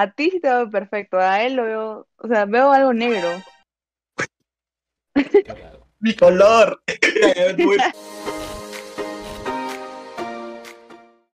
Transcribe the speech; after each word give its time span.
a 0.00 0.12
ti 0.12 0.30
sí 0.30 0.38
te 0.38 0.48
veo 0.48 0.70
perfecto, 0.70 1.18
a 1.18 1.42
él 1.42 1.56
lo 1.56 1.64
veo, 1.64 2.06
o 2.18 2.28
sea, 2.28 2.44
veo 2.44 2.70
algo 2.70 2.92
negro. 2.92 3.30
Mi 5.98 6.14
color. 6.14 6.80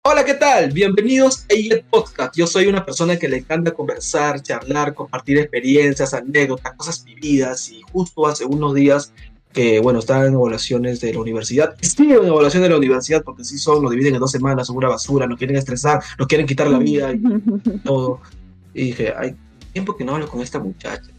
Hola, 0.03 0.25
¿qué 0.25 0.33
tal? 0.35 0.71
Bienvenidos 0.71 1.47
a 1.49 1.55
IET 1.55 1.85
Podcast. 1.85 2.37
Yo 2.37 2.45
soy 2.45 2.67
una 2.67 2.85
persona 2.85 3.17
que 3.17 3.27
le 3.27 3.37
encanta 3.37 3.71
conversar, 3.71 4.43
charlar, 4.43 4.93
compartir 4.93 5.39
experiencias, 5.39 6.13
anécdotas, 6.13 6.75
cosas 6.75 7.03
vividas 7.03 7.71
y 7.71 7.81
justo 7.91 8.27
hace 8.27 8.45
unos 8.45 8.75
días 8.75 9.11
que, 9.53 9.79
bueno, 9.79 9.97
estaba 9.99 10.27
en 10.27 10.33
evaluaciones 10.33 11.01
de 11.01 11.13
la 11.13 11.19
universidad. 11.19 11.75
Estoy 11.81 12.11
en 12.11 12.25
evaluación 12.25 12.61
de 12.61 12.69
la 12.69 12.77
universidad 12.77 13.23
porque 13.23 13.43
sí 13.43 13.57
son, 13.57 13.81
lo 13.81 13.89
dividen 13.89 14.13
en 14.13 14.19
dos 14.19 14.31
semanas, 14.31 14.67
son 14.67 14.77
una 14.77 14.89
basura, 14.89 15.25
nos 15.25 15.39
quieren 15.39 15.57
estresar, 15.57 16.03
nos 16.19 16.27
quieren 16.27 16.45
quitar 16.45 16.67
la 16.67 16.77
vida 16.77 17.11
y 17.11 17.19
todo. 17.83 18.21
Y 18.73 18.85
dije, 18.85 19.13
hay 19.17 19.35
tiempo 19.73 19.95
que 19.95 20.03
no 20.03 20.15
hablo 20.15 20.27
con 20.27 20.41
esta 20.41 20.59
muchacha. 20.59 21.11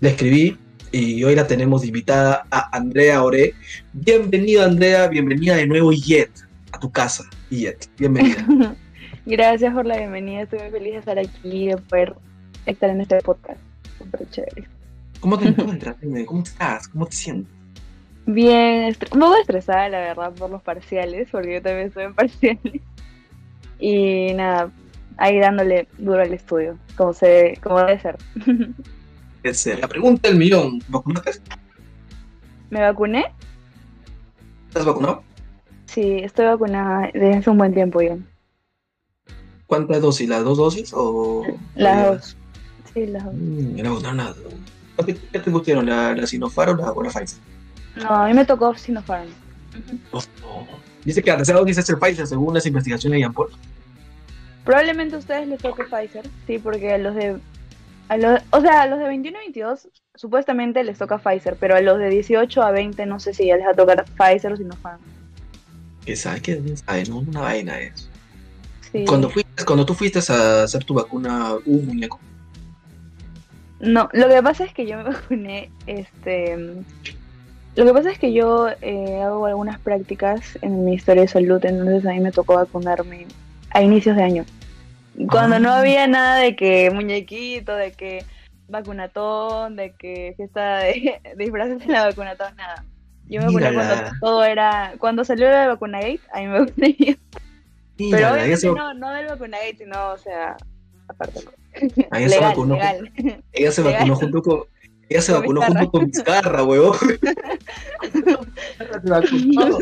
Le 0.00 0.10
escribí 0.10 0.56
y 0.92 1.24
hoy 1.24 1.34
la 1.34 1.46
tenemos 1.46 1.84
invitada 1.84 2.46
a 2.50 2.76
Andrea 2.76 3.22
Ore. 3.22 3.54
Bienvenida, 3.92 4.64
Andrea, 4.64 5.08
bienvenida 5.08 5.56
de 5.56 5.66
nuevo, 5.66 5.92
Yet, 5.92 6.30
a 6.72 6.78
tu 6.78 6.90
casa, 6.90 7.24
Yet. 7.50 7.88
Bienvenida. 7.98 8.76
Gracias 9.26 9.72
por 9.72 9.86
la 9.86 9.96
bienvenida, 9.96 10.42
estoy 10.42 10.60
muy 10.60 10.70
feliz 10.70 10.92
de 10.92 10.98
estar 10.98 11.18
aquí 11.18 11.38
y 11.44 11.66
de 11.68 11.76
poder 11.78 12.14
estar 12.66 12.90
en 12.90 13.00
este 13.00 13.18
podcast. 13.20 13.60
Súper 13.98 14.28
chévere. 14.30 14.68
¿Cómo 15.20 15.38
te 15.38 15.48
encuentras? 15.48 15.96
¿Cómo 16.26 16.42
estás? 16.42 16.88
¿Cómo 16.88 17.06
te 17.06 17.16
sientes? 17.16 17.52
Bien, 18.26 18.96
un 19.12 19.20
poco 19.20 19.36
estresada, 19.36 19.88
la 19.88 19.98
verdad, 19.98 20.32
por 20.32 20.50
los 20.50 20.62
parciales, 20.62 21.28
porque 21.30 21.54
yo 21.54 21.62
también 21.62 21.88
estoy 21.88 22.04
en 22.04 22.14
parciales. 22.14 22.80
Y 23.78 24.32
nada, 24.34 24.70
ahí 25.16 25.38
dándole 25.38 25.88
duro 25.98 26.20
al 26.20 26.32
estudio, 26.32 26.78
como, 26.96 27.12
se, 27.12 27.58
como 27.62 27.78
debe 27.78 27.98
ser. 28.00 28.16
Es, 29.42 29.66
eh, 29.66 29.76
la 29.78 29.86
pregunta 29.86 30.26
del 30.26 30.38
millón. 30.38 30.80
¿Vacunaste? 30.88 31.32
¿Me 32.70 32.80
vacuné? 32.80 33.26
¿Estás 34.68 34.86
vacunado? 34.86 35.22
Sí, 35.84 36.16
estoy 36.22 36.46
vacunada 36.46 37.10
desde 37.12 37.34
hace 37.34 37.50
un 37.50 37.58
buen 37.58 37.74
tiempo 37.74 38.00
ya. 38.00 38.16
¿Cuántas 39.66 40.00
dosis? 40.00 40.28
¿Las 40.30 40.44
dos 40.44 40.56
dosis 40.56 40.92
o...? 40.94 41.44
Las 41.74 42.06
dos. 42.06 42.36
Sí, 42.94 43.06
las 43.06 43.24
dos. 43.24 43.34
Mm, 43.34 43.82
no. 43.82 45.04
¿Qué 45.04 45.38
te 45.38 45.50
pusieron? 45.50 45.86
¿La, 45.86 46.14
la 46.14 46.26
Sinopharm 46.26 46.78
o 46.78 46.82
la, 46.82 46.92
o 46.92 47.02
la 47.02 47.10
Pfizer? 47.10 47.38
No, 47.96 48.08
a 48.08 48.26
mí 48.26 48.32
me 48.32 48.46
tocó 48.46 48.74
Sinopharm. 48.74 49.28
No, 50.10 50.20
no. 50.40 50.66
Dice 51.04 51.22
que 51.22 51.30
la 51.30 51.36
tercera 51.36 51.58
dosis 51.58 51.78
es 51.78 51.88
el 51.90 51.98
Pfizer 51.98 52.26
según 52.26 52.54
las 52.54 52.64
investigaciones 52.64 53.16
de 53.16 53.20
Ian 53.20 53.34
Paul. 53.34 53.50
Probablemente 54.64 55.16
a 55.16 55.18
ustedes 55.18 55.46
les 55.46 55.60
toque 55.60 55.84
Pfizer, 55.84 56.26
sí, 56.46 56.58
porque 56.58 56.92
a 56.92 56.98
los 56.98 57.14
de... 57.14 57.38
A 58.08 58.16
los, 58.16 58.40
o 58.50 58.60
sea, 58.60 58.82
a 58.82 58.86
los 58.86 58.98
de 58.98 59.06
21 59.06 59.38
y 59.38 59.44
22 59.52 59.88
supuestamente 60.14 60.84
les 60.84 60.98
toca 60.98 61.18
Pfizer, 61.18 61.56
pero 61.58 61.74
a 61.74 61.80
los 61.80 61.98
de 61.98 62.08
18 62.08 62.62
a 62.62 62.70
20 62.70 63.06
no 63.06 63.18
sé 63.18 63.34
si 63.34 63.46
ya 63.46 63.56
les 63.56 63.66
va 63.66 63.70
a 63.70 63.74
tocar 63.74 64.04
Pfizer 64.04 64.52
o 64.52 64.56
Sinopharm. 64.56 65.00
Que 66.04 66.16
sabe 66.16 66.40
que 66.40 66.60
no 67.08 67.18
una 67.18 67.40
vaina 67.40 67.80
es. 67.80 68.10
Sí. 68.92 69.04
Cuando, 69.06 69.28
fuiste, 69.30 69.64
cuando 69.64 69.84
tú 69.84 69.94
fuiste 69.94 70.20
a 70.32 70.62
hacer 70.62 70.84
tu 70.84 70.94
vacuna, 70.94 71.54
hubo 71.64 71.78
un 71.78 71.86
muñeco. 71.86 72.20
No, 73.80 74.08
lo 74.12 74.28
que 74.28 74.42
pasa 74.42 74.64
es 74.64 74.72
que 74.72 74.86
yo 74.86 74.96
me 74.96 75.04
vacuné, 75.04 75.70
este... 75.86 76.56
Lo 77.76 77.84
que 77.84 77.92
pasa 77.92 78.12
es 78.12 78.18
que 78.20 78.32
yo 78.32 78.68
eh, 78.82 79.20
hago 79.20 79.46
algunas 79.46 79.80
prácticas 79.80 80.56
en 80.62 80.74
el 80.74 80.80
Ministerio 80.80 81.22
de 81.22 81.28
Salud, 81.28 81.64
entonces 81.64 82.06
a 82.06 82.12
mí 82.12 82.20
me 82.20 82.30
tocó 82.30 82.54
vacunarme 82.54 83.26
a 83.74 83.82
inicios 83.82 84.16
de 84.16 84.22
año. 84.22 84.44
Cuando 85.30 85.58
no 85.58 85.70
Ah. 85.70 85.78
había 85.80 86.06
nada 86.06 86.38
de 86.38 86.56
que 86.56 86.90
muñequito, 86.90 87.74
de 87.76 87.92
que 87.92 88.24
vacunatón, 88.68 89.76
de 89.76 89.92
que 89.92 90.32
fiesta 90.36 90.78
de, 90.78 91.20
de 91.36 91.44
disfraces 91.44 91.82
en 91.82 91.92
la 91.92 92.06
vacunatón, 92.06 92.56
nada. 92.56 92.84
Yo 93.28 93.40
me 93.40 93.48
Mírala. 93.48 93.74
cuando 93.74 94.10
todo 94.20 94.44
era... 94.44 94.92
Cuando 94.98 95.24
salió 95.24 95.48
la 95.50 95.66
vacunagate, 95.68 96.20
a 96.32 96.40
mí 96.40 96.46
me 96.46 96.58
yo. 96.98 97.14
Pero 98.10 98.32
obviamente 98.32 98.66
no, 98.72 98.94
no 98.94 99.10
del 99.12 99.26
vacunagate, 99.28 99.76
sino, 99.78 100.10
o 100.12 100.18
sea, 100.18 100.56
aparte. 101.08 101.40
ella 102.12 102.28
se 102.30 102.40
vacunó, 102.40 102.74
legal. 102.74 103.12
ella 103.52 103.72
se 103.72 103.82
legal. 103.82 103.98
vacunó 104.00 104.16
junto 104.16 104.42
con... 104.42 104.60
Ella 105.08 105.20
se 105.20 105.32
Con 105.32 105.40
vacunó 105.42 105.60
Vizcarra. 105.60 105.80
junto 105.80 105.98
con 105.98 106.06
Vizcarra, 106.06 106.62
weón. 106.64 106.96
Se 109.02 109.10
vacunó. 109.10 109.78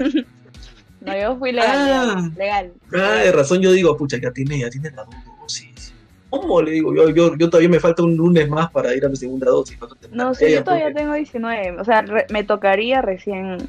No, 1.05 1.19
yo 1.19 1.37
fui 1.39 1.53
legal, 1.53 1.71
Ah. 2.17 2.31
legal. 2.37 2.73
Ah, 2.95 3.17
de 3.25 3.33
razón 3.33 3.61
yo 3.61 3.73
digo, 3.73 3.97
pucha, 3.97 4.19
ya 4.21 4.31
tiene, 4.31 4.59
ya 4.59 4.71
tiene 4.71 4.91
la 4.93 5.07
dosis. 5.41 5.93
¿Cómo 6.31 6.63
le 6.63 6.71
digo? 6.71 6.95
Yo, 6.95 7.11
yo, 7.11 7.37
yo 7.37 7.51
todavía 7.51 7.69
me 7.69 7.81
falta 7.81 8.03
un 8.03 8.17
lunes 8.17 8.49
más 8.49 8.71
para 8.71 8.95
ir 8.95 9.05
a 9.05 9.09
mi 9.09 9.17
segunda 9.17 9.51
dosis. 9.51 9.77
terminar 10.01 10.27
No, 10.29 10.35
sí, 10.35 10.51
yo 10.51 10.65
todavía 10.65 10.87
porque- 10.87 11.01
tengo 11.01 11.15
19. 11.15 11.81
O 11.81 11.85
sea, 11.85 12.03
re- 12.03 12.27
me 12.31 12.43
tocaría 12.45 13.03
recién. 13.03 13.69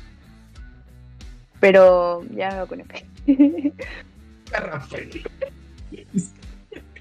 Pero 1.59 2.23
ya 2.35 2.51
me 2.51 2.57
vacuné. 2.59 2.85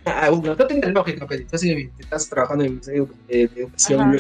Ah, 0.04 0.30
bueno, 0.30 0.56
no 0.58 0.66
tiene 0.66 0.88
lógica, 0.88 1.26
pero 1.28 1.42
estás, 1.42 1.62
en- 1.62 1.92
estás 1.98 2.28
trabajando 2.28 2.64
en 2.64 2.70
el 2.70 2.72
Ministerio 2.74 3.08
de, 3.28 3.42
Educación 3.42 4.18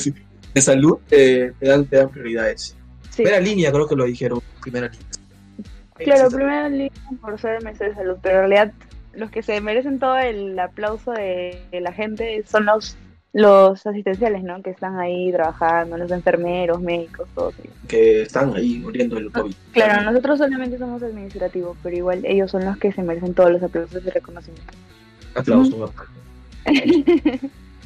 de 0.54 0.60
Salud, 0.60 0.98
eh, 1.10 1.52
te, 1.58 1.66
dan, 1.66 1.84
te 1.86 1.96
dan 1.96 2.08
prioridades. 2.08 2.76
Sí. 3.10 3.16
Primera 3.24 3.40
línea, 3.40 3.72
creo 3.72 3.88
que 3.88 3.96
lo 3.96 4.04
dijeron. 4.04 4.40
Primera 4.60 4.88
línea. 4.88 5.06
Claro, 5.94 6.30
primero 6.30 6.88
por 7.20 7.38
ser 7.38 7.62
Ministerio 7.62 7.92
de 7.92 7.98
Salud, 7.98 8.16
pero 8.22 8.42
en 8.42 8.48
realidad 8.48 8.72
los 9.14 9.30
que 9.30 9.42
se 9.42 9.60
merecen 9.60 9.98
todo 9.98 10.18
el 10.18 10.58
aplauso 10.58 11.12
de, 11.12 11.58
la 11.72 11.92
gente 11.92 12.44
son 12.46 12.66
los 12.66 12.96
los 13.34 13.86
asistenciales, 13.86 14.42
¿no? 14.42 14.62
Que 14.62 14.68
están 14.68 14.98
ahí 14.98 15.32
trabajando, 15.32 15.96
los 15.96 16.10
enfermeros, 16.10 16.82
médicos, 16.82 17.26
todos 17.34 17.54
ellos. 17.60 17.74
Que 17.88 18.22
están 18.22 18.54
ahí 18.54 18.78
muriendo 18.78 19.16
del 19.16 19.32
COVID. 19.32 19.54
Claro, 19.72 20.10
nosotros 20.10 20.38
solamente 20.38 20.76
somos 20.76 21.02
administrativos, 21.02 21.78
pero 21.82 21.96
igual 21.96 22.26
ellos 22.26 22.50
son 22.50 22.66
los 22.66 22.76
que 22.76 22.92
se 22.92 23.02
merecen 23.02 23.32
todos 23.32 23.50
los 23.50 23.62
aplausos 23.62 24.04
y 24.04 24.10
reconocimiento. 24.10 24.74
Aplausos. 25.34 25.92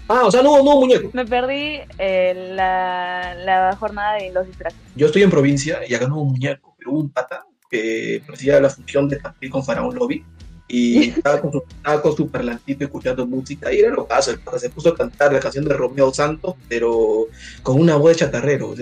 Ah, 0.09 0.23
o 0.25 0.31
sea, 0.31 0.41
no, 0.41 0.63
no, 0.63 0.77
muñeco. 0.77 1.11
Me 1.13 1.25
perdí 1.25 1.81
eh, 1.99 2.53
la, 2.55 3.35
la 3.45 3.75
jornada 3.77 4.15
de 4.15 4.31
los 4.31 4.47
disfraces. 4.47 4.79
Yo 4.95 5.07
estoy 5.07 5.25
en 5.25 5.31
provincia 5.31 5.81
y 5.89 5.95
acá 5.95 6.07
no 6.07 6.15
hubo 6.15 6.23
un 6.23 6.33
muñeco, 6.33 6.77
pero 6.79 6.93
hubo 6.93 7.01
un 7.01 7.11
pata 7.11 7.45
que 7.71 8.23
hacía 8.33 8.61
la 8.61 8.71
función 8.71 9.09
de 9.09 9.19
partir 9.19 9.51
con 9.51 9.65
Faraón 9.65 9.95
Lobby 9.95 10.25
y 10.69 11.09
estaba 11.11 11.41
con 11.41 11.53
su, 11.53 11.65
estaba 11.77 12.03
con 12.03 12.17
su 12.17 12.29
parlantito 12.29 12.85
escuchando 12.85 13.27
música 13.27 13.73
y 13.73 13.81
era 13.81 13.91
lo 13.91 14.07
caso, 14.07 14.33
el 14.33 14.41
se 14.59 14.71
puso 14.71 14.91
a 14.91 14.97
cantar 14.97 15.33
la 15.33 15.41
canción 15.41 15.65
de 15.65 15.75
Romeo 15.75 16.13
Santos, 16.13 16.55
pero 16.69 17.27
con 17.63 17.81
una 17.81 17.97
voz 17.97 18.11
de 18.11 18.17
chatarrero. 18.17 18.75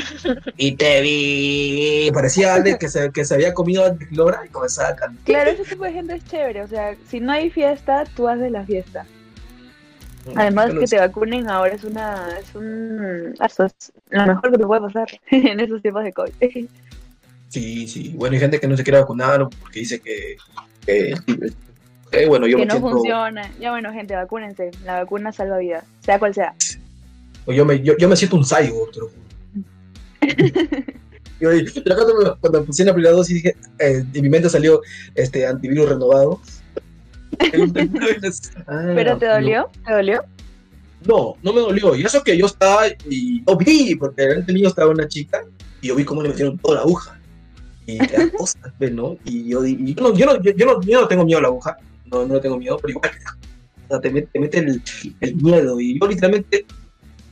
y 0.56 0.72
te 0.72 1.00
vi. 1.00 2.10
Parecía 2.12 2.54
alguien 2.54 2.78
que 2.78 2.88
se, 2.88 3.10
que 3.10 3.24
se 3.24 3.34
había 3.34 3.52
comido 3.52 3.84
a 3.84 3.94
Flora 3.94 4.42
y 4.46 4.48
comenzaba 4.48 4.90
a 4.90 4.96
cantar. 4.96 5.24
Claro, 5.24 5.50
ese 5.50 5.64
tipo 5.64 5.84
de 5.84 5.92
gente 5.92 6.14
es 6.14 6.24
chévere, 6.24 6.62
o 6.62 6.68
sea, 6.68 6.96
si 7.08 7.20
no 7.20 7.32
hay 7.32 7.50
fiesta, 7.50 8.04
tú 8.14 8.28
haces 8.28 8.50
la 8.50 8.64
fiesta. 8.64 9.06
Además 10.34 10.66
Bueno, 10.66 10.80
que 10.80 10.86
te 10.86 10.98
vacunen 10.98 11.48
ahora 11.48 11.72
es 11.72 11.84
una 11.84 12.36
es 12.40 12.52
un 12.56 13.34
es 13.38 13.92
lo 14.10 14.26
mejor 14.26 14.50
que 14.50 14.58
te 14.58 14.66
puede 14.66 14.80
pasar 14.80 15.08
en 15.30 15.60
esos 15.60 15.80
tiempos 15.82 16.02
de 16.02 16.12
COVID. 16.12 16.32
Sí, 17.56 17.88
sí. 17.88 18.12
Bueno, 18.14 18.34
hay 18.34 18.40
gente 18.40 18.60
que 18.60 18.68
no 18.68 18.76
se 18.76 18.82
quiere 18.84 18.98
vacunar 19.00 19.48
porque 19.48 19.78
dice 19.80 19.98
que. 19.98 20.36
que- 20.84 21.14
que, 22.10 22.26
bueno, 22.26 22.46
yo 22.46 22.58
que 22.58 22.62
me 22.62 22.66
no 22.66 22.72
siento. 22.74 22.90
funciona. 22.90 23.50
Ya 23.58 23.70
bueno, 23.70 23.90
gente, 23.94 24.14
vacúnense. 24.14 24.72
La 24.84 25.00
vacuna 25.00 25.32
salva 25.32 25.56
vidas, 25.56 25.84
sea 26.00 26.18
cual 26.18 26.34
sea. 26.34 26.54
Yo 27.46 27.64
me, 27.64 27.80
yo, 27.82 27.96
yo 27.96 28.10
me 28.10 28.16
siento 28.16 28.36
un 28.36 28.44
cyborg, 28.44 28.90
te 28.92 29.00
lo 29.00 29.08
juro. 29.08 29.22
Yo, 31.40 31.50
cuando, 31.96 32.38
cuando 32.40 32.64
puse 32.66 32.84
la 32.84 32.92
primera 32.92 33.14
dosis, 33.14 33.36
dije, 33.36 33.56
eh, 33.78 34.04
en 34.12 34.22
mi 34.22 34.28
mente 34.28 34.50
salió 34.50 34.82
este 35.14 35.46
antivirus 35.46 35.88
renovado. 35.88 36.40
Ah, 38.66 38.92
¿Pero 38.94 39.16
te 39.18 39.26
no. 39.26 39.32
dolió? 39.32 39.70
¿Te 39.86 39.92
dolió? 39.94 40.24
No, 41.06 41.36
no 41.42 41.52
me 41.54 41.60
dolió. 41.62 41.94
Y 41.96 42.02
eso 42.04 42.22
que 42.22 42.36
yo 42.36 42.44
estaba 42.44 42.88
y 43.08 43.42
no 43.46 43.56
vi, 43.56 43.94
porque 43.94 44.22
delante 44.22 44.52
mío 44.52 44.68
estaba 44.68 44.90
una 44.90 45.08
chica 45.08 45.42
y 45.80 45.88
yo 45.88 45.96
vi 45.96 46.04
cómo 46.04 46.20
le 46.22 46.28
metieron 46.28 46.58
toda 46.58 46.74
la 46.76 46.80
aguja. 46.82 47.18
Y 47.86 47.98
cosas, 48.36 48.56
pues, 48.78 48.92
¿no? 48.92 49.16
Y 49.24 49.48
yo, 49.48 49.64
y 49.64 49.94
yo, 49.94 50.02
no, 50.02 50.14
yo, 50.14 50.26
no, 50.26 50.42
yo, 50.42 50.66
no, 50.66 50.80
yo 50.82 51.00
no 51.02 51.08
tengo 51.08 51.24
miedo 51.24 51.38
a 51.38 51.42
la 51.42 51.48
aguja, 51.48 51.76
no, 52.06 52.26
no 52.26 52.40
tengo 52.40 52.58
miedo, 52.58 52.76
pero 52.82 52.90
igual 52.90 53.10
o 53.84 53.88
sea, 53.88 54.00
te, 54.00 54.10
mete, 54.10 54.28
te 54.32 54.40
mete 54.40 54.58
el, 54.58 54.82
el 55.20 55.36
miedo. 55.36 55.80
Y 55.80 55.98
yo 56.00 56.06
literalmente 56.08 56.66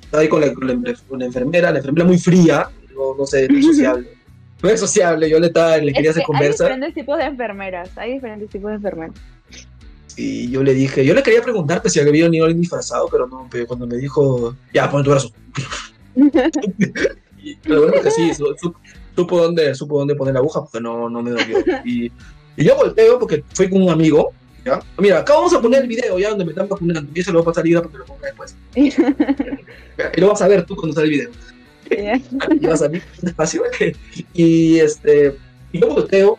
estaba 0.03 0.23
ahí 0.23 0.29
con 0.29 0.41
la, 0.41 0.55
con 0.55 0.67
la, 0.69 0.95
con 1.09 1.19
la 1.19 1.25
enfermera, 1.27 1.71
la 1.73 1.79
enfermera 1.79 2.07
muy 2.07 2.19
fría, 2.19 2.69
no, 2.95 3.17
no 3.19 3.27
sé, 3.27 3.49
no 3.49 3.59
es 3.59 3.67
sociable. 3.67 4.09
No 4.63 4.71
es 4.71 4.81
sociable, 4.81 5.29
yo 5.29 5.39
le, 5.39 5.49
estaba, 5.49 5.77
le 5.77 5.93
quería 5.93 6.11
Es 6.13 6.17
hacer 6.17 6.23
que 6.25 6.33
hay 6.33 6.39
conversa. 6.39 6.65
diferentes 6.65 6.95
tipos 6.95 7.19
de 7.19 7.25
enfermeras. 7.25 7.91
Hay 7.99 8.15
diferentes 8.15 8.49
tipos 8.49 8.71
de 8.71 8.77
enfermeras. 8.77 9.15
Y 10.17 10.49
yo 10.49 10.63
le 10.63 10.73
dije, 10.73 11.05
yo 11.05 11.13
le 11.13 11.23
quería 11.23 11.43
preguntar 11.43 11.83
pues, 11.83 11.93
si 11.93 12.01
había 12.01 12.23
venido 12.25 12.47
alguien 12.47 12.63
disfrazado, 12.63 13.07
pero 13.11 13.27
no, 13.27 13.47
pero 13.51 13.67
cuando 13.67 13.87
me 13.87 13.97
dijo, 13.99 14.57
ya, 14.73 14.91
pon 14.91 15.05
tu 15.05 15.11
brazo. 15.11 15.31
Y 17.43 17.59
lo 17.69 17.83
bueno 17.83 18.01
que 18.03 18.11
sí, 18.11 18.33
su- 18.33 18.55
su- 18.59 18.75
supo 19.15 19.39
dónde, 19.39 19.75
supo 19.75 19.99
dónde 19.99 20.15
poner 20.15 20.35
la 20.35 20.41
aguja 20.41 20.63
porque 20.63 20.81
no, 20.81 21.09
no 21.09 21.23
me 21.23 21.31
dolió. 21.31 21.59
Y, 21.85 22.13
y 22.57 22.65
yo 22.65 22.77
volteo 22.77 23.19
porque 23.19 23.45
fui 23.55 23.69
con 23.69 23.83
un 23.83 23.91
amigo 23.91 24.33
¿Ya? 24.65 24.81
Mira, 24.97 25.19
acá 25.19 25.35
vamos 25.35 25.53
a 25.53 25.61
poner 25.61 25.83
el 25.83 25.89
video 25.89 26.19
ya 26.19 26.31
donde 26.31 26.45
me 26.45 26.53
están 26.53 26.69
vacunando. 26.69 27.11
Y 27.15 27.21
eso 27.21 27.33
lo 27.33 27.41
voy 27.41 27.45
a 27.45 27.51
pasar 27.51 27.65
libre 27.65 27.83
porque 27.83 27.99
lo 27.99 28.05
ponga 28.07 28.27
después. 28.27 28.57
Y 30.17 30.21
lo 30.21 30.29
vas 30.29 30.43
a 30.43 30.49
ver 30.49 30.65
tú 30.67 30.75
cuando 30.75 30.95
sale 30.95 31.07
el 31.07 31.13
video. 31.13 31.31
Y 32.61 32.67
vas 32.67 32.83
a 32.83 32.89
ver 32.89 33.03
despacio. 33.21 33.63
Y 34.35 34.79
este. 34.79 35.37
Y 35.73 35.81
yo 35.81 35.89
volteo. 35.89 36.39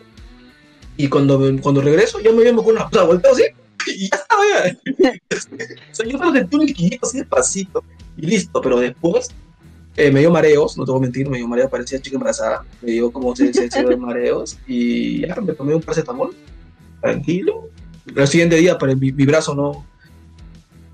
Y 0.96 1.08
cuando, 1.08 1.40
cuando 1.62 1.80
regreso, 1.80 2.20
yo 2.20 2.32
me 2.32 2.40
había 2.40 2.52
vacunado. 2.52 2.88
O 2.88 2.92
sea, 2.92 3.04
volteo 3.04 3.32
así. 3.32 3.44
Y 3.86 4.10
ya 4.10 4.18
ya. 4.28 5.16
O 5.30 5.94
sea, 5.94 6.06
yo 6.06 6.18
me 6.18 6.38
sentí 6.38 6.56
un 6.56 6.66
liquidito 6.66 7.06
así 7.06 7.18
despacito. 7.18 7.84
Y 8.16 8.26
listo. 8.26 8.60
Pero 8.60 8.80
después 8.80 9.30
eh, 9.96 10.10
me 10.10 10.20
dio 10.20 10.30
mareos, 10.30 10.76
no 10.76 10.84
te 10.84 10.90
voy 10.90 10.98
a 10.98 11.02
mentir, 11.02 11.28
me 11.28 11.38
dio 11.38 11.48
mareos, 11.48 11.70
parecía 11.70 12.00
chica 12.00 12.16
embarazada. 12.16 12.64
Me 12.82 12.92
dio 12.92 13.10
como 13.10 13.34
se 13.34 13.50
de 13.50 13.96
mareos. 13.98 14.58
Y 14.66 15.26
ya 15.26 15.34
me 15.36 15.54
tomé 15.54 15.74
un 15.74 15.80
paracetamol. 15.80 16.34
Tranquilo. 17.00 17.70
El 18.14 18.26
siguiente 18.28 18.56
día, 18.56 18.76
pero 18.78 18.94
mi, 18.94 19.10
mi 19.12 19.24
brazo 19.24 19.54
no, 19.54 19.86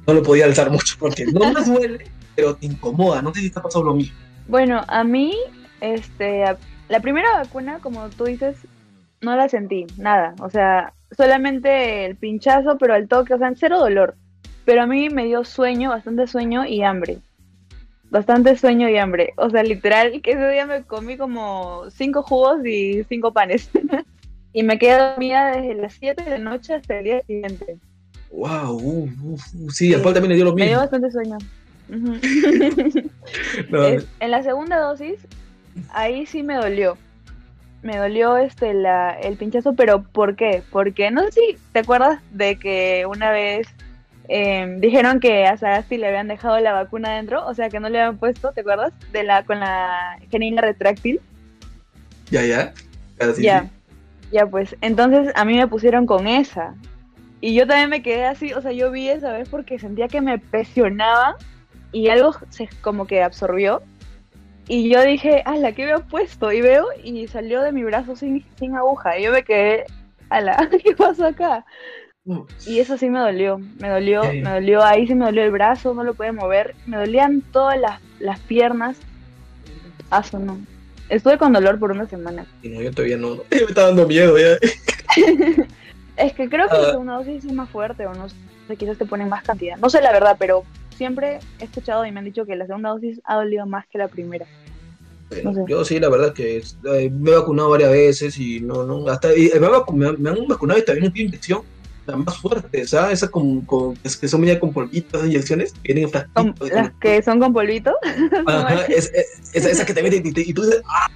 no 0.07 0.15
lo 0.15 0.23
podía 0.23 0.45
alzar 0.45 0.71
mucho 0.71 0.97
porque 0.99 1.27
no 1.27 1.53
me 1.53 1.65
duele, 1.65 2.11
pero 2.37 2.55
te 2.55 2.67
incomoda. 2.67 3.23
No 3.23 3.35
sé 3.35 3.41
si 3.41 3.51
te 3.51 3.59
ha 3.59 3.63
pasado 3.63 3.85
lo 3.85 3.95
mismo. 3.95 4.17
Bueno, 4.49 4.83
a 4.87 5.05
mí, 5.05 5.37
este, 5.81 6.45
la 6.89 7.01
primera 7.01 7.39
vacuna, 7.39 7.79
como 7.81 8.09
tú 8.11 8.25
dices, 8.25 8.57
no 9.21 9.35
la 9.37 9.49
sentí, 9.49 9.87
nada. 9.97 10.35
O 10.41 10.49
sea, 10.49 10.95
solamente 11.17 12.07
el 12.07 12.17
pinchazo, 12.17 12.79
pero 12.79 12.95
al 12.95 13.09
toque, 13.09 13.35
o 13.35 13.39
sea, 13.39 13.53
cero 13.57 13.79
dolor. 13.79 14.17
Pero 14.65 14.83
a 14.83 14.87
mí 14.87 15.09
me 15.11 15.25
dio 15.25 15.45
sueño, 15.45 15.91
bastante 15.91 16.27
sueño 16.27 16.65
y 16.67 16.83
hambre. 16.83 17.19
Bastante 18.12 18.59
sueño 18.59 18.91
y 18.91 18.99
hambre. 18.99 19.32
O 19.38 19.49
sea, 19.49 19.62
literal, 19.62 20.20
que 20.20 20.32
ese 20.32 20.50
día 20.50 20.67
me 20.67 20.82
comí 20.82 21.17
como 21.17 21.85
cinco 21.88 22.23
jugos 22.23 22.59
y 22.67 23.05
cinco 23.05 23.32
panes. 23.32 23.70
y 24.53 24.62
me 24.62 24.79
quedé 24.79 24.99
dormida 24.99 25.56
desde 25.56 25.75
las 25.76 25.94
7 25.94 26.23
de 26.23 26.31
la 26.32 26.38
noche 26.38 26.75
hasta 26.75 26.99
el 26.99 27.05
día 27.05 27.23
siguiente. 27.23 27.79
Wow, 28.31 28.79
uh, 28.79 29.09
uh, 29.23 29.38
uh. 29.55 29.70
sí, 29.70 29.94
al 29.94 30.03
Paul 30.03 30.12
también 30.12 30.29
le 30.29 30.37
dio 30.37 30.44
lo 30.44 30.53
mismo. 30.53 30.67
Me 30.67 30.70
dio 30.73 30.79
bastante 30.79 31.11
sueño. 31.11 31.38
no, 33.70 33.82
es, 33.82 34.06
en 34.20 34.31
la 34.31 34.43
segunda 34.43 34.79
dosis, 34.79 35.26
ahí 35.94 36.26
sí 36.26 36.43
me 36.43 36.56
dolió. 36.56 36.99
Me 37.81 37.97
dolió 37.97 38.37
este 38.37 38.75
la, 38.75 39.12
el 39.12 39.38
pinchazo, 39.38 39.73
pero 39.73 40.03
¿por 40.03 40.37
qué? 40.37 40.62
Porque 40.70 41.11
no 41.11 41.23
sé 41.23 41.32
si 41.32 41.58
te 41.73 41.79
acuerdas 41.79 42.20
de 42.31 42.58
que 42.58 43.06
una 43.08 43.31
vez 43.31 43.69
eh, 44.29 44.77
dijeron 44.79 45.21
que 45.21 45.47
a 45.47 45.57
Sagasti 45.57 45.99
le 45.99 46.09
habían 46.09 46.29
dejado 46.29 46.59
la 46.61 46.73
vacuna 46.73 47.13
adentro, 47.13 47.47
o 47.47 47.55
sea 47.55 47.69
que 47.69 47.81
no 47.81 47.89
le 47.89 48.01
habían 48.01 48.19
puesto, 48.19 48.53
¿te 48.53 48.61
acuerdas? 48.61 48.93
De 49.13 49.25
la 49.25 49.45
con 49.45 49.61
la 49.61 50.19
jeringa 50.31 50.63
retráctil. 50.63 51.21
Ya, 52.31 52.43
ya. 52.45 52.73
Sí, 53.35 53.43
ya. 53.43 53.69
Ya, 54.33 54.47
pues, 54.47 54.75
entonces 54.81 55.31
a 55.37 55.45
mí 55.45 55.57
me 55.57 55.69
pusieron 55.69 56.07
con 56.07 56.27
esa. 56.27 56.75
Y 57.41 57.55
yo 57.55 57.67
también 57.67 57.91
me 57.91 58.03
quedé 58.03 58.25
así, 58.25 58.53
o 58.55 58.63
sea, 58.63 58.73
yo 58.73 58.91
vi 58.91 59.09
esa 59.09 59.33
vez 59.33 59.49
porque 59.49 59.79
sentía 59.79 60.09
que 60.09 60.21
me 60.21 60.39
presionaba 60.39 61.37
y 61.91 62.09
algo 62.09 62.35
se 62.49 62.69
como 62.81 63.07
que 63.07 63.23
absorbió. 63.23 63.83
Y 64.69 64.89
yo 64.89 65.03
dije, 65.03 65.43
ala, 65.45 65.73
¿qué 65.73 65.85
me 65.85 65.93
ha 65.93 65.99
puesto? 65.99 66.53
Y 66.53 66.63
veo 66.63 66.87
y 67.03 67.27
salió 67.27 67.61
de 67.61 67.73
mi 67.73 67.85
brazo 67.85 68.17
sin, 68.17 68.47
sin 68.59 68.77
aguja. 68.77 69.19
Y 69.19 69.25
yo 69.25 69.33
me 69.33 69.43
quedé, 69.43 69.85
ala, 70.31 70.69
¿qué 70.85 70.95
pasó 70.97 71.27
acá? 71.27 71.67
Y 72.67 72.79
eso 72.79 72.97
sí 72.99 73.11
me 73.11 73.19
dolió, 73.19 73.61
me 73.81 73.89
dolió, 73.89 74.23
me 74.23 74.49
dolió, 74.49 74.83
ahí 74.83 75.09
sí 75.09 75.15
me 75.15 75.25
dolió 75.25 75.43
el 75.43 75.51
brazo, 75.51 75.93
no 75.93 76.05
lo 76.05 76.15
podía 76.15 76.33
mover, 76.33 76.77
me 76.87 76.97
dolían 76.97 77.43
todas 77.53 77.79
las, 77.81 78.01
las 78.21 78.39
piernas. 78.41 78.97
Aso, 80.11 80.39
no. 80.39 80.61
Estuve 81.09 81.37
con 81.37 81.53
dolor 81.53 81.81
por 81.81 81.91
una 81.91 82.07
semana. 82.09 82.47
No, 82.63 82.81
yo 82.81 82.93
todavía 82.93 83.17
no, 83.17 83.39
me 83.51 83.57
está 83.57 83.87
dando 83.87 84.07
miedo 84.07 84.39
ya. 84.39 84.57
es 86.17 86.33
que 86.35 86.49
creo 86.49 86.69
que 86.69 86.79
la 86.79 86.91
segunda 86.91 87.15
dosis 87.15 87.45
es 87.45 87.53
más 87.53 87.69
fuerte 87.71 88.07
o 88.07 88.15
no 88.15 88.29
sé, 88.29 88.37
quizás 88.77 88.99
te 88.99 89.05
ponen 89.05 89.29
más 89.29 89.43
cantidad. 89.43 89.77
No 89.79 89.91
sé 89.91 90.01
la 90.01 90.13
verdad, 90.13 90.37
pero 90.39 90.65
siempre 90.97 91.41
he 91.59 91.65
escuchado 91.65 92.07
y 92.07 92.13
me 92.13 92.21
han 92.21 92.27
dicho 92.27 92.47
que 92.47 92.55
la 92.55 92.67
segunda 92.67 92.91
dosis 92.91 93.21
ha 93.25 93.35
dolido 93.35 93.67
más 93.67 93.87
que 93.89 93.99
la 93.99 94.07
primera. 94.07 94.47
Yo 95.67 95.85
sí, 95.85 95.99
la 95.99 96.11
verdad 96.11 96.35
que 96.35 96.59
eh, 96.59 97.11
me 97.11 97.31
he 97.31 97.35
vacunado 97.35 97.71
varias 97.71 97.91
veces 97.91 98.39
y 98.39 98.61
no, 98.61 98.85
no, 98.85 99.09
hasta 99.09 99.35
y 99.35 99.51
me, 99.59 99.67
han 99.67 100.47
vacunado 100.47 100.79
y 100.79 100.85
también 100.85 101.07
no 101.07 101.13
tiene 101.13 101.27
infección 101.27 101.63
la 102.07 102.17
más 102.17 102.39
fuerte, 102.39 102.87
¿sabes? 102.87 103.15
Esa 103.15 103.29
con, 103.29 103.63
con, 103.63 103.99
es 104.03 104.17
que 104.17 104.29
son 104.29 104.41
media 104.41 104.59
con 104.59 104.73
polvitos 104.73 105.25
inyecciones, 105.25 105.75
vienen 105.83 106.11
¿Las 106.13 106.93
que 107.01 107.23
son 107.23 107.39
con 107.39 107.53
polvito? 107.53 107.95
Ajá, 108.47 108.85
es, 108.87 109.11
es, 109.15 109.65
esa 109.65 109.87
que 109.87 109.95
te 109.95 110.03
meten 110.03 110.27
y, 110.27 110.41
y, 110.41 110.53
tú 110.53 110.63
dices, 110.63 110.83
¡ah! 110.87 111.09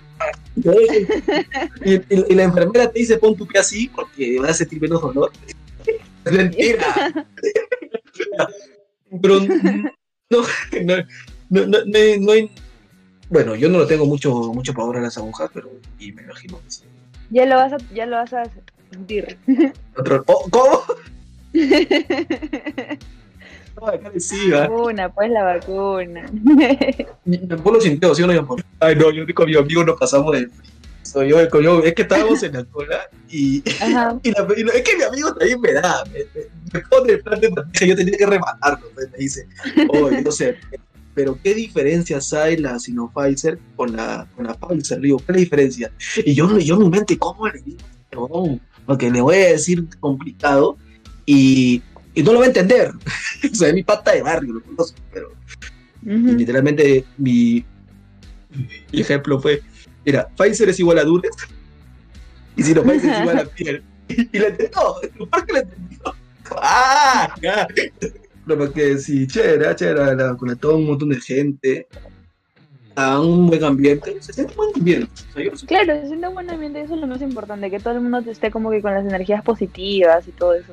Y, 1.85 1.95
y, 2.15 2.35
la 2.35 2.45
enfermera 2.45 2.91
te 2.91 3.01
dice, 3.01 3.19
pon 3.19 3.37
tu 3.37 3.47
pie 3.47 3.61
así 3.61 3.89
porque 3.89 4.39
vas 4.41 4.51
a 4.51 4.55
sentir 4.55 4.81
menos 4.81 5.03
dolor. 5.03 5.31
Es 6.25 6.33
mentira. 6.33 6.85
Pero 9.23 9.41
no, 10.31 10.43
no, 10.83 10.97
no, 11.51 11.67
no, 11.67 11.79
no 12.21 12.33
hay... 12.33 12.51
Bueno, 13.29 13.55
yo 13.55 13.69
no 13.69 13.79
lo 13.79 13.87
tengo 13.87 14.07
mucho, 14.07 14.53
mucho 14.53 14.73
pavor 14.73 14.97
a 14.97 15.01
las 15.01 15.19
agujas, 15.19 15.51
pero 15.53 15.69
y 15.99 16.13
me 16.13 16.23
imagino 16.23 16.61
que 16.63 16.71
sí. 16.71 16.83
Ya 17.31 17.45
lo 17.45 17.57
vas 17.57 17.73
a, 17.73 17.77
ya 17.93 18.07
lo 18.07 18.17
vas 18.17 18.33
a 18.33 18.45
Otro, 19.97 20.25
oh, 20.27 20.49
¿Cómo? 20.51 20.83
No, 23.79 23.89
acá 23.89 24.11
La 24.49 24.69
vacuna, 24.69 25.13
pues 25.13 25.31
la 25.31 25.43
vacuna. 25.43 26.31
Vos 27.63 27.73
lo 27.75 27.79
sintió, 27.79 28.15
¿sí 28.15 28.23
o 28.23 28.27
no? 28.27 28.57
Ay, 28.81 28.97
no, 28.97 29.11
yo 29.11 29.27
con 29.35 29.51
mi 29.51 29.55
amigo 29.55 29.85
nos 29.85 29.99
pasamos 29.99 30.33
de 30.33 30.49
soy 31.07 31.29
yo, 31.29 31.61
yo, 31.61 31.83
es 31.85 31.95
que 31.95 32.03
estábamos 32.03 32.43
en 32.43 32.55
la 32.55 32.65
cola 32.65 33.09
y, 33.29 33.63
y, 34.23 34.33
la, 34.33 34.47
y, 34.57 34.61
es 34.75 34.83
que 34.83 34.97
mi 34.97 35.05
amigo 35.05 35.33
también 35.35 35.61
me 35.61 35.73
da, 35.73 36.05
me, 36.07 36.19
me 36.73 36.81
pone 36.89 37.13
el 37.13 37.21
plan 37.21 37.41
de 37.41 37.49
yo 37.87 37.97
tenía 37.97 38.19
que 38.19 38.27
rematarlo, 38.27 38.91
pues, 38.93 39.11
me 39.13 39.19
dice, 39.19 39.47
oh, 39.89 40.11
no 40.11 40.33
sé, 40.33 40.57
pero 41.15 41.39
¿qué 41.43 41.55
diferencias 41.55 42.33
hay 42.33 42.57
la 42.57 42.79
Sinopfizer 42.79 43.59
con 43.77 43.97
la, 43.97 44.27
con 44.35 44.47
la 44.47 44.55
Pfizer? 44.55 45.01
digo, 45.01 45.19
¿qué 45.19 45.25
es 45.25 45.29
la 45.29 45.41
diferencia? 45.41 45.93
Y 46.19 46.35
yo, 46.35 46.59
yo 46.59 46.75
en 46.75 46.81
mi 46.83 46.91
mente, 46.91 47.17
¿cómo 47.19 47.47
le 47.47 47.63
digo? 47.63 47.79
No, 48.13 48.61
porque 48.87 49.11
le 49.11 49.21
voy 49.21 49.37
a 49.37 49.49
decir 49.49 49.87
complicado 50.01 50.79
y, 51.25 51.83
y 52.15 52.23
no 52.23 52.33
lo 52.33 52.39
va 52.39 52.45
a 52.45 52.49
entender. 52.49 52.91
o 53.53 53.55
sea, 53.55 53.69
es 53.69 53.75
mi 53.75 53.83
pata 53.83 54.13
de 54.13 54.23
barrio, 54.23 54.55
lo 54.55 54.63
conozco, 54.63 54.99
pero 55.13 55.33
literalmente 56.03 57.05
mi, 57.19 57.65
mi, 58.93 59.01
ejemplo 59.01 59.41
fue, 59.41 59.61
mira, 60.05 60.29
Pfizer 60.37 60.69
es 60.69 60.79
igual 60.79 60.99
a 60.99 61.05
Durex 61.05 61.49
y 62.57 62.63
Sinopfizer 62.63 63.11
es 63.11 63.21
igual 63.21 63.39
a 63.39 63.45
piel. 63.57 63.83
Y, 64.09 64.39
le 64.39 64.47
entendió, 64.49 64.81
¿por 65.31 65.47
qué 65.47 65.53
le 65.53 65.59
entendió? 65.61 65.99
¡Ah! 66.63 67.35
Pero 67.41 68.59
porque 68.59 68.99
sí, 68.99 69.27
chévere, 69.27 69.75
chévere, 69.75 70.37
con 70.37 70.57
todo 70.59 70.77
un 70.77 70.87
montón 70.87 71.09
de 71.09 71.21
gente, 71.21 71.89
un 72.97 73.47
buen 73.47 73.63
ambiente, 73.63 74.17
se 74.21 74.33
siente 74.33 74.53
un 74.53 74.57
buen 74.57 74.71
ambiente. 74.75 75.09
Claro, 75.67 75.95
se 76.01 76.07
siente 76.07 76.29
un 76.29 76.35
buen 76.35 76.51
ambiente, 76.51 76.81
eso 76.81 76.95
es 76.95 77.01
lo 77.01 77.07
más 77.07 77.21
importante, 77.21 77.71
que 77.71 77.79
todo 77.79 77.95
el 77.95 78.01
mundo 78.01 78.19
esté 78.31 78.51
como 78.51 78.71
que 78.71 78.81
con 78.81 78.95
las 78.95 79.05
energías 79.05 79.43
positivas 79.43 80.27
y 80.27 80.33
todo 80.33 80.55
eso. 80.55 80.73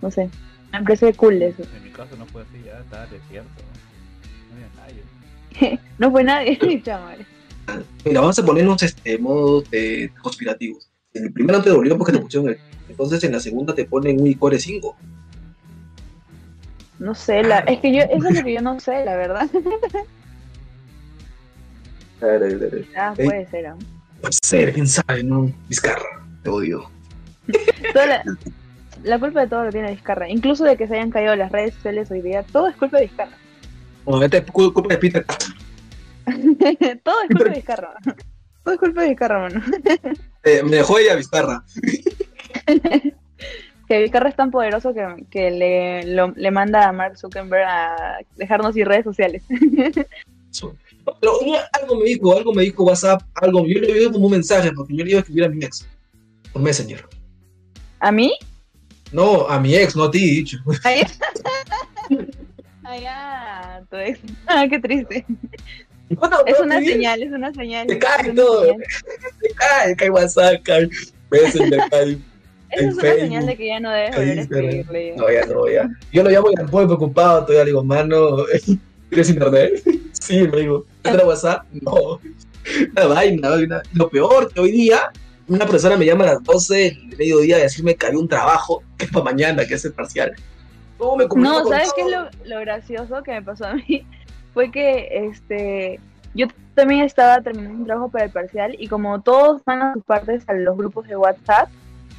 No 0.00 0.10
sé, 0.10 0.30
me 0.72 0.82
parece 0.82 1.12
cool 1.14 1.42
eso. 1.42 1.62
En 1.76 1.84
mi 1.84 1.90
caso 1.90 2.16
no 2.16 2.26
fue 2.26 2.42
así, 2.42 2.62
ya 2.64 2.78
estaba 2.78 3.06
desierto. 3.06 3.50
No 4.50 4.54
había 4.54 4.68
nadie. 4.76 5.80
no 5.98 6.10
fue 6.10 6.24
nadie, 6.24 6.82
chaval. 6.82 7.26
Mira, 8.04 8.20
vamos 8.20 8.38
a 8.38 8.44
ponernos 8.44 8.82
este 8.82 9.18
modo 9.18 9.62
de 9.62 10.10
conspirativos. 10.22 10.88
En 11.12 11.24
el 11.24 11.32
primero 11.32 11.60
te 11.60 11.70
dolió 11.70 11.98
porque 11.98 12.12
te 12.12 12.18
pusieron 12.18 12.50
el. 12.50 12.58
Entonces 12.88 13.22
en 13.24 13.32
la 13.32 13.40
segunda 13.40 13.74
te 13.74 13.84
ponen 13.84 14.20
un 14.20 14.32
Core 14.34 14.58
5. 14.58 14.96
No 17.00 17.14
sé, 17.14 17.42
la, 17.42 17.58
es 17.60 17.80
que 17.80 17.94
yo, 17.94 18.02
eso 18.02 18.28
es 18.28 18.34
lo 18.36 18.44
que 18.44 18.54
yo 18.54 18.62
no 18.62 18.80
sé, 18.80 19.04
la 19.04 19.16
verdad. 19.16 19.48
ah, 22.96 23.12
puede 23.14 23.46
ser. 23.48 23.68
¿no? 23.68 23.78
Puede 24.20 24.32
ser, 24.42 24.72
quién 24.72 24.86
sabe, 24.86 25.22
¿no? 25.22 25.52
Vizcarra, 25.68 26.24
te 26.42 26.50
odio. 26.50 26.90
la, 27.94 28.22
la, 29.02 29.18
culpa 29.18 29.40
de 29.40 29.46
todo 29.46 29.64
lo 29.64 29.72
tiene 29.72 29.90
Vizcarra, 29.90 30.28
incluso 30.28 30.64
de 30.64 30.76
que 30.76 30.86
se 30.86 30.94
hayan 30.94 31.10
caído 31.10 31.34
las 31.36 31.50
redes 31.52 31.74
sociales 31.74 32.10
hoy 32.10 32.20
día, 32.20 32.42
todo 32.42 32.68
es 32.68 32.76
culpa 32.76 32.98
de 32.98 33.04
Vizcarra. 33.04 33.36
Bueno, 34.04 34.24
este 34.24 34.38
es 34.38 34.44
culpa 34.50 34.88
de 34.88 34.98
Peter. 34.98 35.24
todo 37.04 37.22
es 37.22 37.28
culpa 37.28 37.44
de 37.44 37.50
Vizcarra. 37.50 37.94
Todo 38.64 38.74
es 38.74 38.80
culpa 38.80 39.02
de 39.02 39.08
Vizcarra, 39.08 39.38
mano. 39.40 39.62
eh, 40.42 40.62
me 40.62 40.76
dejó 40.76 40.98
ella 40.98 41.14
Vizcarra 41.14 41.64
que 43.88 44.02
Vizcarra 44.02 44.28
es 44.28 44.36
tan 44.36 44.50
poderoso 44.50 44.92
que, 44.92 45.24
que 45.30 45.50
le, 45.50 46.04
le 46.04 46.50
manda 46.50 46.88
a 46.88 46.92
Mark 46.92 47.16
Zuckerberg 47.16 47.66
a 47.66 48.18
dejarnos 48.36 48.76
ir 48.76 48.86
redes 48.86 49.04
sociales. 49.04 49.42
Pero 51.20 51.32
algo 51.72 51.96
me 51.96 52.04
dijo, 52.04 52.36
algo 52.36 52.52
me 52.52 52.62
dijo 52.62 52.84
WhatsApp, 52.84 53.22
algo, 53.34 53.66
yo 53.66 53.80
le 53.80 53.88
envié 53.88 54.10
como 54.10 54.26
un 54.26 54.32
mensaje, 54.32 54.72
porque 54.72 54.96
yo 54.96 55.04
le 55.04 55.10
iba 55.10 55.18
a 55.18 55.20
escribir 55.20 55.44
a 55.44 55.48
mi 55.48 55.64
ex, 55.64 55.86
por 56.52 56.62
Messenger. 56.62 57.06
¿A 58.00 58.12
mí? 58.12 58.32
No, 59.12 59.48
a 59.48 59.58
mi 59.58 59.74
ex, 59.74 59.96
no 59.96 60.04
a 60.04 60.10
ti, 60.10 60.18
dicho. 60.18 60.58
Ay, 60.84 61.02
ah, 63.08 63.80
tu 63.90 63.96
ex. 63.96 64.20
Ah, 64.46 64.66
qué 64.68 64.78
triste. 64.78 65.26
es 66.08 66.60
una 66.60 66.80
señal, 66.80 67.22
es 67.22 67.32
una 67.32 67.52
señal. 67.52 67.86
Te 67.86 67.98
cae 67.98 68.32
todo. 68.32 68.64
Te 69.40 69.48
cae, 69.54 69.96
cae 69.96 70.10
WhatsApp, 70.10 70.62
cae 70.62 70.88
Messenger, 71.30 71.80
cae 71.90 72.18
es 72.70 72.80
Esa 72.80 72.88
es 72.88 72.92
una 72.92 73.02
Facebook, 73.02 73.20
señal 73.20 73.46
de 73.46 73.56
que 73.56 73.66
ya 73.66 73.80
no 73.80 73.90
debes 73.90 74.16
volver 74.16 74.38
a 74.38 74.42
escribirle. 74.42 75.14
No, 75.16 75.30
ya 75.30 75.46
no, 75.46 75.68
ya. 75.68 75.88
Yo 76.12 76.22
lo 76.22 76.30
llamo 76.30 76.50
y 76.50 76.54
preocupado, 76.54 77.42
todavía 77.42 77.64
le 77.64 77.70
digo, 77.70 77.84
mano, 77.84 78.44
¿tienes 79.08 79.30
internet? 79.30 79.82
Sí, 80.28 80.46
me 80.46 80.58
digo, 80.58 80.84
¿tienes 81.00 81.24
WhatsApp? 81.24 81.64
No. 81.80 82.20
Una 82.92 83.06
vaina, 83.06 83.48
vaina. 83.48 83.82
Lo 83.94 84.10
peor 84.10 84.52
que 84.52 84.60
hoy 84.60 84.72
día, 84.72 85.10
una 85.48 85.64
profesora 85.64 85.96
me 85.96 86.04
llama 86.04 86.24
a 86.24 86.34
las 86.34 86.44
12 86.44 86.74
del 86.74 87.16
mediodía 87.16 87.56
a 87.56 87.60
decirme 87.60 87.94
que 87.94 88.08
había 88.08 88.18
un 88.18 88.28
trabajo 88.28 88.82
que 88.98 89.06
es 89.06 89.10
para 89.10 89.24
mañana, 89.24 89.64
que 89.64 89.72
es 89.72 89.84
el 89.86 89.94
parcial. 89.94 90.34
No, 91.00 91.16
me 91.16 91.24
No, 91.34 91.66
¿sabes 91.66 91.94
qué 91.94 92.02
es 92.02 92.10
lo, 92.10 92.28
lo 92.44 92.60
gracioso 92.60 93.22
que 93.22 93.32
me 93.32 93.42
pasó 93.42 93.68
a 93.68 93.74
mí? 93.76 94.06
Fue 94.52 94.70
que 94.70 95.08
este 95.30 95.98
yo 96.34 96.46
también 96.74 97.06
estaba 97.06 97.40
terminando 97.40 97.78
un 97.78 97.86
trabajo 97.86 98.10
para 98.10 98.26
el 98.26 98.30
parcial 98.30 98.76
y 98.78 98.86
como 98.86 99.22
todos 99.22 99.62
mandan 99.64 99.94
sus 99.94 100.04
partes 100.04 100.44
a 100.46 100.52
los 100.52 100.76
grupos 100.76 101.08
de 101.08 101.16
WhatsApp, 101.16 101.70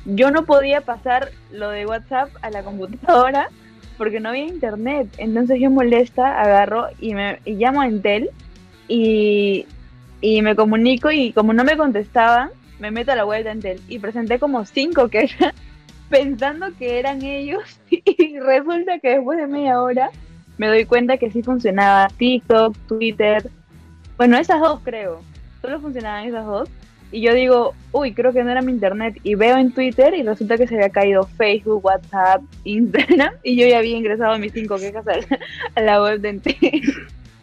yo 0.06 0.32
no 0.32 0.46
podía 0.46 0.82
pasar 0.82 1.30
lo 1.52 1.70
de 1.70 1.86
WhatsApp 1.86 2.32
a 2.42 2.50
la 2.50 2.64
computadora 2.64 3.50
porque 4.00 4.22
no 4.22 4.30
había 4.30 4.46
internet. 4.46 5.14
Entonces 5.18 5.60
yo 5.60 5.70
molesta, 5.70 6.42
agarro 6.42 6.88
y 7.00 7.14
me 7.14 7.40
y 7.46 7.56
llamo 7.56 7.82
a 7.82 7.88
Entel 7.88 8.32
y, 8.88 9.68
y 10.22 10.42
me 10.42 10.56
comunico 10.56 11.12
y 11.12 11.34
como 11.34 11.54
no 11.54 11.64
me 11.64 11.78
contestaban, 11.78 12.50
me 12.80 12.90
meto 12.90 13.12
a 13.12 13.16
la 13.16 13.26
web 13.26 13.44
de 13.44 13.52
Entel 13.52 13.82
y 13.90 14.00
presenté 14.00 14.40
como 14.40 14.66
cinco 14.66 15.10
quejas 15.10 15.54
pensando 16.10 16.68
que 16.80 16.98
eran 16.98 17.22
ellos 17.22 17.62
y 17.92 18.40
resulta 18.40 18.98
que 19.00 19.10
después 19.18 19.38
de 19.38 19.48
media 19.48 19.82
hora 19.82 20.10
me 20.58 20.68
doy 20.68 20.86
cuenta 20.86 21.18
que 21.18 21.30
sí 21.30 21.44
funcionaba 21.44 22.08
TikTok, 22.18 22.76
Twitter, 22.88 23.50
bueno, 24.18 24.38
esas 24.38 24.62
dos 24.62 24.80
creo, 24.84 25.22
solo 25.62 25.80
funcionaban 25.82 26.26
esas 26.26 26.46
dos 26.46 26.70
y 27.12 27.22
yo 27.22 27.34
digo, 27.34 27.74
uy, 27.92 28.14
creo 28.14 28.32
que 28.34 28.44
no 28.44 28.52
era 28.52 28.62
mi 28.62 28.72
internet 28.72 29.18
y 29.24 29.36
veo 29.36 29.58
en 29.58 29.72
Twitter 29.72 30.14
y 30.14 30.24
resulta 30.24 30.58
que 30.58 30.68
se 30.68 30.76
había 30.76 30.90
caído 30.90 31.28
Facebook, 31.38 31.84
WhatsApp, 31.84 32.42
Instagram 32.64 33.34
y 33.44 33.56
yo 33.60 33.68
ya 33.68 33.80
había 33.80 33.98
ingresado 33.98 34.38
mis 34.40 34.54
cinco 34.54 34.78
quejas 34.78 35.08
a 35.08 35.18
la, 35.18 35.26
a 35.76 35.82
la 35.82 36.04
web 36.04 36.20
de 36.22 36.30
Entel. 36.30 36.84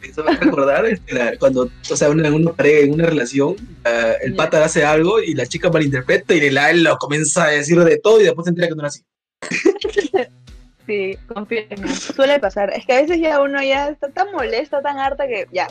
Eso 0.02 0.23
me 0.23 0.37
recordar 0.37 0.87
este, 0.87 1.14
la- 1.14 1.37
cuando, 1.37 1.68
o 1.90 1.96
sea, 1.96 2.11
una, 2.11 2.32
una 2.32 2.52
pareja 2.52 2.85
en 2.87 2.92
una 2.94 3.06
relación, 3.06 3.56
ah, 3.85 4.12
el 4.23 4.35
pata 4.37 4.64
hace 4.64 4.85
algo 4.85 5.20
y 5.20 5.35
la 5.35 5.46
chica 5.46 5.68
malinterpreta 5.68 6.32
y 6.35 6.49
la 6.50 6.73
lo 6.75 6.96
comienza 6.99 7.44
a 7.46 7.49
decir 7.49 7.78
de 7.82 7.99
todo 7.99 8.20
y 8.20 8.25
después 8.25 8.44
se 8.44 8.50
entera 8.50 8.68
que 8.68 8.75
no 8.76 8.82
era 8.82 8.88
así. 8.88 9.02
Sí, 10.87 11.16
confío 11.26 11.62
en 11.68 11.82
mí. 11.82 11.88
Suele 11.88 12.38
pasar. 12.38 12.70
Es 12.73 12.87
que 12.87 12.92
a 12.92 13.02
veces 13.02 13.18
ya 13.18 13.40
uno 13.40 13.61
ya 13.61 13.88
está 13.88 14.08
tan 14.08 14.30
molesto, 14.30 14.80
tan 14.82 14.99
harta 14.99 15.26
que 15.26 15.46
ya, 15.52 15.66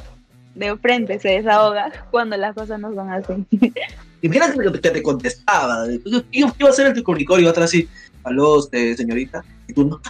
de 0.55 0.75
frente 0.77 1.19
se 1.19 1.29
desahoga 1.29 1.91
cuando 2.09 2.37
las 2.37 2.55
cosas 2.55 2.79
no 2.79 2.93
son 2.93 3.11
así. 3.11 3.45
Imagínate 4.21 4.81
que 4.81 4.89
te, 4.89 5.03
contestaba. 5.03 5.85
Yo 6.05 6.21
iba 6.31 6.49
a 6.67 6.69
hacer 6.69 6.87
el 6.87 6.93
que 6.93 7.03
comunicó 7.03 7.37
y 7.37 7.41
iba 7.41 7.51
atrás 7.51 7.65
así, 7.65 7.87
aló, 8.23 8.59
este, 8.59 8.95
señorita, 8.97 9.43
y 9.67 9.73
tú 9.73 9.85
no. 9.85 10.01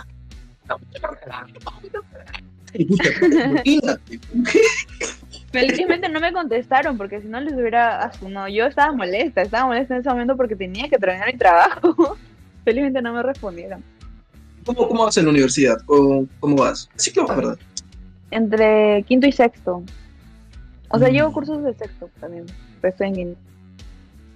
Y 2.73 2.85
tú 2.85 2.97
te 3.01 3.63
imagínate. 3.65 4.19
Felizmente 5.51 6.09
no 6.09 6.19
me 6.19 6.33
contestaron 6.33 6.97
porque 6.97 7.21
si 7.21 7.27
no 7.27 7.39
les 7.39 7.53
hubiera 7.53 8.03
asumido. 8.03 8.47
Yo 8.47 8.65
estaba 8.65 8.91
molesta, 8.91 9.41
estaba 9.41 9.67
molesta 9.67 9.95
en 9.95 10.01
ese 10.01 10.09
momento 10.09 10.35
porque 10.35 10.55
tenía 10.55 10.89
que 10.89 10.97
terminar 10.97 11.31
mi 11.31 11.37
trabajo. 11.37 12.17
Felizmente 12.65 13.01
no 13.01 13.13
me 13.13 13.23
respondieron. 13.23 13.83
¿Cómo, 14.65 14.87
¿Cómo 14.87 15.05
vas 15.05 15.15
en 15.17 15.25
la 15.25 15.31
universidad? 15.31 15.77
¿Cómo, 15.85 16.27
cómo 16.39 16.57
vas? 16.57 16.89
Sí, 16.95 17.11
claro, 17.11 17.35
¿verdad? 17.35 17.57
Entre 18.31 19.03
quinto 19.07 19.27
y 19.27 19.31
sexto. 19.31 19.83
O 20.95 20.99
sea, 20.99 21.09
Mm. 21.09 21.11
llevo 21.13 21.31
cursos 21.33 21.63
de 21.63 21.73
sexto 21.73 22.09
también, 22.19 22.45
pero 22.81 22.91
estoy 22.91 23.07
en 23.07 23.13
quinto. 23.15 23.39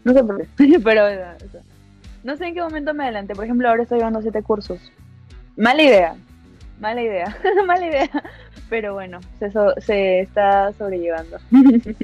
No 0.04 0.14
sé 0.14 0.24
por 0.24 0.38
qué, 0.56 0.80
pero 0.84 1.06
o 1.06 1.10
sea, 1.10 1.38
no 2.24 2.36
sé 2.38 2.48
en 2.48 2.54
qué 2.54 2.62
momento 2.62 2.94
me 2.94 3.04
adelanté. 3.04 3.34
Por 3.36 3.46
ejemplo, 3.46 3.70
ahora 3.70 3.84
estoy 3.84 3.98
llevando 4.00 4.22
siete 4.22 4.42
cursos. 4.44 4.80
Mala 5.58 5.82
idea, 5.84 6.16
mala 6.80 7.02
idea, 7.02 7.38
mala 7.68 7.86
idea. 7.86 8.10
Pero 8.70 8.94
bueno, 8.94 9.20
se, 9.40 9.52
so- 9.52 9.74
se 9.80 10.22
está 10.22 10.72
sobrellevando. 10.74 11.38
¿Qué 11.52 11.96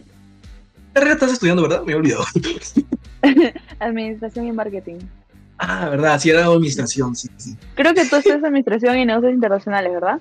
carrera 0.93 1.13
estás 1.13 1.33
estudiando, 1.33 1.61
verdad? 1.63 1.83
Me 1.83 1.91
he 1.91 1.95
olvidado. 1.95 2.23
Administración 3.79 4.47
y 4.47 4.51
marketing. 4.53 4.99
Ah, 5.57 5.87
verdad, 5.89 6.19
sí, 6.19 6.29
era 6.29 6.45
administración, 6.45 7.15
sí, 7.15 7.29
sí. 7.37 7.55
Creo 7.75 7.93
que 7.93 8.05
tú 8.05 8.15
estudias 8.17 8.43
administración 8.43 8.97
y 8.97 9.05
negocios 9.05 9.33
internacionales, 9.33 9.93
¿verdad? 9.93 10.19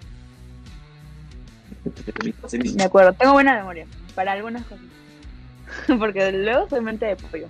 De 2.74 2.84
acuerdo, 2.84 3.12
tengo 3.12 3.32
buena 3.34 3.54
memoria 3.56 3.86
para 4.14 4.32
algunas 4.32 4.64
cosas. 4.66 4.84
Porque 5.98 6.32
luego 6.32 6.68
soy 6.68 6.80
mente 6.80 7.06
de 7.06 7.16
pollo. 7.16 7.48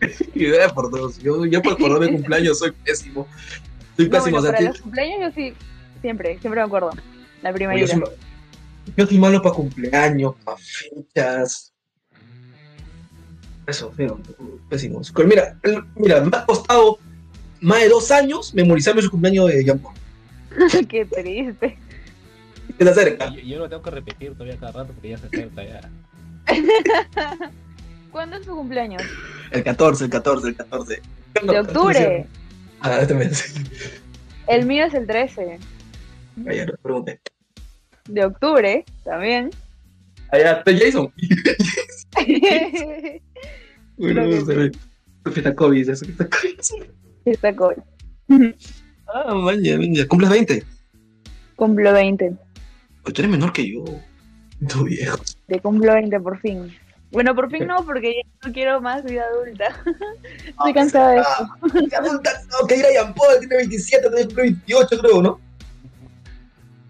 Y 0.34 0.46
vea 0.46 0.68
por 0.68 0.90
dos. 0.90 1.18
Yo, 1.18 1.46
yo 1.46 1.62
por 1.62 1.74
acordar 1.74 2.00
mi 2.00 2.16
cumpleaños 2.16 2.58
soy 2.58 2.72
pésimo. 2.72 3.26
Soy 3.96 4.06
No, 4.06 4.10
pésimo. 4.10 4.20
bueno, 4.20 4.38
o 4.38 4.42
sea, 4.42 4.52
para 4.52 4.68
los 4.68 4.80
cumpleaños 4.80 5.20
yo 5.20 5.30
sí, 5.34 5.54
siempre, 6.02 6.38
siempre 6.40 6.60
me 6.60 6.66
acuerdo. 6.66 6.90
La 7.42 7.52
primera. 7.52 7.78
yo, 7.80 7.86
soy, 7.86 8.02
yo 8.96 9.06
soy 9.06 9.18
malo 9.18 9.40
para 9.40 9.54
cumpleaños, 9.54 10.34
para 10.44 10.58
fechas. 10.58 11.72
Eso, 13.66 13.90
feo, 13.92 14.20
pésimo. 14.68 15.00
Mira, 15.24 15.58
mira, 15.94 16.20
me 16.20 16.36
ha 16.36 16.44
costado 16.44 16.98
más 17.60 17.80
de 17.80 17.88
dos 17.88 18.10
años 18.10 18.52
memorizarme 18.52 19.00
su 19.00 19.10
cumpleaños 19.10 19.48
de 19.48 19.64
Jean 19.64 19.78
Paul. 19.78 19.94
Qué 20.88 21.06
triste. 21.06 21.78
Está 22.78 22.94
cerca. 22.94 23.30
Yo, 23.30 23.40
yo 23.40 23.58
lo 23.58 23.68
tengo 23.68 23.82
que 23.82 23.90
repetir 23.90 24.32
todavía 24.32 24.56
cada 24.56 24.72
rato 24.72 24.92
porque 24.92 25.10
ya 25.10 25.18
se 25.18 25.26
acerca 25.26 25.64
ya. 25.64 25.90
¿Cuándo 28.10 28.36
es 28.36 28.46
tu 28.46 28.54
cumpleaños? 28.54 29.02
El 29.50 29.64
14, 29.64 30.04
el 30.04 30.10
14, 30.10 30.48
el 30.48 30.56
14. 30.56 31.02
De 31.46 31.58
octubre. 31.58 32.26
Ah, 32.80 32.98
este 33.00 33.14
mes. 33.14 33.54
El 34.46 34.66
mío 34.66 34.84
es 34.84 34.94
el 34.94 35.06
13. 35.06 35.58
Ayer 36.46 36.68
no 36.68 36.74
pregunté. 36.82 37.20
De 38.08 38.24
octubre 38.24 38.84
también. 39.04 39.50
Allá 40.30 40.62
está 40.64 40.72
Jason. 40.72 41.12
Bueno, 43.96 44.28
que 44.28 44.40
se 44.40 44.54
ve. 44.56 44.72
Fiesta 45.30 45.54
COVID, 45.54 45.88
eso, 45.88 46.04
fiesta 46.04 46.28
COVID. 47.54 47.56
cool. 47.56 48.56
Ah, 49.06 49.32
maña, 49.34 49.78
maña. 49.78 50.04
Cumples 50.08 50.30
20. 50.30 50.64
Cumplo 51.54 51.92
20. 51.92 52.34
Pues 53.04 53.14
tú 53.14 53.22
eres 53.22 53.30
menor 53.30 53.52
que 53.52 53.70
yo. 53.70 53.84
Tu 54.68 54.84
viejo. 54.84 55.18
Te 55.46 55.60
cumplo 55.60 55.92
20 55.92 56.18
por 56.20 56.40
fin. 56.40 56.74
Bueno, 57.10 57.34
por 57.34 57.50
fin 57.50 57.66
no, 57.66 57.84
porque 57.84 58.14
ya 58.14 58.48
no 58.48 58.52
quiero 58.52 58.80
más 58.80 59.04
vida 59.04 59.24
adulta. 59.24 59.66
Estoy 60.48 60.72
cansada 60.72 61.10
de 61.10 61.18
esto. 61.18 61.32
Ah, 61.38 61.56
qué 61.88 61.96
adulta, 61.96 62.30
no, 62.50 62.66
que 62.66 62.76
ir 62.76 62.86
a 62.86 62.90
Jean 62.90 63.14
Paul, 63.14 63.38
tiene 63.38 63.56
27, 63.56 64.10
tiene 64.10 64.34
28, 64.34 64.98
creo, 64.98 65.22
¿no? 65.22 65.40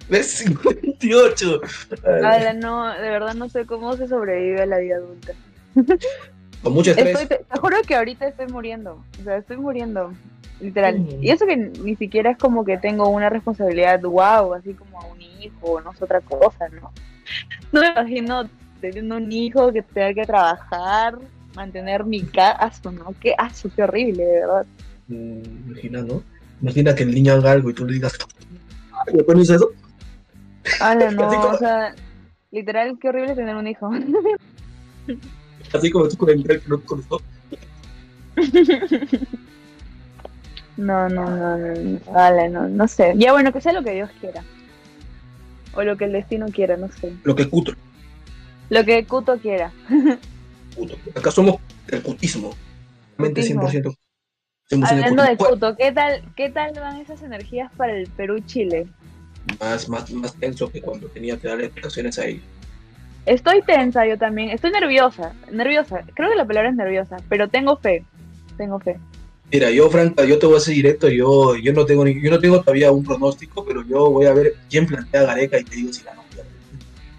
¿Ves? 0.09 0.45
28. 0.83 1.61
Ala, 2.05 2.53
no, 2.55 2.93
de 2.95 3.11
verdad 3.11 3.35
no 3.35 3.49
sé 3.49 3.67
cómo 3.67 3.97
se 3.97 4.09
sobrevive 4.09 4.63
a 4.63 4.67
la 4.67 4.79
vida 4.79 4.97
adulta. 4.97 5.33
Con 6.63 6.73
mucho 6.73 6.93
estrés. 6.93 7.21
Estoy, 7.21 7.27
te, 7.27 7.45
te 7.45 7.59
juro 7.59 7.77
que 7.87 7.95
ahorita 7.95 8.27
estoy 8.27 8.47
muriendo. 8.47 9.05
O 9.21 9.25
sea, 9.25 9.37
estoy 9.37 9.59
muriendo. 9.59 10.13
Literal. 10.61 11.01
Mm. 11.01 11.23
Y 11.25 11.31
eso 11.31 11.47
que 11.47 11.57
ni 11.57 11.97
siquiera 11.97 12.31
es 12.31 12.39
como 12.39 12.65
que 12.65 12.79
tengo 12.79 13.09
una 13.09 13.29
responsabilidad, 13.29 14.01
wow, 14.03 14.55
así 14.55 14.73
como 14.75 14.99
un 15.11 15.21
hijo, 15.21 15.81
no 15.81 15.93
es 15.93 16.01
otra 16.03 16.21
cosa, 16.21 16.69
¿no? 16.69 16.93
No 17.73 17.81
me 17.81 17.89
imagino 17.89 18.49
teniendo 18.81 19.17
un 19.17 19.31
hijo 19.33 19.73
que 19.73 19.83
tenga 19.83 20.15
que 20.15 20.27
trabajar, 20.27 21.19
mantener 21.55 22.05
mi 22.05 22.23
casa, 22.23 22.91
¿no? 22.93 23.15
Qué 23.21 23.35
aso, 23.37 23.71
qué 23.75 23.83
horrible, 23.83 24.25
de 24.25 24.41
verdad. 24.41 24.67
Mm, 25.09 25.69
Imagina, 25.71 26.03
¿no? 26.03 26.23
Imagina 26.63 26.95
que 26.95 27.03
el 27.03 27.15
niño 27.15 27.33
haga 27.35 27.53
algo 27.53 27.71
y 27.71 27.75
tú 27.75 27.85
le 27.85 27.95
digas, 27.95 28.17
"Ay, 29.07 29.15
¿le 29.17 29.25
pones 29.25 29.51
eso? 29.51 29.71
Ala, 30.81 31.11
no, 31.11 31.29
como- 31.29 31.49
o 31.49 31.59
sea, 31.59 31.95
literal, 32.51 32.97
qué 33.01 33.09
horrible 33.09 33.35
tener 33.35 33.57
un 33.57 33.67
hijo. 33.67 33.91
Así 35.73 35.91
como 35.91 36.09
tú 36.09 36.17
con 36.17 36.31
el 36.31 36.45
que 36.47 36.61
no 36.69 36.79
te. 36.79 36.95
No, 40.77 41.09
no, 41.09 41.25
no, 41.31 41.57
no, 41.57 41.75
no, 41.75 42.01
ala, 42.19 42.49
no, 42.49 42.69
no 42.69 42.89
sé. 42.89 43.15
Ya 43.17 43.33
bueno, 43.33 43.53
que 43.53 43.61
sea 43.61 43.73
lo 43.73 43.83
que 43.83 43.93
Dios 43.93 44.11
quiera. 44.21 44.43
O 45.75 45.83
lo 45.83 45.97
que 45.97 46.05
el 46.05 46.13
destino 46.13 46.47
quiera, 46.47 46.77
no 46.77 46.89
sé. 46.89 47.13
Lo 47.25 47.35
que 47.35 47.49
cuto. 47.49 47.75
Lo 48.71 48.85
que 48.85 49.05
Kuto 49.07 49.39
quiera. 49.39 49.73
cuto. 50.75 50.97
Acá 51.15 51.31
somos 51.31 51.57
el 51.89 52.03
cutismo. 52.03 52.55
Realmente 53.19 53.41
Cutismo. 53.43 53.69
100%. 53.69 53.97
100% 54.71 54.91
Hablando 54.91 55.23
de. 55.23 55.37
Kuto, 55.37 55.77
¿qué 55.77 55.93
tal, 55.93 56.23
¿qué 56.35 56.51
tal 56.51 56.73
van 56.75 56.97
esas 57.01 57.23
energías 57.23 57.71
para 57.77 57.93
el 57.97 58.09
Perú-Chile? 58.09 58.87
Más, 59.61 59.89
más, 59.89 60.11
más 60.11 60.35
tenso 60.37 60.71
que 60.71 60.81
cuando 60.81 61.07
tenía 61.09 61.37
que 61.37 61.49
darle 61.49 61.67
explicaciones 61.67 62.19
a 62.19 62.27
ellos. 62.27 62.43
Estoy 63.27 63.63
tensa 63.63 64.07
yo 64.07 64.19
también, 64.19 64.51
estoy 64.51 64.71
nerviosa, 64.71 65.33
nerviosa, 65.51 66.05
creo 66.15 66.29
que 66.29 66.37
la 66.37 66.45
palabra 66.45 66.69
es 66.69 66.77
nerviosa, 66.77 67.17
pero 67.29 67.49
tengo 67.49 67.77
fe, 67.77 68.05
tengo 68.59 68.79
fe. 68.81 68.99
Mira, 69.53 69.71
yo 69.71 69.89
Franca, 69.91 70.25
yo 70.25 70.39
te 70.39 70.47
voy 70.47 70.57
a 70.57 70.59
decir 70.59 70.75
directo, 70.75 71.09
yo, 71.09 71.55
yo 71.57 71.73
no 71.73 71.87
tengo 71.87 72.05
ni- 72.05 72.21
yo 72.21 72.31
no 72.31 72.39
tengo 72.41 72.61
todavía 72.61 72.91
un 72.91 73.05
pronóstico, 73.05 73.65
pero 73.65 73.85
yo 73.87 74.11
voy 74.11 74.27
a 74.27 74.33
ver 74.33 74.55
quién 74.69 74.87
plantea 74.87 75.21
a 75.21 75.25
Gareca 75.27 75.59
y 75.61 75.65
te 75.65 75.77
digo 75.77 75.93
si 75.93 76.03
la 76.05 76.15
no. 76.15 76.25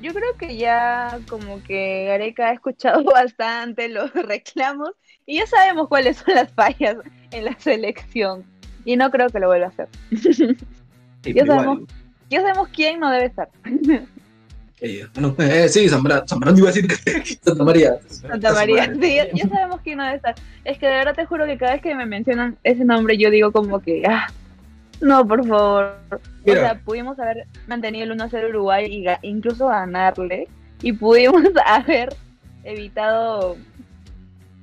Yo 0.01 0.13
creo 0.13 0.35
que 0.37 0.57
ya 0.57 1.17
como 1.29 1.63
que 1.63 2.05
Gareca 2.07 2.49
ha 2.49 2.53
escuchado 2.53 3.03
bastante 3.05 3.87
los 3.89 4.11
reclamos 4.13 4.91
y 5.25 5.37
ya 5.37 5.47
sabemos 5.47 5.87
cuáles 5.87 6.17
son 6.17 6.35
las 6.35 6.51
fallas. 6.53 6.97
en 7.31 7.45
la 7.45 7.57
selección. 7.59 8.43
Y 8.85 8.97
no 8.97 9.09
creo 9.09 9.29
que 9.29 9.39
lo 9.39 9.47
vuelva 9.47 9.65
a 9.67 9.69
hacer. 9.69 9.87
Sí, 11.23 11.33
Ya 11.33 11.45
sabemos. 11.45 11.79
igual. 11.79 11.87
Ya 12.29 12.41
sabemos 12.41 12.67
quién 12.69 12.99
no 12.99 13.09
debe 13.11 13.25
estar. 13.25 13.49
Eh, 14.81 15.07
bueno, 15.13 15.33
eh, 15.39 15.69
sí, 15.69 15.87
Zambrano, 15.87 16.27
Zambrano 16.27 16.57
iba 16.57 16.69
a 16.69 16.71
decir 16.73 16.87
que 16.87 17.37
Santa 17.41 17.63
María. 17.63 17.97
Santa 18.07 18.51
María. 18.53 18.93
Sí, 18.93 19.15
ya, 19.15 19.31
ya 19.31 19.47
sabemos 19.49 19.79
quién 19.83 19.97
no 19.97 20.03
debe 20.03 20.17
estar. 20.17 20.35
Es 20.65 20.77
que 20.77 20.85
de 20.87 20.93
verdad 20.93 21.15
te 21.15 21.25
juro 21.25 21.45
que 21.45 21.57
cada 21.57 21.73
vez 21.73 21.81
que 21.81 21.95
me 21.95 22.05
mencionan 22.05 22.57
ese 22.63 22.83
nombre, 22.83 23.17
yo 23.17 23.29
digo 23.31 23.51
como 23.51 23.79
que, 23.79 24.03
ah, 24.05 24.27
no, 25.01 25.25
por 25.27 25.47
favor. 25.47 25.97
Mira. 26.45 26.59
O 26.59 26.63
sea, 26.63 26.79
pudimos 26.81 27.17
haber 27.19 27.45
mantenido 27.67 28.03
el 28.05 28.19
1-0 28.19 28.49
Uruguay 28.49 28.85
y 28.89 29.03
ga- 29.03 29.19
incluso 29.21 29.67
ganarle. 29.67 30.47
Y 30.81 30.91
pudimos 30.91 31.41
haber 31.65 32.13
evitado 32.63 33.55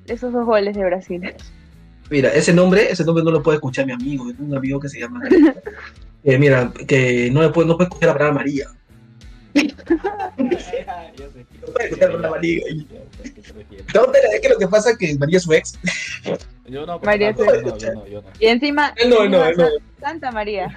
esos 0.07 0.33
dos 0.33 0.45
goles 0.45 0.77
de 0.77 0.85
Brasil. 0.85 1.35
Mira, 2.11 2.29
ese 2.31 2.53
nombre, 2.53 2.91
ese 2.91 3.05
nombre 3.05 3.25
no 3.25 3.31
lo 3.31 3.43
puede 3.43 3.57
escuchar 3.57 3.87
mi 3.87 3.93
amigo. 3.93 4.27
Yo 4.29 4.37
tengo 4.37 4.51
un 4.51 4.57
amigo 4.59 4.79
que 4.79 4.89
se 4.89 5.01
llama. 5.01 5.21
eh, 6.25 6.39
mira, 6.39 6.71
que 6.87 7.31
no 7.33 7.41
le 7.43 7.49
puede, 7.49 7.69
no 7.69 7.77
puede 7.77 7.89
escuchar 7.89 8.09
la 8.09 8.13
palabra 8.15 8.35
María. 8.35 8.67
No 13.95 14.05
te 14.07 14.19
es 14.35 14.41
que 14.41 14.49
lo 14.49 14.59
que 14.59 14.69
pasa 14.69 14.91
es 14.91 14.99
que 14.99 15.15
María 15.19 15.37
es 15.39 15.43
su 15.45 15.53
ex. 15.53 15.79
Yo 16.67 16.87
no, 16.87 16.99
María 17.01 17.35
pero 17.37 17.61
no, 17.63 17.77
yo 17.79 17.93
no, 17.93 18.07
yo 18.07 18.23
no. 18.23 18.29
Y 18.39 18.47
encima, 18.47 18.95
Él 18.97 19.11
no, 19.11 19.23
él 19.25 19.31
no, 19.31 19.45
encima 19.47 19.49
él 19.49 19.57
no. 19.57 19.65
Sa- 20.01 20.07
Santa 20.09 20.31
María. 20.33 20.75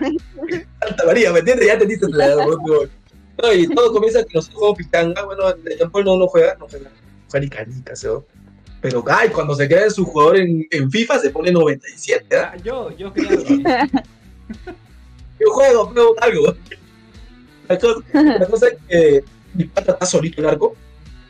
Santa 0.81 1.05
María, 1.05 1.31
¿me 1.31 1.39
entiendes? 1.39 1.67
Ya 1.67 1.77
te 1.77 1.85
diste 1.85 2.07
la 2.09 2.35
No, 2.45 3.53
y 3.53 3.67
todo 3.67 3.91
comienza 3.93 4.23
que 4.23 4.33
nosotros 4.33 4.55
jugamos 4.59 4.77
pitanga. 4.77 5.23
Bueno, 5.23 5.43
Jean 5.77 5.91
Paul 5.91 6.05
no, 6.05 6.17
no 6.17 6.27
juega, 6.27 6.55
no 6.59 6.67
juega. 6.67 6.89
Juega 7.29 7.43
ni 7.43 7.49
canicas, 7.49 8.03
¿no? 8.03 8.25
Pero, 8.81 9.03
ay, 9.07 9.29
cuando 9.29 9.55
se 9.55 9.67
queda 9.67 9.89
su 9.89 10.05
jugador 10.05 10.37
en, 10.37 10.67
en 10.69 10.91
FIFA 10.91 11.19
se 11.19 11.29
pone 11.31 11.51
97, 11.51 12.37
¿ah? 12.37 12.51
Ah, 12.53 12.57
yo, 12.63 12.95
yo 12.95 13.11
creo 13.11 13.29
que 13.43 13.63
Yo 15.39 15.49
juego, 15.51 15.87
juego 15.87 16.15
algo. 16.21 16.55
La 17.67 17.77
cosa, 17.79 17.99
la 18.13 18.45
cosa 18.47 18.67
es 18.67 18.75
que 18.87 19.23
mi 19.53 19.63
pata 19.65 19.93
está 19.93 20.05
solito 20.05 20.41
el 20.41 20.47
arco. 20.47 20.75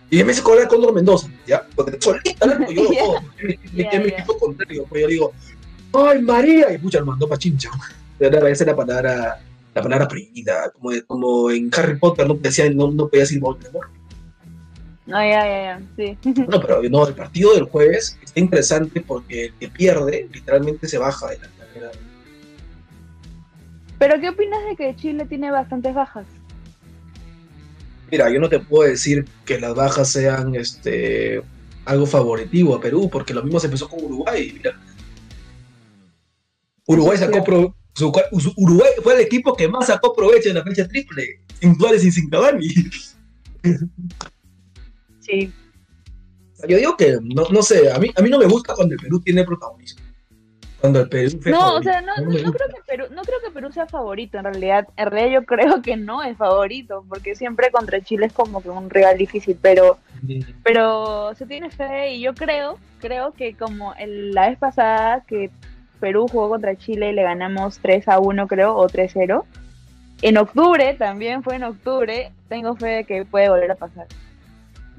Y 0.09 0.17
me 0.23 0.29
dice 0.29 0.43
correr 0.43 0.67
con 0.67 0.93
Mendoza, 0.93 1.27
¿ya? 1.47 1.65
Porque 1.75 1.91
está 1.91 2.05
solito 2.11 2.45
el 2.45 2.51
arco, 2.51 2.71
yo 2.71 2.83
lo 2.83 2.91
Ya. 2.93 2.99
puedo. 3.05 3.19
Es 3.47 3.73
mi- 3.73 4.07
equipo 4.09 4.37
contrario. 4.37 4.85
Pues 4.87 5.01
yo 5.01 5.07
digo, 5.07 5.33
¡ay, 5.93 6.21
María! 6.21 6.71
Y 6.73 6.77
pucha, 6.77 6.99
lo 6.99 7.05
mandó 7.07 7.27
para 7.27 7.39
chincha. 7.39 7.69
Esa 8.19 8.49
es 8.49 8.65
la 8.67 8.75
palabra, 8.75 9.41
la 9.73 9.81
palabra 9.81 10.07
prohibida. 10.07 10.69
Como, 10.71 10.91
como 11.07 11.51
en 11.51 11.69
Harry 11.75 11.97
Potter 11.97 12.27
no, 12.27 12.35
decía, 12.35 12.69
no, 12.69 12.91
no 12.91 13.07
podía 13.07 13.21
decir 13.23 13.39
Voldemort. 13.39 13.89
No, 15.07 15.17
ya, 15.21 15.45
ya, 15.45 15.79
ya. 15.79 15.81
Sí. 15.95 16.17
No, 16.47 16.59
pero 16.61 16.81
no, 16.83 17.07
el 17.07 17.13
partido 17.13 17.53
del 17.53 17.65
jueves 17.65 18.17
está 18.23 18.39
interesante 18.39 19.01
porque 19.01 19.45
el 19.45 19.53
que 19.53 19.67
pierde 19.69 20.27
literalmente 20.31 20.87
se 20.87 20.97
baja 20.97 21.27
de 21.29 21.37
la 21.39 21.47
carrera. 21.57 21.91
Pero, 24.07 24.21
¿qué 24.21 24.29
opinas 24.29 24.63
de 24.65 24.75
que 24.75 24.95
Chile 24.95 25.25
tiene 25.25 25.49
bastantes 25.49 25.95
bajas? 25.95 26.27
Mira, 28.11 28.29
yo 28.29 28.39
no 28.39 28.47
te 28.47 28.59
puedo 28.59 28.87
decir 28.87 29.25
que 29.47 29.59
las 29.59 29.73
bajas 29.73 30.11
sean 30.11 30.53
este 30.53 31.41
algo 31.85 32.05
favoritivo 32.05 32.75
a 32.75 32.79
Perú, 32.79 33.09
porque 33.11 33.33
lo 33.33 33.41
mismo 33.41 33.59
se 33.59 33.65
empezó 33.65 33.89
con 33.89 34.03
Uruguay. 34.03 34.51
Mira. 34.53 34.79
Uruguay 36.85 37.17
sacó 37.17 37.43
pro- 37.43 37.75
su- 37.95 38.11
su- 38.39 38.53
Uruguay 38.57 38.91
fue 39.01 39.15
el 39.15 39.21
equipo 39.21 39.55
que 39.55 39.67
más 39.67 39.87
sacó 39.87 40.13
provecho 40.13 40.49
en 40.49 40.55
la 40.57 40.63
fecha 40.63 40.87
triple, 40.87 41.39
sin 41.59 41.75
Suárez 41.75 42.05
y 42.05 42.11
sin 42.11 42.29
Cavani. 42.29 42.67
Sí. 45.19 45.51
Yo 46.69 46.77
digo 46.77 46.95
que 46.95 47.17
no, 47.23 47.47
no 47.49 47.63
sé, 47.63 47.91
a 47.91 47.97
mí, 47.97 48.11
a 48.15 48.21
mí 48.21 48.29
no 48.29 48.37
me 48.37 48.45
gusta 48.45 48.75
cuando 48.75 48.93
el 48.93 48.99
Perú 48.99 49.19
tiene 49.19 49.43
protagonismo. 49.43 50.04
Cuando 50.85 50.99
el 51.01 51.09
Perú 51.09 51.39
fue 51.41 51.51
No, 51.51 51.75
o 51.75 51.83
sea, 51.83 52.01
no, 52.01 52.13
no, 52.17 52.51
creo 52.53 52.67
que 52.69 52.81
Perú, 52.87 53.05
no 53.11 53.21
creo 53.23 53.39
que 53.43 53.51
Perú 53.51 53.71
sea 53.71 53.87
favorito 53.87 54.37
en 54.37 54.43
realidad. 54.45 54.87
En 54.97 55.09
realidad 55.09 55.39
yo 55.41 55.45
creo 55.45 55.81
que 55.81 55.95
no 55.97 56.21
es 56.23 56.37
favorito, 56.37 57.03
porque 57.09 57.35
siempre 57.35 57.71
contra 57.71 58.01
Chile 58.01 58.27
es 58.27 58.33
como 58.33 58.61
que 58.61 58.69
un 58.69 58.89
rival 58.89 59.17
difícil, 59.17 59.57
pero 59.61 59.97
pero 60.63 61.33
se 61.35 61.45
tiene 61.45 61.69
fe 61.69 62.13
y 62.13 62.21
yo 62.21 62.33
creo, 62.33 62.77
creo 62.99 63.31
que 63.33 63.55
como 63.55 63.93
el- 63.95 64.31
la 64.31 64.49
vez 64.49 64.57
pasada 64.57 65.21
que 65.27 65.49
Perú 65.99 66.27
jugó 66.31 66.49
contra 66.49 66.75
Chile 66.75 67.09
y 67.09 67.13
le 67.13 67.23
ganamos 67.23 67.79
3 67.79 68.07
a 68.07 68.19
1 68.19 68.47
creo, 68.47 68.75
o 68.75 68.87
3-0, 68.87 69.45
en 70.21 70.37
octubre, 70.37 70.93
también 70.93 71.43
fue 71.43 71.55
en 71.55 71.63
octubre, 71.63 72.31
tengo 72.47 72.75
fe 72.75 72.87
de 72.87 73.03
que 73.05 73.25
puede 73.25 73.49
volver 73.49 73.71
a 73.71 73.75
pasar. 73.75 74.07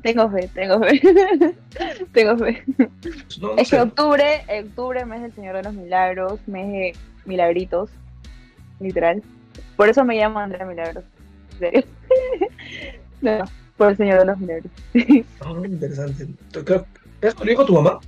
Tengo 0.07 0.31
fe, 0.31 0.49
tengo 0.55 0.79
fe. 0.81 1.01
tengo 2.13 2.37
fe. 2.39 2.63
No, 3.41 3.49
no 3.49 3.57
Es 3.57 3.69
que 3.71 3.81
octubre, 3.81 4.43
octubre, 4.65 5.05
mes 5.05 5.21
del 5.23 5.33
Señor 5.35 5.57
de 5.57 5.65
los 5.65 5.75
Milagros, 5.75 6.39
mes 6.47 6.69
de 6.69 6.93
milagritos, 7.25 7.91
literal. 8.79 9.21
Por 9.77 9.89
eso 9.89 10.05
me 10.05 10.17
llamo 10.17 10.39
Andrea 10.39 10.65
Milagros. 10.65 11.03
En 11.53 11.59
serio. 11.59 11.85
No, 13.23 13.45
por 13.77 13.91
el 13.91 13.97
Señor 13.97 14.19
de 14.21 14.25
los 14.27 14.39
Milagros. 14.39 14.71
Ah, 15.41 15.53
interesante. 15.65 16.29
Creo- 16.65 16.87
¿Es 17.23 17.37
lo 17.39 17.45
dijo 17.45 17.65
tu 17.65 17.73
mamá? 17.75 17.99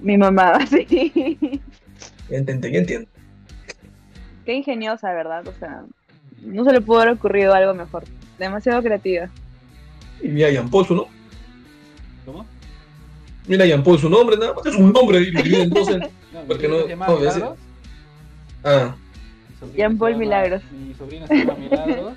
Mi 0.00 0.16
mamá, 0.16 0.64
sí. 0.66 1.60
Ya 2.30 2.38
ya 2.38 2.78
entiendo. 2.78 3.08
Qué 4.46 4.54
ingeniosa, 4.54 5.12
¿verdad? 5.12 5.46
O 5.46 5.52
sea, 5.52 5.84
no 6.42 6.64
se 6.64 6.72
le 6.72 6.80
pudo 6.80 7.00
haber 7.00 7.14
ocurrido 7.14 7.52
algo 7.52 7.74
mejor. 7.74 8.04
Demasiado 8.38 8.82
creativa. 8.82 9.28
Y 10.22 10.28
mira, 10.28 10.50
Jean 10.50 10.70
Paul 10.70 10.86
su 10.86 10.94
nombre. 10.94 11.12
¿Cómo? 12.24 12.46
Mira, 13.46 13.66
Jean 13.66 13.82
Paul 13.82 13.98
su 13.98 14.08
nombre, 14.08 14.36
nada 14.36 14.54
más 14.54 14.66
es 14.66 14.74
un 14.74 14.92
nombre 14.92 15.18
y 15.22 15.30
lo 15.30 15.42
divide 15.42 15.62
en 15.62 15.70
dos. 15.70 15.88
en- 15.88 16.00
No, 16.00 16.08
Porque 16.46 16.68
no- 16.68 16.86
se 16.86 17.38
no. 17.40 17.56
Ah, 18.64 18.94
llama- 19.74 20.10
Milagros. 20.18 20.62
Mi 20.72 20.94
sobrino 20.94 21.26
se 21.26 21.34
llama 21.36 21.54
Milagros. 21.54 22.14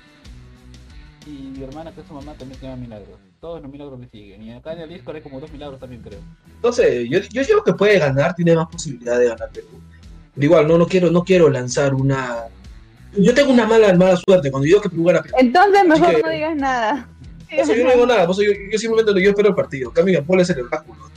Y 1.26 1.30
mi 1.30 1.62
hermana, 1.64 1.92
que 1.92 2.00
es 2.00 2.06
su 2.06 2.14
mamá, 2.14 2.32
también 2.34 2.58
se 2.58 2.66
llama 2.66 2.76
Milagros. 2.82 3.18
Todos 3.40 3.62
los 3.62 3.70
milagros 3.70 3.98
le 4.00 4.08
siguen. 4.08 4.42
Y 4.42 4.52
acá 4.52 4.72
en 4.72 4.80
el 4.80 4.88
Discord 4.90 5.16
hay 5.16 5.22
como 5.22 5.40
dos 5.40 5.50
milagros 5.52 5.78
también, 5.80 6.02
creo. 6.02 6.18
no 6.62 6.72
sé, 6.72 7.08
yo, 7.08 7.20
yo 7.30 7.42
digo 7.44 7.62
que 7.64 7.72
puede 7.72 7.98
ganar, 7.98 8.34
tiene 8.34 8.54
más 8.54 8.68
posibilidad 8.68 9.18
de 9.18 9.28
ganar 9.28 9.48
Perú. 9.50 9.68
Pero 10.34 10.44
igual, 10.44 10.68
no, 10.68 10.76
no 10.76 10.86
quiero, 10.86 11.10
no 11.10 11.24
quiero 11.24 11.48
lanzar 11.48 11.94
una. 11.94 12.44
Yo 13.16 13.32
tengo 13.34 13.52
una 13.52 13.66
mala, 13.66 13.92
mala 13.94 14.16
suerte 14.16 14.50
cuando 14.50 14.64
digo 14.66 14.80
que 14.80 14.90
Perú 14.90 15.04
gana 15.04 15.22
Perú. 15.22 15.34
Entonces 15.38 15.84
mejor 15.86 16.14
que- 16.16 16.22
no 16.22 16.28
digas 16.30 16.56
nada. 16.56 17.08
Eso 17.50 17.74
yo 17.74 17.84
no 17.84 17.92
digo 17.92 18.06
nada, 18.06 18.26
por 18.26 18.34
eso 18.34 18.42
yo, 18.42 18.52
yo 18.70 18.78
simplemente 18.78 19.22
yo 19.22 19.30
espero 19.30 19.48
el 19.48 19.54
partido. 19.54 19.92
Cambio, 19.92 20.24
Paul 20.24 20.40
es 20.40 20.50
el 20.50 20.60
oráculo. 20.62 21.10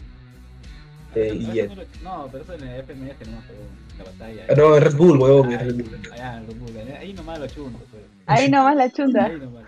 Eh, 1.16 1.32
No, 1.40 1.54
y, 1.54 1.60
eso 1.60 1.76
no, 1.76 1.82
lo- 1.82 1.88
no, 2.04 2.30
pero 2.32 2.44
eso 2.44 2.54
en 2.54 2.64
el 2.68 2.82
FMS 2.84 3.30
no, 3.30 3.44
pero 3.48 3.60
la 4.00 4.04
batalla. 4.06 4.46
eh, 4.48 4.56
no, 4.58 4.76
en 4.76 4.84
Red 4.84 4.96
Bull, 4.96 5.18
huevón, 5.20 5.52
en 5.52 5.60
Ah, 5.60 5.64
Red 5.64 5.76
Bull. 5.76 6.00
Allá 6.12 6.38
en 6.38 6.48
Red 6.48 6.56
Bull, 6.56 6.78
ahí 7.00 7.14
nomás 7.14 7.40
lo 7.40 7.48
chunto, 7.48 7.80
pues. 7.92 8.04
Ahí 8.26 8.50
nomás 8.50 8.76
la 8.76 8.90
chunta. 8.92 9.26
Ahí 9.26 9.38
nomás. 9.38 9.64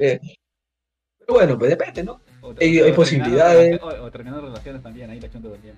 Eh, 0.00 0.18
pero 1.20 1.34
bueno, 1.34 1.56
pues 1.58 1.70
depende, 1.70 2.02
¿no? 2.02 2.20
O- 2.40 2.54
Hay- 2.60 2.80
o- 2.80 2.84
hay 2.86 2.90
o 2.90 2.94
posibilidades. 2.96 3.70
terminando- 3.78 4.02
O, 4.02 4.06
o 4.06 4.10
terminando 4.10 4.46
relaciones 4.48 4.82
también, 4.82 5.10
ahí 5.10 5.20
la 5.20 5.30
chunto 5.30 5.50
también. 5.50 5.74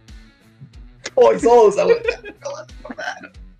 ¡Ay, 1.16 1.38
Sosa, 1.40 1.84
güey! 1.84 1.96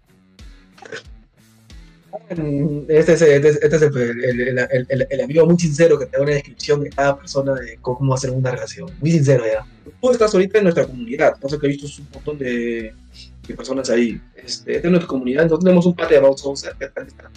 Este 2.88 3.12
es, 3.12 3.22
este 3.22 3.48
es, 3.48 3.56
este 3.62 3.76
es 3.76 3.82
el, 3.82 3.96
el- 3.96 4.40
el- 4.40 4.58
el- 4.58 4.86
el- 4.88 5.06
el 5.10 5.20
amigo 5.20 5.46
muy 5.46 5.58
sincero 5.58 5.98
que 5.98 6.06
te 6.06 6.16
da 6.16 6.22
una 6.22 6.32
descripción 6.32 6.82
de 6.82 6.90
cada 6.90 7.16
persona 7.18 7.54
de 7.54 7.76
cómo 7.80 8.14
hacer 8.14 8.30
una 8.30 8.50
relación. 8.50 8.90
Muy 9.00 9.10
sincero 9.12 9.44
ya. 9.46 9.64
Tú 10.00 10.10
estás 10.10 10.32
ahorita 10.34 10.58
en 10.58 10.64
nuestra 10.64 10.86
comunidad, 10.86 11.38
pasa 11.40 11.58
que 11.58 11.66
he 11.66 11.70
visto 11.70 11.86
un 12.02 12.08
montón 12.12 12.38
de, 12.38 12.92
de 13.46 13.54
personas 13.54 13.90
ahí. 13.90 14.20
Este, 14.36 14.76
esta 14.76 14.88
es 14.88 14.90
nuestra 14.90 15.08
comunidad, 15.08 15.42
entonces 15.44 15.64
tenemos 15.64 15.86
un 15.86 15.94
par 15.94 16.08
de 16.08 16.14
llamado 16.16 16.36
Sosa 16.36 16.72
que 16.78 16.86
está 16.86 17.02
en 17.02 17.06
esta. 17.08 17.30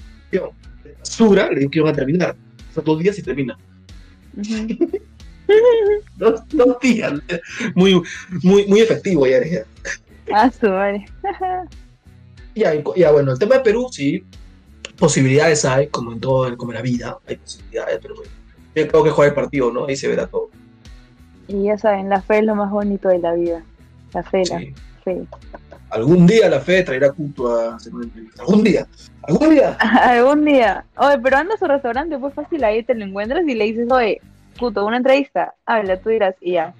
Basura, 1.00 1.50
le 1.52 1.60
digo 1.60 1.72
que 1.72 1.80
iban 1.80 1.94
a 1.94 1.96
terminar. 1.96 2.36
Son 2.74 2.84
dos 2.84 3.00
días 3.00 3.18
y 3.20 3.24
termina. 3.24 3.58
Dos, 6.18 6.42
dos 6.50 6.80
días. 6.82 7.14
Muy, 7.76 8.02
muy, 8.42 8.66
muy 8.68 8.80
efectivo 8.80 9.28
ya. 9.28 9.46
ya. 9.46 9.64
Ah, 10.34 10.50
su. 10.50 10.68
Ya, 12.56 12.74
ya, 12.96 13.12
bueno, 13.12 13.34
el 13.34 13.40
tema 13.40 13.56
de 13.56 13.62
Perú, 13.62 13.88
sí, 13.92 14.24
posibilidades 14.98 15.66
hay, 15.66 15.88
como 15.88 16.12
en 16.14 16.20
todo, 16.20 16.56
como 16.58 16.72
en 16.72 16.76
la 16.78 16.82
vida, 16.82 17.18
hay 17.28 17.36
posibilidades, 17.38 18.00
pero 18.02 18.16
bueno, 18.16 18.32
yo 18.76 18.88
creo 18.88 19.04
que 19.04 19.10
jugar 19.12 19.30
el 19.30 19.36
partido, 19.36 19.72
¿no? 19.72 19.86
Ahí 19.86 19.96
se 19.96 20.08
verá 20.08 20.28
todo. 20.28 20.50
Y 21.48 21.64
ya 21.64 21.78
saben, 21.78 22.10
la 22.10 22.22
fe 22.22 22.40
es 22.40 22.46
lo 22.46 22.56
más 22.56 22.72
bonito 22.72 23.10
de 23.10 23.20
la 23.20 23.34
vida. 23.34 23.64
La 24.14 24.24
fe, 24.24 24.44
la 24.50 24.60
Sí. 24.60 24.74
fe. 25.04 25.22
Algún 25.90 26.26
día 26.26 26.50
la 26.50 26.60
fe 26.60 26.82
traerá 26.84 27.12
culto 27.12 27.56
a 27.56 27.76
hacer 27.76 27.94
una 27.94 28.06
entrevista. 28.06 28.42
Algún 28.42 28.64
día, 28.64 28.88
algún 29.24 29.50
día. 29.52 29.78
Algún 29.80 30.46
día. 30.46 30.86
Oye, 30.98 31.20
pero 31.22 31.38
anda 31.38 31.54
a 31.56 31.58
su 31.58 31.66
restaurante, 31.66 32.18
pues 32.18 32.34
fácil, 32.34 32.64
ahí 32.64 32.84
te 32.84 32.96
lo 32.96 33.06
encuentras 33.06 33.44
y 33.48 33.54
le 33.54 33.66
dices, 33.66 33.92
oye, 33.92 34.20
puto, 34.58 34.86
una 34.86 34.98
entrevista. 34.98 35.54
Habla, 35.66 36.00
tú 36.00 36.10
dirás, 36.10 36.36
y 36.42 36.54
ya. 36.54 36.74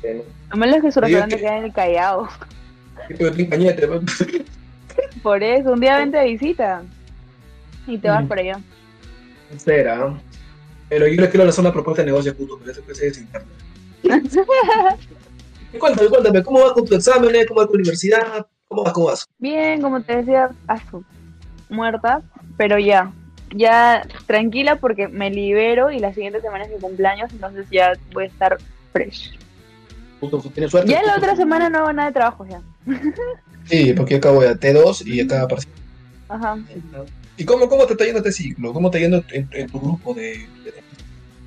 Bueno, 0.00 0.22
A 0.50 0.56
menos 0.56 0.80
que 0.82 0.90
su 0.90 1.00
restaurante 1.00 1.36
que- 1.36 1.42
quede 1.42 1.58
en 1.58 1.64
el 1.64 1.72
de 1.72 3.30
Pincañete, 3.36 3.86
¿no? 3.86 4.00
Por 5.22 5.42
eso, 5.42 5.72
un 5.72 5.80
día 5.80 5.98
vente 5.98 6.16
de 6.18 6.24
visita. 6.24 6.82
Y 7.86 7.98
te 7.98 8.08
vas 8.08 8.24
Mm. 8.24 8.28
por 8.28 8.38
allá. 8.38 8.60
Será. 9.56 10.14
Pero 10.88 11.06
yo 11.06 11.20
les 11.20 11.30
quiero 11.30 11.44
lanzar 11.44 11.64
una 11.64 11.72
propuesta 11.72 12.02
de 12.02 12.06
negocio, 12.06 12.36
puto, 12.36 12.58
pero 12.58 12.72
eso 12.72 12.84
que 12.86 12.94
se 12.94 13.06
desinterna. 13.06 13.48
Cuéntame, 15.78 16.08
cuéntame, 16.08 16.42
¿cómo 16.42 16.60
vas 16.60 16.72
con 16.72 16.84
tu 16.86 16.94
examen? 16.94 17.30
¿Cómo 17.48 17.58
vas 17.60 17.66
con 17.66 17.72
tu 17.72 17.78
universidad? 17.80 18.46
¿Cómo 18.68 18.82
vas? 18.84 18.92
¿Cómo 18.92 19.06
vas? 19.06 19.26
Bien, 19.38 19.80
como 19.80 20.02
te 20.02 20.16
decía, 20.16 20.50
asu, 20.66 21.02
muerta, 21.70 22.20
pero 22.58 22.78
ya, 22.78 23.10
ya 23.54 24.06
tranquila 24.26 24.76
porque 24.76 25.08
me 25.08 25.30
libero 25.30 25.90
y 25.90 25.98
la 25.98 26.12
siguiente 26.12 26.42
semana 26.42 26.64
es 26.64 26.70
mi 26.70 26.78
cumpleaños, 26.78 27.32
entonces 27.32 27.66
ya 27.70 27.92
voy 28.12 28.24
a 28.24 28.26
estar 28.26 28.58
fresh. 28.92 29.38
Puto, 30.20 30.38
¿Tienes 30.52 30.70
suerte? 30.70 30.90
Ya 30.92 31.02
la 31.02 31.16
otra 31.16 31.34
semana 31.36 31.70
no 31.70 31.78
hago 31.78 31.92
nada 31.94 32.08
de 32.08 32.14
trabajo 32.14 32.46
ya. 32.46 32.60
Sí, 33.66 33.92
porque 33.94 34.12
yo 34.12 34.18
acabo 34.18 34.42
ya 34.42 34.54
T2 34.54 35.06
y 35.06 35.20
acá 35.20 35.46
parcial. 35.48 35.72
Ajá. 36.28 36.58
¿Y 37.36 37.44
cómo, 37.44 37.68
cómo 37.68 37.86
te 37.86 37.92
está 37.92 38.04
yendo 38.04 38.18
este 38.18 38.32
ciclo? 38.32 38.72
¿Cómo 38.72 38.90
te 38.90 38.98
está 38.98 39.08
yendo 39.10 39.24
en, 39.32 39.48
en 39.52 39.68
tu 39.70 39.80
grupo 39.80 40.14
de, 40.14 40.22
de- 40.64 40.74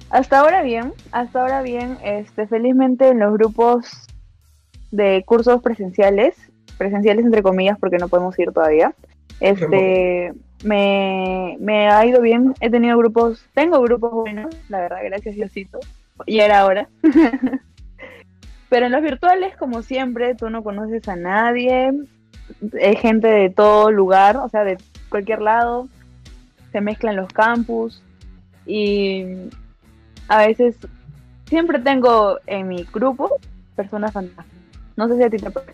Hasta 0.10 0.40
ahora 0.40 0.62
bien, 0.64 0.94
hasta 1.12 1.42
ahora 1.42 1.62
bien, 1.62 1.98
este, 2.04 2.48
felizmente 2.48 3.10
en 3.10 3.20
los 3.20 3.34
grupos 3.34 3.86
de 4.92 5.24
cursos 5.26 5.62
presenciales, 5.62 6.36
presenciales 6.78 7.26
entre 7.26 7.44
comillas 7.44 7.78
porque 7.80 7.98
no 7.98 8.08
podemos 8.08 8.38
ir 8.40 8.52
todavía, 8.52 8.94
este, 9.40 10.32
me, 10.64 11.58
me 11.60 11.90
ha 11.90 12.06
ido 12.06 12.22
bien, 12.22 12.54
he 12.62 12.70
tenido 12.70 12.98
grupos, 12.98 13.44
tengo 13.54 13.82
grupos 13.82 14.12
buenos, 14.14 14.56
la 14.70 14.80
verdad, 14.82 15.00
gracias 15.04 15.36
Diosito, 15.36 15.80
y 16.26 16.40
era 16.40 16.66
hora. 16.66 16.88
Pero 18.70 18.88
en 18.88 18.92
los 18.92 19.02
virtuales, 19.02 19.56
como 19.58 19.82
siempre, 19.82 20.36
tú 20.36 20.50
no 20.50 20.64
conoces 20.64 21.08
a 21.08 21.16
nadie, 21.16 21.92
hay 22.82 22.96
gente 22.96 23.28
de 23.28 23.50
todo 23.50 23.92
lugar, 23.92 24.38
o 24.38 24.50
sea, 24.50 24.64
de 24.64 24.78
cualquier 25.10 25.42
lado, 25.42 25.88
se 26.72 26.82
mezclan 26.82 27.16
los 27.16 27.32
campus 27.32 28.02
y 28.66 29.24
a 30.28 30.46
veces 30.46 30.76
siempre 31.48 31.80
tengo 31.80 32.40
en 32.48 32.68
mi 32.68 32.84
grupo 32.92 33.30
personas 33.76 34.12
fantasmas. 34.14 34.48
No 34.98 35.08
sé 35.08 35.18
si 35.18 35.24
a 35.24 35.30
ti 35.30 35.38
te 35.38 35.52
pasa. 35.52 35.72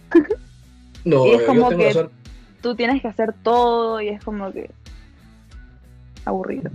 No, 1.05 1.25
Y 1.25 1.31
es 1.31 1.39
yo 1.41 1.45
como 1.47 1.69
tengo 1.69 1.81
que- 1.81 1.93
suerte. 1.93 2.15
Tú 2.61 2.75
tienes 2.75 3.01
que 3.01 3.07
hacer 3.07 3.33
todo 3.41 3.99
y 4.01 4.09
es 4.09 4.23
como 4.23 4.51
que 4.51 4.69
aburrido. 6.25 6.69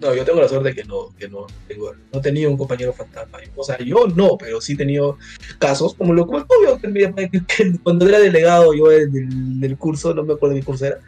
No, 0.00 0.14
yo 0.14 0.24
tengo 0.24 0.40
la 0.40 0.48
suerte 0.48 0.74
que 0.74 0.84
no, 0.84 1.08
que 1.18 1.28
no 1.28 1.46
tengo, 1.68 1.92
no 2.12 2.18
he 2.18 2.22
tenido 2.22 2.50
un 2.50 2.56
compañero 2.56 2.92
fantasma. 2.92 3.38
O 3.56 3.64
sea, 3.64 3.78
yo 3.78 4.06
no, 4.08 4.36
pero 4.38 4.60
sí 4.60 4.74
he 4.74 4.76
tenido 4.76 5.16
casos, 5.58 5.94
como 5.94 6.12
lo 6.12 6.26
cual 6.26 6.46
que, 6.80 6.92
que- 7.30 7.30
que 7.46 7.78
cuando 7.82 8.06
era 8.08 8.18
delegado 8.18 8.74
yo 8.74 8.88
del, 8.88 9.60
del 9.60 9.76
curso, 9.78 10.12
no 10.14 10.22
me 10.24 10.34
acuerdo 10.34 10.54
de 10.54 10.60
mi 10.60 10.64
curso 10.64 10.86
era, 10.86 10.98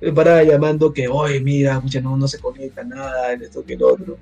me 0.00 0.12
paraba 0.12 0.42
llamando 0.42 0.92
que, 0.92 1.08
oye, 1.08 1.40
mira, 1.40 1.80
pucha, 1.80 2.00
no, 2.00 2.16
no 2.16 2.26
se 2.28 2.38
conecta 2.38 2.84
nada, 2.84 3.32
en 3.32 3.42
esto 3.42 3.64
que 3.64 3.76
lo 3.76 3.94
otro. 3.94 4.18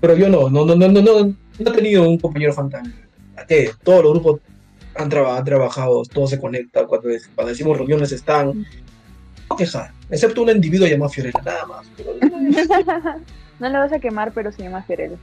Pero 0.00 0.16
yo 0.16 0.28
no, 0.28 0.50
no, 0.50 0.64
no, 0.64 0.74
no, 0.74 0.88
no, 0.88 1.00
no, 1.02 1.24
no 1.26 1.70
he 1.70 1.74
tenido 1.74 2.08
un 2.08 2.18
compañero 2.18 2.52
fantasma. 2.52 2.92
¿A 3.36 3.46
qué? 3.46 3.70
Todos 3.84 4.02
los 4.02 4.12
grupos 4.14 4.40
han, 4.96 5.08
traba- 5.08 5.38
han 5.38 5.44
trabajado, 5.44 6.02
todos 6.04 6.30
se 6.30 6.40
conectan, 6.40 6.86
cuando, 6.86 7.08
cuando 7.34 7.50
decimos 7.50 7.78
reuniones 7.78 8.10
están. 8.12 8.66
No 9.50 9.56
quejar, 9.56 9.92
excepto 10.12 10.42
un 10.42 10.50
individuo 10.50 10.86
llamado 10.86 11.10
Fiorella, 11.10 11.40
nada 11.44 11.66
más. 11.66 11.90
Pero, 11.96 12.10
no 13.58 13.68
lo 13.68 13.78
vas 13.80 13.92
a 13.92 13.98
quemar, 13.98 14.30
pero 14.32 14.52
se 14.52 14.62
llama 14.62 14.82
Fiorella. 14.82 15.16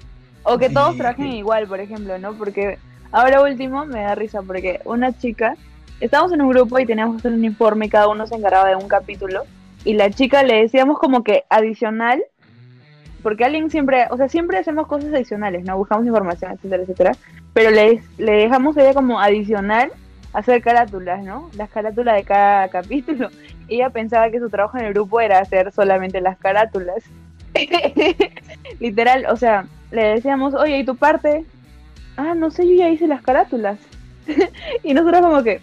O 0.44 0.58
que 0.58 0.68
Sí. 0.68 0.74
todos 0.74 0.98
trabajen 0.98 1.28
igual, 1.28 1.68
por 1.68 1.80
ejemplo, 1.80 2.18
¿no? 2.20 2.34
Porque 2.34 2.78
ahora 3.12 3.42
último 3.42 3.86
me 3.86 4.02
da 4.02 4.16
risa 4.16 4.42
porque 4.42 4.82
una 4.86 5.18
chica, 5.18 5.56
estábamos 6.00 6.32
en 6.34 6.42
un 6.42 6.50
grupo 6.50 6.80
y 6.80 6.86
teníamos 6.86 7.24
un 7.26 7.44
informe 7.46 7.86
y 7.86 7.90
cada 7.90 8.08
uno 8.08 8.26
se 8.28 8.36
encargaba 8.36 8.68
de 8.70 8.76
un 8.76 8.88
capítulo 8.88 9.44
y 9.86 9.94
la 9.94 10.10
chica 10.10 10.44
le 10.44 10.62
decíamos 10.62 10.98
como 11.00 11.24
que 11.24 11.44
adicional, 11.50 12.22
porque 13.22 13.44
alguien 13.44 13.70
siempre, 13.70 14.08
o 14.12 14.18
sea, 14.18 14.30
siempre 14.30 14.58
hacemos 14.58 14.88
cosas 14.88 15.14
adicionales, 15.14 15.64
¿no? 15.66 15.78
Buscamos 15.78 16.06
información, 16.06 16.54
etcétera, 16.54 16.84
etcétera, 16.84 17.12
pero 17.54 17.70
le, 17.72 18.02
le 18.18 18.32
dejamos 18.32 18.78
a 18.78 18.82
ella 18.82 18.94
como 18.94 19.20
adicional 19.20 19.92
hacer 20.32 20.62
carátulas, 20.62 21.24
¿no? 21.24 21.50
Las 21.58 21.70
carátulas 21.70 22.16
de 22.16 22.24
cada 22.24 22.70
capítulo. 22.70 23.30
Ella 23.70 23.90
pensaba 23.90 24.30
que 24.32 24.40
su 24.40 24.50
trabajo 24.50 24.78
en 24.78 24.86
el 24.86 24.94
grupo 24.94 25.22
era 25.22 25.40
hacer 25.40 25.72
solamente 25.72 26.22
las 26.22 26.38
carátulas. 26.38 27.04
Literal, 28.80 29.26
o 29.30 29.36
sea, 29.36 29.68
le 29.92 30.04
decíamos, 30.04 30.54
oye, 30.54 30.80
¿y 30.80 30.86
tu 30.86 30.96
parte? 30.96 31.46
Ah, 32.18 32.34
no 32.36 32.52
sé, 32.52 32.68
yo 32.68 32.76
ya 32.76 32.90
hice 32.90 33.08
las 33.08 33.22
carátulas. 33.22 33.80
y 34.84 34.94
nosotros 34.94 35.22
como 35.22 35.44
que, 35.44 35.62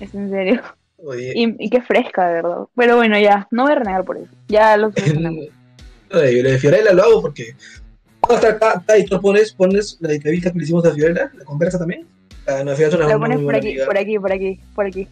¿es 0.00 0.14
en 0.14 0.30
serio? 0.30 0.62
oye, 0.98 1.32
Y, 1.34 1.54
y 1.58 1.70
qué 1.70 1.80
fresca, 1.82 2.28
de 2.28 2.34
verdad. 2.34 2.58
Pero 2.74 2.96
bueno, 2.96 3.18
ya, 3.18 3.46
no 3.50 3.64
voy 3.64 3.72
a 3.72 3.76
renegar 3.76 4.04
por 4.04 4.16
eso. 4.18 4.28
Ya 4.48 4.76
lo 4.76 4.92
solucionamos. 4.92 5.46
No, 6.12 6.24
yo 6.24 6.42
de 6.42 6.58
Fiorella 6.58 6.92
lo 6.92 7.02
hago 7.02 7.22
porque 7.22 7.54
hasta 8.28 8.48
acá, 8.50 8.78
acá 8.78 8.98
y 8.98 9.04
tú 9.04 9.20
pones, 9.20 9.52
pones 9.52 9.98
la 10.00 10.12
entrevista 10.12 10.52
que 10.52 10.58
le 10.58 10.64
hicimos 10.64 10.84
a 10.86 10.92
Fiorella, 10.92 11.30
la 11.36 11.44
conversa 11.44 11.78
también. 11.78 12.06
Ah, 12.46 12.62
no, 12.64 12.76
Fiorella 12.76 12.88
es 12.88 12.94
una, 12.94 13.04
Lo 13.04 13.16
una 13.16 13.18
pones 13.18 13.36
muy 13.38 13.44
por 13.46 13.56
aquí, 13.56 13.68
amiga. 13.68 13.86
por 13.86 13.98
aquí, 13.98 14.18
por 14.18 14.32
aquí, 14.32 14.60
por 14.74 14.86
aquí, 14.86 15.08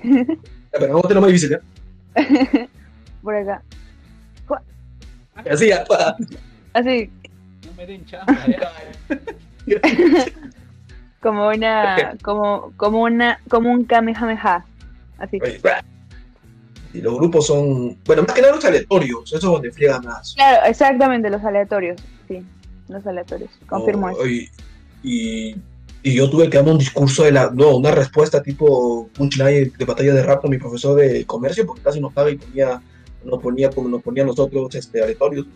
Pero 0.73 0.89
vamos 0.89 1.05
a 1.05 1.09
tener 1.09 1.21
más 1.21 1.29
difícil, 1.29 1.53
¿eh? 1.55 1.61
por 3.23 3.35
acá. 3.35 3.63
Así, 5.51 5.69
ya, 5.69 5.85
pa. 5.85 6.17
Así, 6.73 7.11
No 7.67 7.73
me 7.77 7.87
den 7.87 8.05
chamba, 8.07 8.47
ya. 8.47 8.73
como 11.21 11.49
una, 11.49 12.17
como, 12.23 12.73
como 12.77 13.03
una, 13.03 13.41
como 13.49 13.71
un 13.71 13.85
kamehameha. 13.85 14.65
Así. 15.19 15.41
Y 16.93 17.01
los 17.01 17.17
grupos 17.17 17.47
son, 17.49 17.99
bueno, 18.05 18.23
más 18.23 18.33
que 18.35 18.43
nada 18.43 18.55
los 18.55 18.65
aleatorios, 18.65 19.25
eso 19.27 19.37
es 19.37 19.43
donde 19.43 19.73
friega 19.73 20.01
más. 20.01 20.35
Claro, 20.35 20.67
exactamente, 20.67 21.29
los 21.29 21.43
aleatorios. 21.45 22.01
Sí, 22.29 22.45
los 22.89 23.05
aleatorios. 23.07 23.51
Confirmo 23.67 24.11
eso. 24.11 24.27
Y, 24.27 24.49
y, 25.03 25.57
y 26.05 26.15
yo 26.15 26.29
tuve 26.31 26.49
que 26.51 26.59
dar 26.59 26.69
un 26.69 26.79
discurso 26.79 27.25
de 27.25 27.33
la, 27.33 27.51
no, 27.51 27.77
una 27.79 27.91
respuesta 27.91 28.43
tipo 28.43 29.09
punchline 29.17 29.73
de 29.77 29.85
batalla 29.87 30.13
de 30.15 30.23
rap 30.23 30.43
con 30.43 30.51
mi 30.51 30.59
profesor 30.59 30.95
de 31.01 31.25
comercio, 31.25 31.65
porque 31.67 31.83
casi 31.83 31.99
nos 32.01 32.13
paga 32.13 32.31
y 32.31 32.37
ponía, 32.37 32.81
nos 33.25 33.41
ponía 33.43 33.71
como 33.71 33.89
nos 33.89 34.03
ponía 34.03 34.23
nosotros 34.23 34.75
este, 34.75 35.03
aleatorios. 35.03 35.47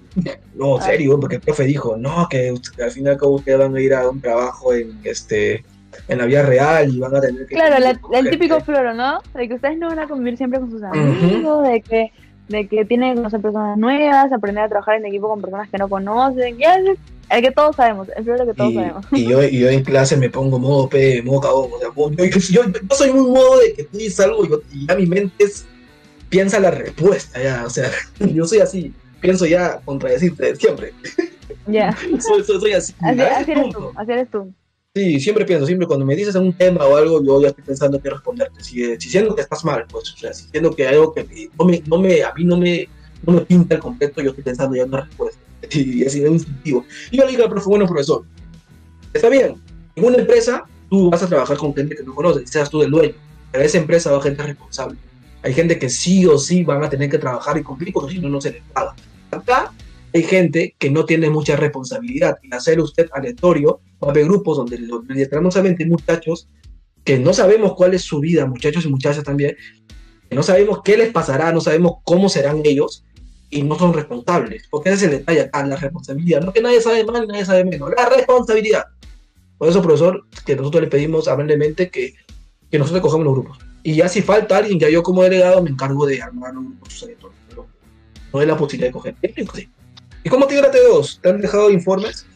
No, 0.54 0.80
serio, 0.80 1.20
porque 1.20 1.36
el 1.36 1.42
profe 1.42 1.64
dijo, 1.64 1.96
no, 1.98 2.26
que, 2.30 2.50
usted- 2.50 2.82
al 2.82 2.90
final 2.90 3.16
como 3.18 3.34
ustedes 3.36 3.58
van 3.58 3.76
a 3.76 3.80
ir 3.80 3.92
a 3.94 4.08
un 4.08 4.20
trabajo 4.20 4.72
en 4.74 4.98
este 5.04 5.64
en 6.06 6.18
la 6.18 6.26
vida 6.26 6.42
real 6.42 6.94
y 6.94 6.98
van 6.98 7.16
a 7.16 7.20
tener 7.20 7.46
que 7.46 7.54
Claro, 7.54 7.78
la- 7.78 7.90
el 7.90 7.98
gente". 8.10 8.30
típico 8.30 8.60
floro, 8.60 8.94
¿no? 8.94 9.20
De 9.34 9.48
que 9.48 9.54
ustedes 9.54 9.78
no 9.78 9.88
van 9.88 9.98
a 9.98 10.08
convivir 10.08 10.36
siempre 10.36 10.60
con 10.60 10.70
sus 10.70 10.82
amigos, 10.82 11.62
de 11.68 11.80
que 11.82 12.12
de 12.48 12.66
que 12.66 12.84
tienen 12.84 13.10
que 13.10 13.16
conocer 13.16 13.40
personas 13.40 13.76
nuevas, 13.78 14.32
aprender 14.32 14.64
a 14.64 14.68
trabajar 14.68 14.96
en 14.96 15.06
equipo 15.06 15.28
con 15.28 15.40
personas 15.40 15.68
que 15.70 15.78
no 15.78 15.88
conocen, 15.88 16.56
ya 16.58 16.76
es 16.76 16.98
el 17.30 17.42
que 17.42 17.50
todos 17.50 17.76
sabemos, 17.76 18.08
el 18.16 18.24
floro 18.24 18.46
que 18.46 18.54
todos 18.54 18.70
y, 18.72 18.74
sabemos. 18.74 19.06
y 19.12 19.28
yo, 19.28 19.42
y 19.44 19.58
yo 19.58 19.68
en 19.68 19.84
clase 19.84 20.16
me 20.16 20.30
pongo 20.30 20.58
modo 20.58 20.88
P, 20.88 21.22
modo 21.22 21.40
cagón. 21.40 21.70
O 21.74 21.78
sea, 21.78 21.88
yo, 21.94 22.10
yo, 22.10 22.40
yo- 22.64 22.72
yo 22.72 22.96
soy 22.96 23.10
un 23.10 23.30
modo 23.32 23.58
de 23.58 23.74
que 23.74 23.84
tú 23.84 23.98
dices 23.98 24.20
algo 24.20 24.44
y, 24.72 24.86
ya 24.86 24.94
mi 24.94 25.06
mente 25.06 25.44
es, 25.44 25.66
piensa 26.30 26.58
la 26.58 26.70
respuesta. 26.70 27.42
Ya, 27.42 27.64
o 27.66 27.70
sea, 27.70 27.90
yo 28.20 28.46
soy 28.46 28.60
así. 28.60 28.92
Pienso 29.20 29.44
ya 29.46 29.80
contradecirte 29.84 30.56
siempre. 30.56 30.94
Ya, 31.66 31.94
soy, 32.20 32.42
soy, 32.44 32.60
soy 32.60 32.72
así. 32.72 32.94
así, 33.02 33.20
así 33.20 33.50
eres 33.50 33.70
tú, 33.74 33.92
así 33.96 34.12
eres 34.12 34.30
tú. 34.30 34.52
Sí, 34.98 35.20
siempre 35.20 35.44
pienso, 35.44 35.64
siempre 35.64 35.86
cuando 35.86 36.04
me 36.04 36.16
dices 36.16 36.34
un 36.34 36.52
tema 36.52 36.84
o 36.84 36.96
algo, 36.96 37.24
yo 37.24 37.40
ya 37.40 37.48
estoy 37.50 37.62
pensando 37.62 38.02
qué 38.02 38.10
responderte. 38.10 38.64
Si, 38.64 38.82
eh, 38.82 38.96
si 38.98 39.08
siento 39.08 39.32
que 39.32 39.42
estás 39.42 39.64
mal, 39.64 39.86
pues, 39.88 40.12
o 40.12 40.16
sea, 40.16 40.32
si 40.34 40.48
siento 40.48 40.74
que 40.74 40.88
algo 40.88 41.14
que 41.14 41.48
no 41.56 41.64
me, 41.64 41.80
no 41.86 41.98
me, 41.98 42.24
a 42.24 42.34
mí 42.34 42.44
no 42.44 42.56
me, 42.56 42.88
no 43.24 43.34
me 43.34 43.42
pinta 43.42 43.76
el 43.76 43.80
completo, 43.80 44.20
yo 44.20 44.30
estoy 44.30 44.42
pensando 44.42 44.74
ya 44.74 44.84
una 44.84 45.02
respuesta. 45.02 45.40
Y 45.70 46.04
así 46.04 46.20
es 46.20 46.28
instintivo. 46.28 46.84
Y 47.12 47.18
yo 47.18 47.24
le 47.24 47.30
digo 47.30 47.44
al 47.44 47.50
profe, 47.50 47.68
bueno, 47.68 47.86
profesor, 47.86 48.24
está 49.12 49.28
bien, 49.28 49.62
en 49.94 50.04
una 50.04 50.16
empresa 50.16 50.64
tú 50.90 51.10
vas 51.10 51.22
a 51.22 51.28
trabajar 51.28 51.56
con 51.58 51.72
gente 51.76 51.94
que 51.94 52.02
no 52.02 52.12
conoces, 52.12 52.50
seas 52.50 52.68
tú 52.68 52.82
el 52.82 52.90
dueño, 52.90 53.14
pero 53.52 53.62
esa 53.62 53.78
empresa 53.78 54.10
va 54.10 54.18
a 54.18 54.22
gente 54.22 54.42
responsable. 54.42 54.98
Hay 55.44 55.54
gente 55.54 55.78
que 55.78 55.88
sí 55.88 56.26
o 56.26 56.38
sí 56.38 56.64
van 56.64 56.82
a 56.82 56.90
tener 56.90 57.08
que 57.08 57.18
trabajar 57.18 57.56
y 57.56 57.62
cumplir 57.62 57.92
porque 57.92 58.14
si 58.14 58.18
no, 58.18 58.28
no 58.28 58.40
se 58.40 58.50
les 58.50 58.62
paga. 58.72 58.96
Acá 59.30 59.72
hay 60.18 60.24
gente 60.24 60.74
que 60.78 60.90
no 60.90 61.04
tiene 61.04 61.30
mucha 61.30 61.56
responsabilidad 61.56 62.38
y 62.42 62.52
hacer 62.54 62.80
usted 62.80 63.08
aleatorio 63.12 63.80
va 64.02 64.08
a 64.08 64.10
haber 64.10 64.24
grupos 64.24 64.56
donde 64.56 64.78
literalmente 65.08 65.86
muchachos 65.86 66.48
que 67.04 67.18
no 67.18 67.32
sabemos 67.32 67.74
cuál 67.74 67.94
es 67.94 68.02
su 68.02 68.20
vida, 68.20 68.46
muchachos 68.46 68.84
y 68.84 68.88
muchachas 68.88 69.24
también, 69.24 69.56
que 70.28 70.36
no 70.36 70.42
sabemos 70.42 70.80
qué 70.84 70.96
les 70.96 71.10
pasará, 71.10 71.52
no 71.52 71.60
sabemos 71.60 71.98
cómo 72.04 72.28
serán 72.28 72.60
ellos 72.64 73.04
y 73.48 73.62
no 73.62 73.78
son 73.78 73.94
responsables, 73.94 74.64
porque 74.70 74.90
ese 74.90 75.06
es 75.06 75.12
el 75.12 75.18
detalle 75.18 75.42
acá, 75.42 75.64
la 75.64 75.76
responsabilidad, 75.76 76.42
no 76.42 76.52
que 76.52 76.60
nadie 76.60 76.82
sabe 76.82 77.04
más 77.04 77.26
nadie 77.26 77.44
sabe 77.44 77.64
menos, 77.64 77.90
la 77.96 78.08
responsabilidad. 78.08 78.84
Por 79.56 79.68
eso, 79.68 79.80
profesor, 79.80 80.24
que 80.44 80.54
nosotros 80.54 80.82
le 80.82 80.88
pedimos 80.88 81.28
amablemente 81.28 81.90
que, 81.90 82.14
que 82.70 82.78
nosotros 82.78 83.02
cojamos 83.02 83.24
los 83.24 83.34
grupos. 83.34 83.58
Y 83.82 83.94
ya 83.94 84.08
si 84.08 84.20
falta 84.20 84.58
alguien, 84.58 84.78
ya 84.78 84.90
yo 84.90 85.02
como 85.02 85.22
delegado 85.22 85.62
me 85.62 85.70
encargo 85.70 86.04
de 86.06 86.20
armar 86.20 86.52
los 86.54 86.64
grupos 86.64 87.02
aleatorios, 87.04 87.40
pero 87.48 87.66
no 88.32 88.40
hay 88.40 88.46
la 88.46 88.56
posibilidad 88.56 88.88
de 88.88 88.92
coger. 88.92 89.16
Sí. 89.54 89.68
¿Y 90.28 90.30
cómo 90.30 90.46
te 90.46 90.52
dio 90.52 90.62
la 90.62 90.70
T2? 90.70 91.20
¿Te 91.22 91.30
han 91.30 91.40
dejado 91.40 91.70
informes? 91.70 92.26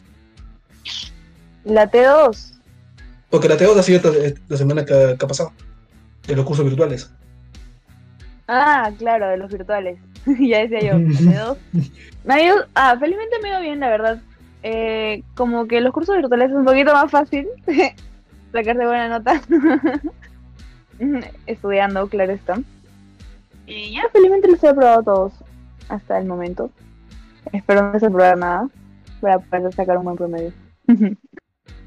La 1.63 1.91
T2, 1.91 2.53
Porque 3.29 3.47
la 3.47 3.55
T2 3.55 3.77
ha 3.77 3.83
sido 3.83 4.11
la 4.47 4.57
semana 4.57 4.83
que, 4.83 5.15
que 5.15 5.23
ha 5.23 5.27
pasado, 5.27 5.53
de 6.25 6.35
los 6.35 6.43
cursos 6.43 6.65
virtuales. 6.65 7.11
ah, 8.47 8.89
claro, 8.97 9.27
de 9.27 9.37
los 9.37 9.51
virtuales. 9.51 9.99
ya 10.25 10.65
decía 10.65 10.79
yo, 10.79 10.97
la 10.97 11.19
T2. 11.19 11.57
Me 12.23 12.33
ha 12.33 12.43
ido, 12.43 12.65
ah, 12.73 12.97
felizmente 12.99 13.35
me 13.43 13.49
ha 13.49 13.51
ido 13.51 13.61
bien, 13.61 13.79
la 13.79 13.89
verdad. 13.89 14.21
Eh, 14.63 15.21
como 15.35 15.67
que 15.67 15.79
los 15.79 15.93
cursos 15.93 16.15
virtuales 16.15 16.49
es 16.49 16.55
un 16.55 16.65
poquito 16.65 16.93
más 16.93 17.11
fácil. 17.11 17.47
sacarse 18.51 18.87
buena 18.87 19.07
nota. 19.07 19.39
Estudiando, 21.45 22.07
claro 22.07 22.31
está. 22.31 22.59
Y 23.67 23.93
ya 23.93 24.09
felizmente 24.11 24.47
los 24.49 24.63
he 24.63 24.69
aprobado 24.69 25.03
todos 25.03 25.33
hasta 25.89 26.17
el 26.17 26.25
momento. 26.25 26.71
Espero 27.51 27.83
no 27.83 27.91
desaprobar 27.91 28.37
nada 28.37 28.69
para 29.21 29.39
poder 29.39 29.73
sacar 29.73 29.97
un 29.97 30.05
buen 30.05 30.15
promedio. 30.17 30.51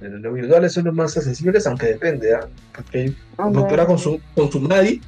Los 0.00 0.34
virtuales 0.34 0.72
son 0.72 0.84
los 0.84 0.94
más 0.94 1.16
accesibles, 1.16 1.66
aunque 1.66 1.86
depende, 1.86 2.34
¿ah? 2.34 2.46
Porque 2.74 3.12
doctora 3.38 3.86
con 3.86 3.98
su, 3.98 4.20
con 4.34 4.50
su 4.52 4.60
Madi, 4.60 5.00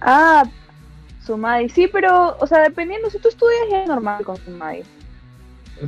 Ah, 0.00 0.44
Sumadi. 1.24 1.68
Sí, 1.68 1.88
pero, 1.92 2.36
o 2.38 2.46
sea, 2.46 2.62
dependiendo, 2.62 3.08
si 3.10 3.18
tú 3.18 3.28
estudias 3.28 3.60
ya 3.70 3.82
es 3.82 3.88
normal 3.88 4.24
con 4.24 4.36
es 4.36 4.44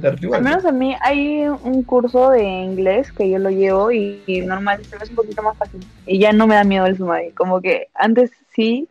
de 0.02 0.16
igual. 0.22 0.38
Al 0.38 0.44
menos 0.44 0.64
a 0.64 0.72
mí 0.72 0.96
hay 1.02 1.46
un 1.46 1.82
curso 1.82 2.30
de 2.30 2.42
inglés 2.42 3.12
que 3.12 3.28
yo 3.30 3.38
lo 3.38 3.50
llevo 3.50 3.92
y, 3.92 4.22
y 4.26 4.40
normal, 4.40 4.84
se 4.84 4.96
hace 4.96 5.10
un 5.10 5.16
poquito 5.16 5.42
más 5.42 5.56
fácil. 5.56 5.84
Y 6.06 6.18
ya 6.18 6.32
no 6.32 6.46
me 6.46 6.54
da 6.54 6.64
miedo 6.64 6.86
el 6.86 6.96
Sumadi. 6.96 7.30
Como 7.32 7.60
que 7.60 7.88
antes 7.94 8.30
sí, 8.54 8.88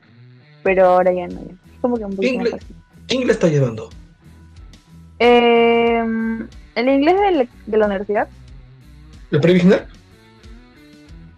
pero 0.63 0.85
ahora 0.85 1.11
ya 1.11 1.27
no. 1.27 1.41
ya. 1.41 1.51
Es 1.51 1.79
como 1.81 1.97
que 1.97 2.05
un 2.05 2.15
poquito 2.15 2.33
Inglés. 2.33 2.53
más 2.53 2.61
fácil. 2.61 2.75
¿Qué 3.07 3.15
inglés 3.15 3.35
está 3.35 3.47
llevando? 3.47 3.89
Eh, 5.19 6.03
el 6.75 6.89
inglés 6.89 7.15
de 7.19 7.31
la, 7.31 7.47
de 7.67 7.77
la 7.77 7.85
universidad. 7.85 8.27
¿El 9.31 9.39
pre-beginner? 9.41 9.87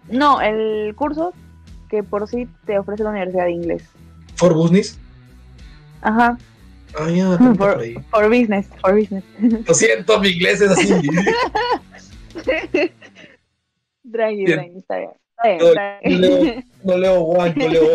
No, 0.08 0.40
el 0.40 0.94
curso 0.94 1.32
que 1.88 2.02
por 2.02 2.26
sí 2.28 2.48
te 2.64 2.78
ofrece 2.78 3.02
la 3.04 3.10
universidad 3.10 3.44
de 3.44 3.52
inglés. 3.52 3.82
¿For 4.36 4.52
Business? 4.54 4.98
Ajá, 6.02 6.36
Ah, 6.98 7.10
ya, 7.10 7.36
por, 7.58 7.78
ahí. 7.80 7.94
for 8.10 8.28
business, 8.28 8.66
for 8.80 8.94
business. 8.94 9.22
Lo 9.66 9.74
siento, 9.74 10.18
mi 10.20 10.28
inglés 10.30 10.60
es 10.62 10.70
así. 10.70 10.88
tranqui, 14.12 14.44
Bien. 14.44 14.58
tranqui, 14.58 14.78
está 14.78 14.98
bien. 14.98 15.10
Está 15.36 15.48
bien, 15.48 15.58
No, 15.58 15.66
está 15.68 16.00
no 16.04 16.18
leo, 16.18 16.62
no 16.84 16.96
leo 16.96 17.20
one, 17.20 17.54
no 17.56 17.68
leo. 17.68 17.92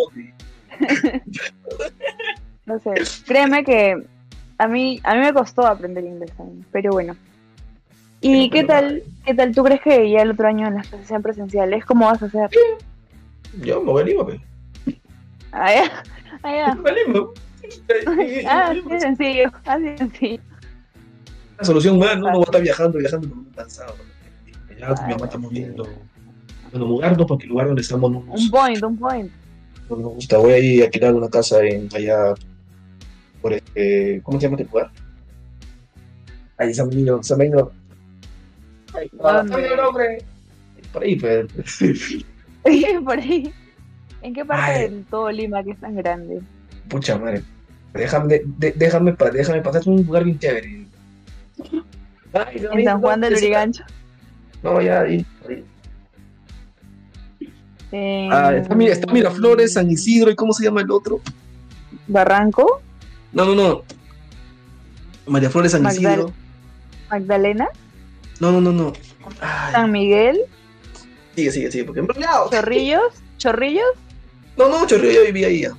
No 2.65 2.79
sé, 2.79 2.93
créeme 3.25 3.63
que 3.63 4.03
a 4.63 4.67
mí, 4.67 5.00
a 5.04 5.15
mí 5.15 5.21
me 5.21 5.34
costó 5.34 5.65
aprender 5.65 6.04
inglés 6.04 6.32
también, 6.38 6.63
pero 6.71 6.91
bueno. 6.91 7.15
¿Y 8.21 8.47
Pero 8.50 8.62
qué 8.62 8.67
tal, 8.67 9.04
qué 9.26 9.34
tal? 9.34 9.56
¿Tú 9.56 9.63
crees 9.63 9.82
que 9.82 10.12
ya 10.12 10.21
el 10.21 10.32
otro 10.32 10.47
año 10.47 10.67
en 10.67 10.76
las 10.76 10.88
clases 10.88 11.08
sean 11.08 11.24
presenciales? 11.24 11.84
¿Cómo 11.86 12.06
vas 12.06 12.21
a 12.21 12.28
hacer? 12.28 12.50
Yo 13.63 13.82
me 13.82 13.91
voy 13.91 14.04
a 14.04 14.06
Lima, 14.06 14.26
pe. 14.28 14.39
Ah, 15.52 15.74
ya, 15.74 16.04
ah, 16.43 16.56
ya. 16.56 16.76
Me 16.76 16.82
voy 16.82 16.91
a 18.06 18.24
Lima. 18.24 18.52
Ah, 18.52 18.69
así 18.71 19.00
sencillo, 19.00 19.52
así 19.65 19.84
de 19.84 19.97
sencillo. 19.97 20.41
La 21.58 21.65
solución, 21.65 21.97
man, 21.97 22.19
no, 22.19 22.28
no 22.32 22.34
va 22.39 22.41
a 22.41 22.43
estar 22.43 22.62
viajando, 22.62 23.00
viajando, 23.00 23.28
pero 23.28 23.41
muy 23.41 23.52
cansado. 23.54 23.95
Ya 24.80 24.88
Ah, 24.89 25.06
mi 25.08 25.13
mamá 25.13 25.26
está 25.26 25.38
moviendo. 25.39 25.88
Bueno, 26.71 26.86
mudarnos 26.86 27.28
porque 27.28 27.45
el 27.45 27.50
lugar 27.50 27.67
donde 27.67 27.82
estamos 27.82 28.12
no 28.12 28.24
nos, 28.24 28.41
Un 28.41 28.50
point, 28.52 28.84
un 28.84 28.97
point. 28.97 29.32
no 29.89 29.95
nos 29.95 30.13
gusta. 30.13 30.38
Voy 30.38 30.52
a 30.54 30.60
ir 30.60 30.82
a 30.82 30.86
alquilar 30.86 31.13
una 31.15 31.30
casa 31.30 31.63
en 31.63 31.89
allá, 31.95 32.34
por 33.41 33.54
este, 33.54 34.21
¿cómo 34.23 34.39
se 34.39 34.47
llama 34.47 34.58
este 34.58 34.71
lugar? 34.71 34.91
Ahí, 36.58 36.73
San 36.73 36.89
Benito, 36.89 37.21
San 37.23 37.38
Benito. 37.39 37.71
Hombre. 39.19 40.23
Por 40.93 41.04
ahí, 41.04 41.15
pues. 41.15 41.47
Por 43.06 43.17
ahí. 43.19 43.54
¿En 44.21 44.34
qué 44.34 44.45
parte 44.45 44.71
Ay. 44.71 44.89
de 44.89 45.04
todo 45.10 45.32
Lima 45.32 45.63
que 45.63 45.71
es 45.71 45.80
tan 45.80 45.95
grande? 45.95 46.41
Pucha 46.89 47.17
madre. 47.17 47.41
Déjame, 47.93 48.41
de- 48.58 48.71
déjame, 48.73 49.15
déjame 49.34 49.62
pasar 49.62 49.82
es 49.82 49.88
un 49.88 50.04
lugar 50.06 50.23
bien 50.23 50.38
chévere. 50.38 50.86
Ay, 52.34 52.60
no, 52.62 52.71
En 52.73 52.86
San 52.86 53.01
Juan 53.01 53.21
del 53.21 53.34
Urigancho. 53.34 53.84
No, 54.62 54.80
ya 54.82 55.01
ahí. 55.01 55.25
ahí. 55.49 55.65
En 57.91 58.32
Ah, 58.32 58.56
está, 58.56 58.75
está 58.86 59.12
Miraflores, 59.12 59.73
San 59.73 59.89
Isidro, 59.89 60.32
¿y 60.32 60.36
cómo 60.36 60.54
se 60.54 60.63
llama 60.63 60.82
el 60.82 60.91
otro? 60.91 61.19
Barranco, 62.08 62.82
No, 63.33 63.45
no, 63.45 63.55
no. 63.55 63.83
María 65.27 65.49
Flores, 65.49 65.71
San 65.71 65.83
Magdal- 65.83 65.93
Isidro. 65.93 66.33
Magdalena, 67.09 67.67
No, 68.39 68.51
no, 68.51 68.61
no, 68.61 68.71
no. 68.71 68.93
Ay, 69.41 69.71
San 69.73 69.91
Miguel, 69.91 70.39
sigue, 71.35 71.51
sigue, 71.51 71.71
sigue, 71.71 71.83
porque 71.85 71.99
en 71.99 72.07
realidad. 72.07 72.45
Chorrillos, 72.49 73.13
Chorrillos, 73.37 73.85
No, 74.57 74.69
no, 74.69 74.85
Chorrillo 74.87 75.19
yo 75.21 75.25
vivía 75.25 75.47
ahí 75.47 75.61
ya. 75.61 75.71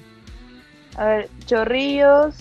a 0.96 1.04
ver, 1.06 1.28
Chorrillos, 1.46 2.36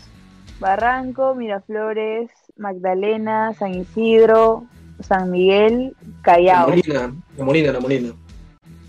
Barranco, 0.59 1.33
Miraflores, 1.35 2.29
Magdalena, 2.57 3.53
San 3.57 3.73
Isidro, 3.73 4.65
San 5.01 5.31
Miguel, 5.31 5.95
La 6.05 6.21
Callao. 6.21 6.69
Molina, 6.69 7.13
la 7.37 7.43
Molina, 7.45 7.71
la 7.71 7.79
Molina. 7.79 8.13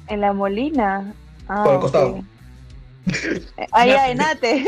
En 0.08 0.20
la 0.20 0.32
Molina. 0.32 1.14
Ah, 1.48 1.62
Por 1.64 1.74
el 1.74 1.80
costado. 1.80 2.18
Eh, 3.06 3.66
Allá 3.72 4.11
en 4.11 4.20
Ate. 4.20 4.64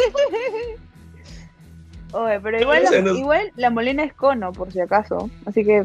Oye, 2.14 2.40
pero 2.40 2.60
igual 2.60 2.84
la, 2.84 3.00
no- 3.00 3.14
igual 3.16 3.52
la 3.56 3.70
Molina 3.70 4.04
es 4.04 4.12
cono, 4.14 4.52
por 4.52 4.72
si 4.72 4.80
acaso. 4.80 5.28
Así 5.46 5.64
que 5.64 5.82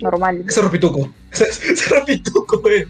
normal. 0.00 0.44
Ese 0.46 0.60
Rapituco. 0.62 1.10
Ese 1.32 1.44
ese 1.72 1.94
Rapituco, 1.94 2.58
güey. 2.60 2.86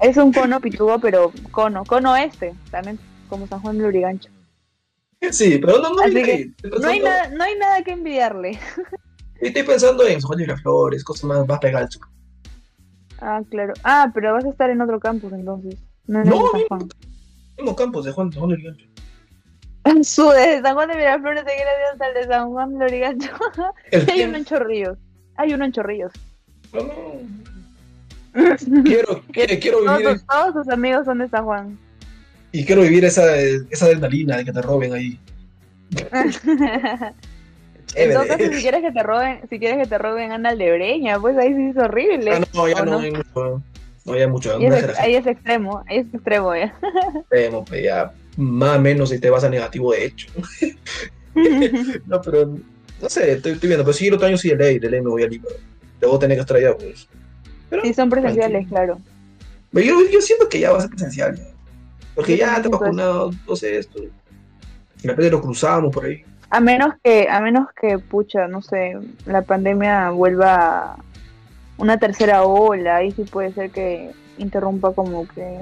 Es 0.00 0.16
un 0.16 0.32
cono 0.32 0.60
pitudo, 0.60 0.98
pero 0.98 1.32
cono. 1.50 1.84
Cono 1.84 2.14
este, 2.16 2.54
también 2.70 2.98
como 3.28 3.46
San 3.46 3.60
Juan 3.60 3.78
de 3.78 3.84
Lurigancho. 3.84 4.28
Sí, 5.30 5.58
pero 5.58 5.78
no, 5.80 5.90
no, 5.94 6.04
vive 6.04 6.22
que 6.22 6.52
No 6.80 6.86
hay, 6.88 7.00
nada, 7.00 7.28
no 7.30 7.42
hay 7.44 7.56
nada 7.56 7.82
que 7.82 7.92
envidiarle. 7.92 8.58
Estoy 9.40 9.62
pensando 9.62 10.06
en 10.06 10.20
San 10.20 10.28
Juan 10.28 10.38
de 10.38 10.44
Miraflores, 10.44 11.02
cosas 11.02 11.24
más, 11.24 11.48
más 11.48 11.58
pegadas. 11.58 11.98
Ah, 13.20 13.40
claro. 13.50 13.72
Ah, 13.82 14.10
pero 14.12 14.34
vas 14.34 14.44
a 14.44 14.50
estar 14.50 14.68
en 14.70 14.80
otro 14.82 15.00
campus 15.00 15.32
entonces. 15.32 15.76
No 16.06 16.20
en 16.22 16.28
No. 16.28 16.38
Juan. 16.68 16.88
Mismo 17.56 17.74
campos 17.74 18.04
de 18.04 18.12
Juan, 18.12 18.30
San 18.32 18.40
Juan 18.40 18.50
de 18.50 18.56
Miraflores. 18.58 18.88
Su 20.02 20.28
de 20.30 20.60
San 20.62 20.74
Juan 20.74 20.88
de 20.88 20.96
Miraflores 20.96 21.44
quiere 21.44 21.60
ir 21.60 21.66
hasta 21.92 22.08
el 22.08 22.14
de 22.14 22.24
San 22.26 22.50
Juan 22.50 22.78
de 22.78 22.84
Lurigancho. 22.84 23.30
El 23.90 24.10
hay 24.10 24.22
uno 24.24 24.36
en 24.38 24.44
Chorrillos. 24.44 24.98
Hay 25.36 25.52
uno 25.54 25.64
en 25.64 25.72
Chorrillos. 25.72 26.12
No, 26.72 26.82
no. 26.82 26.92
Quiero, 28.84 29.22
quiero, 29.32 29.60
quiero 29.60 29.78
Todos, 29.84 29.98
vivir 29.98 30.20
todos 30.28 30.54
sus 30.54 30.68
amigos 30.72 31.04
son 31.04 31.18
de 31.18 31.28
San 31.28 31.44
Juan. 31.44 31.78
y 32.52 32.64
quiero 32.64 32.82
vivir 32.82 33.04
esa, 33.04 33.36
esa 33.36 33.86
adrenalina 33.86 34.36
de 34.38 34.44
que 34.44 34.52
te 34.52 34.62
roben 34.62 34.92
ahí. 34.92 35.20
En 37.94 38.12
todo 38.12 38.26
Chévere. 38.26 38.26
caso, 38.26 38.50
si 38.50 38.60
quieres 38.60 38.82
que 38.82 38.90
te 38.92 39.02
roben, 39.02 39.40
si 39.48 39.58
quieres 39.58 39.78
que 39.78 39.86
te 39.88 39.98
roben 39.98 40.32
anda 40.32 40.50
al 40.50 40.58
de 40.58 40.72
Breña, 40.72 41.20
pues 41.20 41.36
ahí 41.38 41.54
sí 41.54 41.68
es 41.70 41.76
horrible. 41.76 42.32
Ah, 42.32 42.40
no, 42.52 42.68
ya 42.68 42.82
¿O 42.82 42.84
no, 42.84 43.00
no? 43.00 43.62
No, 44.04 44.16
ya 44.16 44.28
mucho. 44.28 44.56
Una 44.58 44.78
es- 44.78 44.98
ahí 44.98 45.14
es 45.16 45.26
extremo, 45.26 45.82
ahí 45.88 45.98
es 45.98 46.06
extremo 46.12 46.54
ya. 46.54 46.74
Extremo, 47.20 47.64
pues, 47.64 47.82
ya 47.84 48.12
más 48.36 48.76
o 48.78 48.80
menos 48.80 49.08
si 49.10 49.18
te 49.18 49.30
vas 49.30 49.44
a 49.44 49.48
negativo 49.50 49.92
de 49.92 50.04
hecho. 50.06 50.28
No, 52.06 52.20
pero 52.22 52.46
no 53.02 53.08
sé, 53.08 53.32
estoy, 53.32 53.52
estoy 53.52 53.68
viendo. 53.68 53.84
Pero 53.84 53.92
sí, 53.92 54.06
el 54.06 54.14
otro 54.14 54.26
año 54.28 54.36
sí 54.38 54.50
de 54.50 54.56
ley, 54.56 54.78
de 54.78 54.88
ley 54.88 55.00
me 55.00 55.10
voy 55.10 55.22
a 55.24 55.26
Lima. 55.26 55.46
Luego 56.00 56.18
tener 56.18 56.36
que 56.36 56.42
estar 56.42 56.56
allá, 56.56 56.76
pues. 56.76 57.08
Pero 57.70 57.82
Sí, 57.82 57.92
son 57.94 58.08
presenciales, 58.08 58.68
claro. 58.68 59.00
pero 59.72 59.84
yo, 59.86 60.10
yo 60.12 60.20
siento 60.20 60.48
que 60.48 60.60
ya 60.60 60.70
va 60.70 60.78
a 60.78 60.80
ser 60.82 60.90
presencial. 60.90 61.36
Porque 62.14 62.36
ya 62.36 62.54
te 62.56 62.60
siento 62.62 62.78
vacunado, 62.78 63.32
no 63.48 63.56
sé 63.56 63.78
esto. 63.78 64.00
De 64.00 64.10
repente 65.02 65.30
lo 65.30 65.40
cruzamos 65.42 65.92
por 65.92 66.04
ahí. 66.04 66.22
A 66.50 66.60
menos 66.60 66.94
que, 67.02 67.26
a 67.28 67.40
menos 67.40 67.66
que, 67.80 67.98
pucha, 67.98 68.46
no 68.46 68.62
sé, 68.62 68.96
la 69.26 69.42
pandemia 69.42 70.10
vuelva 70.10 70.92
a 70.92 70.96
una 71.76 71.98
tercera 71.98 72.44
ola, 72.44 72.96
ahí 72.96 73.10
sí 73.12 73.24
puede 73.24 73.52
ser 73.52 73.70
que 73.70 74.10
interrumpa 74.38 74.92
como 74.92 75.26
que 75.28 75.58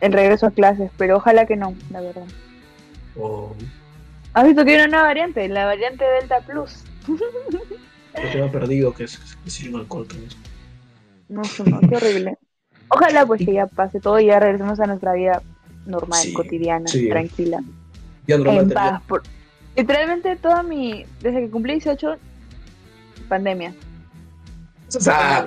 el 0.00 0.12
regreso 0.12 0.46
a 0.46 0.50
clases, 0.50 0.90
pero 0.96 1.16
ojalá 1.16 1.46
que 1.46 1.56
no, 1.56 1.74
la 1.90 2.00
verdad. 2.00 2.24
O 3.18 3.54
¿Has 4.34 4.44
visto 4.44 4.64
que 4.64 4.72
hay 4.72 4.76
una 4.76 4.88
nueva 4.88 5.04
variante? 5.04 5.48
La 5.48 5.64
variante 5.64 6.04
Delta 6.04 6.40
Plus. 6.40 6.84
me 8.34 8.42
ha 8.42 8.50
perdido, 8.50 8.92
que 8.92 9.04
es 9.04 9.18
que 9.18 9.70
no 9.70 9.78
alcohol. 9.78 10.06
también. 10.06 10.30
No 11.28 11.42
no, 11.42 11.80
qué 11.88 11.96
horrible. 11.96 12.36
Ojalá 12.88 13.26
pues 13.26 13.44
que 13.44 13.52
ya 13.52 13.66
pase 13.66 13.98
todo 14.00 14.20
y 14.20 14.26
ya 14.26 14.38
regresemos 14.38 14.78
a 14.80 14.86
nuestra 14.86 15.14
vida 15.14 15.42
normal, 15.86 16.20
Sí, 16.20 16.32
cotidiana, 16.32 16.88
sí. 16.88 17.08
tranquila, 17.08 17.60
Ya 18.26 18.38
no 18.38 18.50
en 18.52 18.68
paz. 18.70 19.02
por- 19.08 19.22
Literalmente 19.76 20.36
toda 20.36 20.62
mi, 20.62 21.04
desde 21.20 21.40
que 21.40 21.50
cumplí 21.50 21.74
18, 21.74 22.16
pandemia. 23.28 23.74
Eso 24.88 24.98
es 24.98 25.04
sad. 25.04 25.46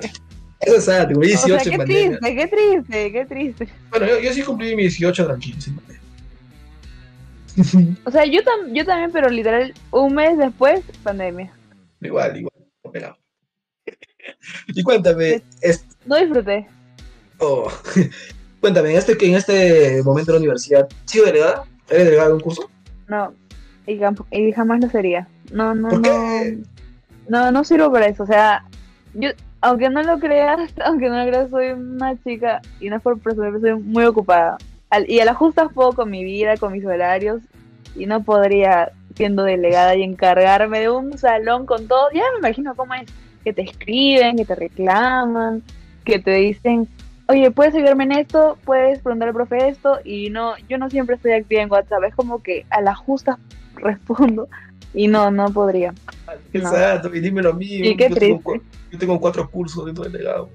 Eso 0.60 0.76
es 0.76 0.84
sad. 0.84 1.08
Tengo 1.08 1.20
18 1.20 1.44
o 1.44 1.46
sea, 1.48 1.56
en 1.58 1.70
qué 1.70 1.78
pandemia. 1.78 2.18
triste, 2.18 2.34
qué 2.36 2.46
triste, 2.48 3.12
qué 3.12 3.26
triste. 3.26 3.68
Bueno, 3.90 4.06
yo, 4.06 4.20
yo 4.20 4.32
sí 4.32 4.42
cumplí 4.42 4.76
mis 4.76 4.92
18 4.98 5.26
tranquilo, 5.26 5.60
sin 5.60 5.74
pandemia. 5.76 6.00
O 8.04 8.10
sea, 8.10 8.24
yo, 8.24 8.40
tam- 8.42 8.72
yo 8.72 8.84
también, 8.84 9.10
pero 9.12 9.28
literal, 9.28 9.74
un 9.90 10.14
mes 10.14 10.38
después, 10.38 10.82
pandemia. 11.02 11.52
igual, 12.00 12.36
igual. 12.36 12.52
no 12.84 12.90
pegaba. 12.92 13.18
y 14.68 14.82
cuéntame, 14.82 15.42
No 16.06 16.16
disfruté. 16.16 16.66
oh, 17.38 17.70
cuéntame, 18.60 18.92
en 18.92 18.96
este, 18.98 19.12
en 19.26 19.34
este 19.34 20.02
momento 20.04 20.32
de 20.32 20.38
la 20.38 20.40
universidad, 20.40 20.88
¿sigo 21.04 21.26
delegada? 21.26 21.64
¿Eres 21.88 22.04
delegada 22.04 22.28
de 22.28 22.34
un 22.34 22.40
curso? 22.40 22.70
No, 23.08 23.34
y, 23.86 23.98
y 24.30 24.52
jamás 24.52 24.80
lo 24.80 24.88
sería. 24.88 25.26
No, 25.52 25.74
no, 25.74 25.88
¿Por 25.88 25.98
no. 26.00 26.02
qué? 26.02 26.58
No, 27.28 27.50
no 27.50 27.64
sirvo 27.64 27.90
para 27.92 28.06
eso. 28.06 28.22
O 28.22 28.26
sea, 28.26 28.64
yo 29.14 29.30
aunque 29.60 29.90
no 29.90 30.02
lo 30.02 30.18
creas, 30.18 30.72
aunque 30.84 31.08
no 31.08 31.22
lo 31.22 31.30
creas, 31.30 31.50
soy 31.50 31.68
una 31.68 32.20
chica, 32.22 32.60
y 32.80 32.88
no 32.88 32.96
es 32.96 33.02
por 33.02 33.18
presumir, 33.18 33.60
soy 33.60 33.74
muy 33.74 34.04
ocupada. 34.04 34.58
Y 35.06 35.20
a 35.20 35.24
la 35.24 35.34
justa 35.34 35.68
puedo 35.68 35.92
con 35.92 36.10
mi 36.10 36.24
vida, 36.24 36.56
con 36.56 36.72
mis 36.72 36.84
horarios, 36.84 37.42
y 37.94 38.06
no 38.06 38.22
podría, 38.22 38.90
siendo 39.14 39.44
delegada 39.44 39.94
y 39.94 40.02
encargarme 40.02 40.80
de 40.80 40.90
un 40.90 41.16
salón 41.16 41.66
con 41.66 41.86
todo. 41.86 42.08
Ya 42.12 42.22
me 42.32 42.38
imagino 42.38 42.74
cómo 42.74 42.94
es, 42.94 43.06
que 43.44 43.52
te 43.52 43.62
escriben, 43.62 44.36
que 44.36 44.44
te 44.44 44.54
reclaman, 44.54 45.62
que 46.04 46.18
te 46.18 46.32
dicen, 46.32 46.88
oye, 47.28 47.50
¿puedes 47.50 47.74
ayudarme 47.74 48.04
en 48.04 48.12
esto? 48.12 48.58
¿Puedes 48.64 49.00
preguntar 49.00 49.28
al 49.28 49.34
profe 49.34 49.68
esto? 49.68 49.98
Y 50.04 50.30
no, 50.30 50.54
yo 50.68 50.76
no 50.78 50.90
siempre 50.90 51.16
estoy 51.16 51.32
activa 51.32 51.62
en 51.62 51.70
WhatsApp, 51.70 52.04
es 52.04 52.14
como 52.14 52.42
que 52.42 52.66
a 52.70 52.80
la 52.80 52.94
justa 52.94 53.38
respondo, 53.76 54.48
y 54.94 55.08
no, 55.08 55.30
no 55.30 55.50
podría. 55.52 55.92
No. 56.52 56.60
Exacto, 56.60 57.14
y 57.14 57.20
dímelo 57.20 57.50
a 57.50 57.52
mí. 57.54 57.66
Y 57.66 57.96
qué 57.96 58.08
yo, 58.08 58.14
tengo, 58.16 58.38
triste. 58.40 58.44
cua- 58.44 58.62
yo 58.92 58.98
tengo 58.98 59.20
cuatro 59.20 59.50
cursos 59.50 59.84
de 59.86 59.92
delegado. 60.10 60.48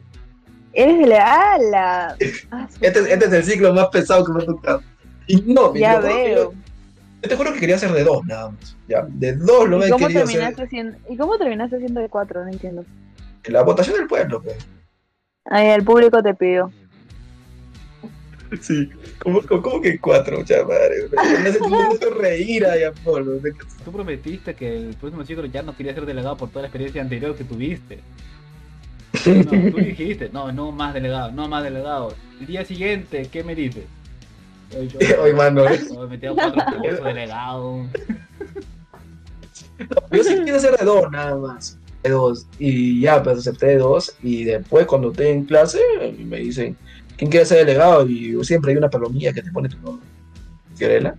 Eres 0.74 1.00
delegada. 1.00 2.16
Ah, 2.52 2.68
su 2.70 2.78
Este, 2.86 3.00
es- 3.00 3.08
este 3.08 3.26
es 3.26 3.34
el 3.34 3.44
ciclo 3.44 3.74
más 3.74 3.88
pesado 3.88 4.26
que 4.26 4.32
me 4.34 4.44
ha 4.44 4.46
tocado. 4.46 4.82
Y 5.28 5.42
no, 5.54 5.74
Ya 5.76 6.00
veo. 6.00 6.36
yo- 6.36 6.54
yo 7.24 7.30
te 7.30 7.36
juro 7.36 7.54
que 7.54 7.60
quería 7.60 7.76
hacer 7.76 7.92
de 7.92 8.04
dos 8.04 8.24
nada 8.26 8.52
más. 8.52 8.76
Ya, 8.88 9.06
de 9.08 9.36
dos 9.36 9.68
no 9.70 9.78
¿Y 9.78 9.80
me 9.82 9.90
cómo, 9.90 10.08
quería 10.08 10.24
terminaste 10.26 10.54
hacer. 10.62 10.70
siendo, 10.70 10.98
¿Y 11.10 11.18
cómo 11.18 11.38
terminaste 11.38 11.80
siendo 11.80 12.00
de 12.02 12.10
cuatro? 12.10 12.44
No 12.44 12.52
entiendo. 12.52 12.86
La 13.46 13.64
votación 13.64 13.98
del 13.98 14.08
pueblo, 14.08 14.42
pues. 14.42 14.58
Ay, 15.46 15.68
el 15.70 15.84
público 15.84 16.22
te 16.24 16.34
pidió. 16.36 16.72
Sí, 18.62 18.90
¿cómo, 19.20 19.42
cómo, 19.42 19.62
cómo 19.62 19.82
que 19.82 20.00
cuatro, 20.00 20.40
mucha 20.40 20.64
madre? 20.64 21.08
Me 21.12 21.50
hace, 21.50 21.60
me 21.60 21.78
hace 21.78 22.10
reír 22.10 22.66
ahí, 22.66 22.84
Apolo. 22.84 23.40
Tú 23.84 23.92
prometiste 23.92 24.54
que 24.54 24.76
el 24.76 24.96
próximo 24.96 25.26
ciclo 25.26 25.46
ya 25.46 25.62
no 25.62 25.76
quería 25.76 25.94
ser 25.94 26.06
delegado 26.06 26.38
por 26.38 26.50
toda 26.50 26.62
la 26.62 26.68
experiencia 26.68 27.02
anterior 27.02 27.36
que 27.36 27.44
tuviste. 27.44 28.00
No, 29.26 29.46
tú 29.46 29.78
dijiste, 29.78 30.30
no, 30.32 30.52
no 30.52 30.74
más 30.74 30.94
delegado, 30.94 31.32
no 31.32 31.48
más 31.48 31.64
delegado. 31.64 32.14
El 32.40 32.48
día 32.48 32.66
siguiente, 32.66 33.30
¿qué 33.32 33.44
me 33.44 33.56
dices? 33.56 33.86
Oye, 34.78 35.34
mano, 35.34 35.64
yo 35.74 36.08
me 36.10 36.18
tengo 36.18 36.36
cuatro 36.36 36.64
delegado. 37.04 37.86
yo 40.12 40.24
sí 40.24 40.36
quiero 40.44 40.58
hacer 40.58 40.78
de 40.78 40.86
dos 40.86 41.12
nada 41.12 41.36
más. 41.38 41.78
De 42.04 42.10
dos. 42.10 42.46
Y 42.60 43.02
ya, 43.02 43.24
pues 43.24 43.40
acepté 43.40 43.68
de 43.68 43.78
dos. 43.78 44.16
Y 44.22 44.44
después, 44.44 44.86
cuando 44.86 45.12
estoy 45.12 45.28
en 45.28 45.46
clase, 45.46 45.80
me 46.18 46.38
dicen, 46.38 46.76
¿quién 47.18 47.30
quiere 47.32 47.46
ser 47.46 47.66
delegado? 47.66 48.08
Y 48.08 48.44
siempre 48.44 48.72
hay 48.72 48.78
una 48.78 48.90
palomilla 48.90 49.34
que 49.34 49.42
te 49.42 49.52
pone 49.52 49.70
tu 49.70 49.78
nombre. 49.80 50.06
Fiorella. 50.76 51.16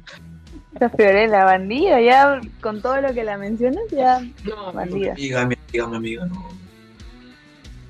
Esa 0.74 0.90
Fiorella, 0.90 1.44
bandida, 1.44 2.00
ya 2.00 2.40
con 2.60 2.82
todo 2.82 3.00
lo 3.00 3.14
que 3.14 3.24
la 3.24 3.38
mencionas, 3.38 3.84
ya. 3.90 4.20
No, 4.44 4.68
mi 4.70 4.76
Bandida. 4.76 5.12
amiga, 5.12 5.46
mi 5.46 5.54
amiga, 5.54 5.86
mi 5.88 5.96
amiga, 5.96 6.26
no. 6.26 6.48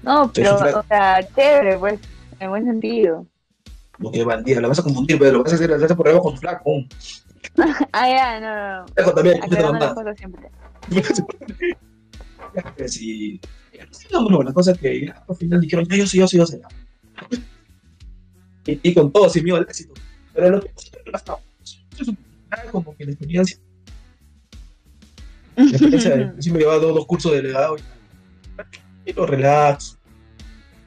No, 0.02 0.30
pero, 0.32 0.56
o 0.56 0.82
sea, 0.84 1.26
chévere, 1.34 1.78
pues, 1.78 1.98
en 2.38 2.50
buen 2.50 2.64
sentido. 2.64 3.26
No 3.98 4.12
que 4.12 4.22
bandida, 4.22 4.60
la 4.60 4.68
vas 4.68 4.78
a 4.78 4.82
confundir, 4.84 5.18
pero 5.18 5.32
lo 5.38 5.42
vas 5.42 5.52
a 5.52 5.56
hacer, 5.56 5.70
la 5.70 5.78
vas 5.78 5.90
a 5.90 5.96
por 5.96 6.08
algo 6.08 6.22
con 6.22 6.38
flaco. 6.38 6.70
Ah, 7.92 8.08
ya, 8.08 8.40
no, 8.40 8.80
no. 8.82 8.86
Flaco 8.88 9.14
también, 9.14 9.40
las 9.40 9.94
cosas 9.94 10.16
siempre. 10.16 10.50
Ya, 12.54 12.62
pues, 12.76 12.94
sí. 12.94 13.40
No, 14.12 14.28
no, 14.28 14.42
la 14.42 14.52
cosa 14.52 14.72
es 14.72 14.78
que 14.78 15.12
al 15.28 15.36
final 15.36 15.60
dijeron, 15.60 15.84
yo 15.86 16.06
sí, 16.06 16.18
yo 16.18 16.26
sí, 16.26 16.38
yo 16.38 16.46
sí. 16.46 16.58
Y, 18.66 18.81
y 18.83 18.94
con 18.94 19.12
todo, 19.12 19.29
sin 19.29 19.44
miedo 19.44 19.57
al 19.57 19.64
éxito. 19.64 19.94
Pero 20.35 20.50
lo 20.50 20.61
que 20.61 20.70
es 20.76 22.70
como 22.70 22.96
que 22.96 23.05
la 23.05 23.12
experiencia, 23.12 23.59
la 25.57 25.64
experiencia, 25.64 26.35
sí 26.38 26.50
me 26.50 26.59
llevaba 26.59 26.79
dos, 26.79 26.94
dos 26.94 27.07
cursos 27.07 27.33
de 27.33 27.42
delegado 27.42 27.76
y, 29.05 29.12
lo 29.12 29.26
relax. 29.26 29.98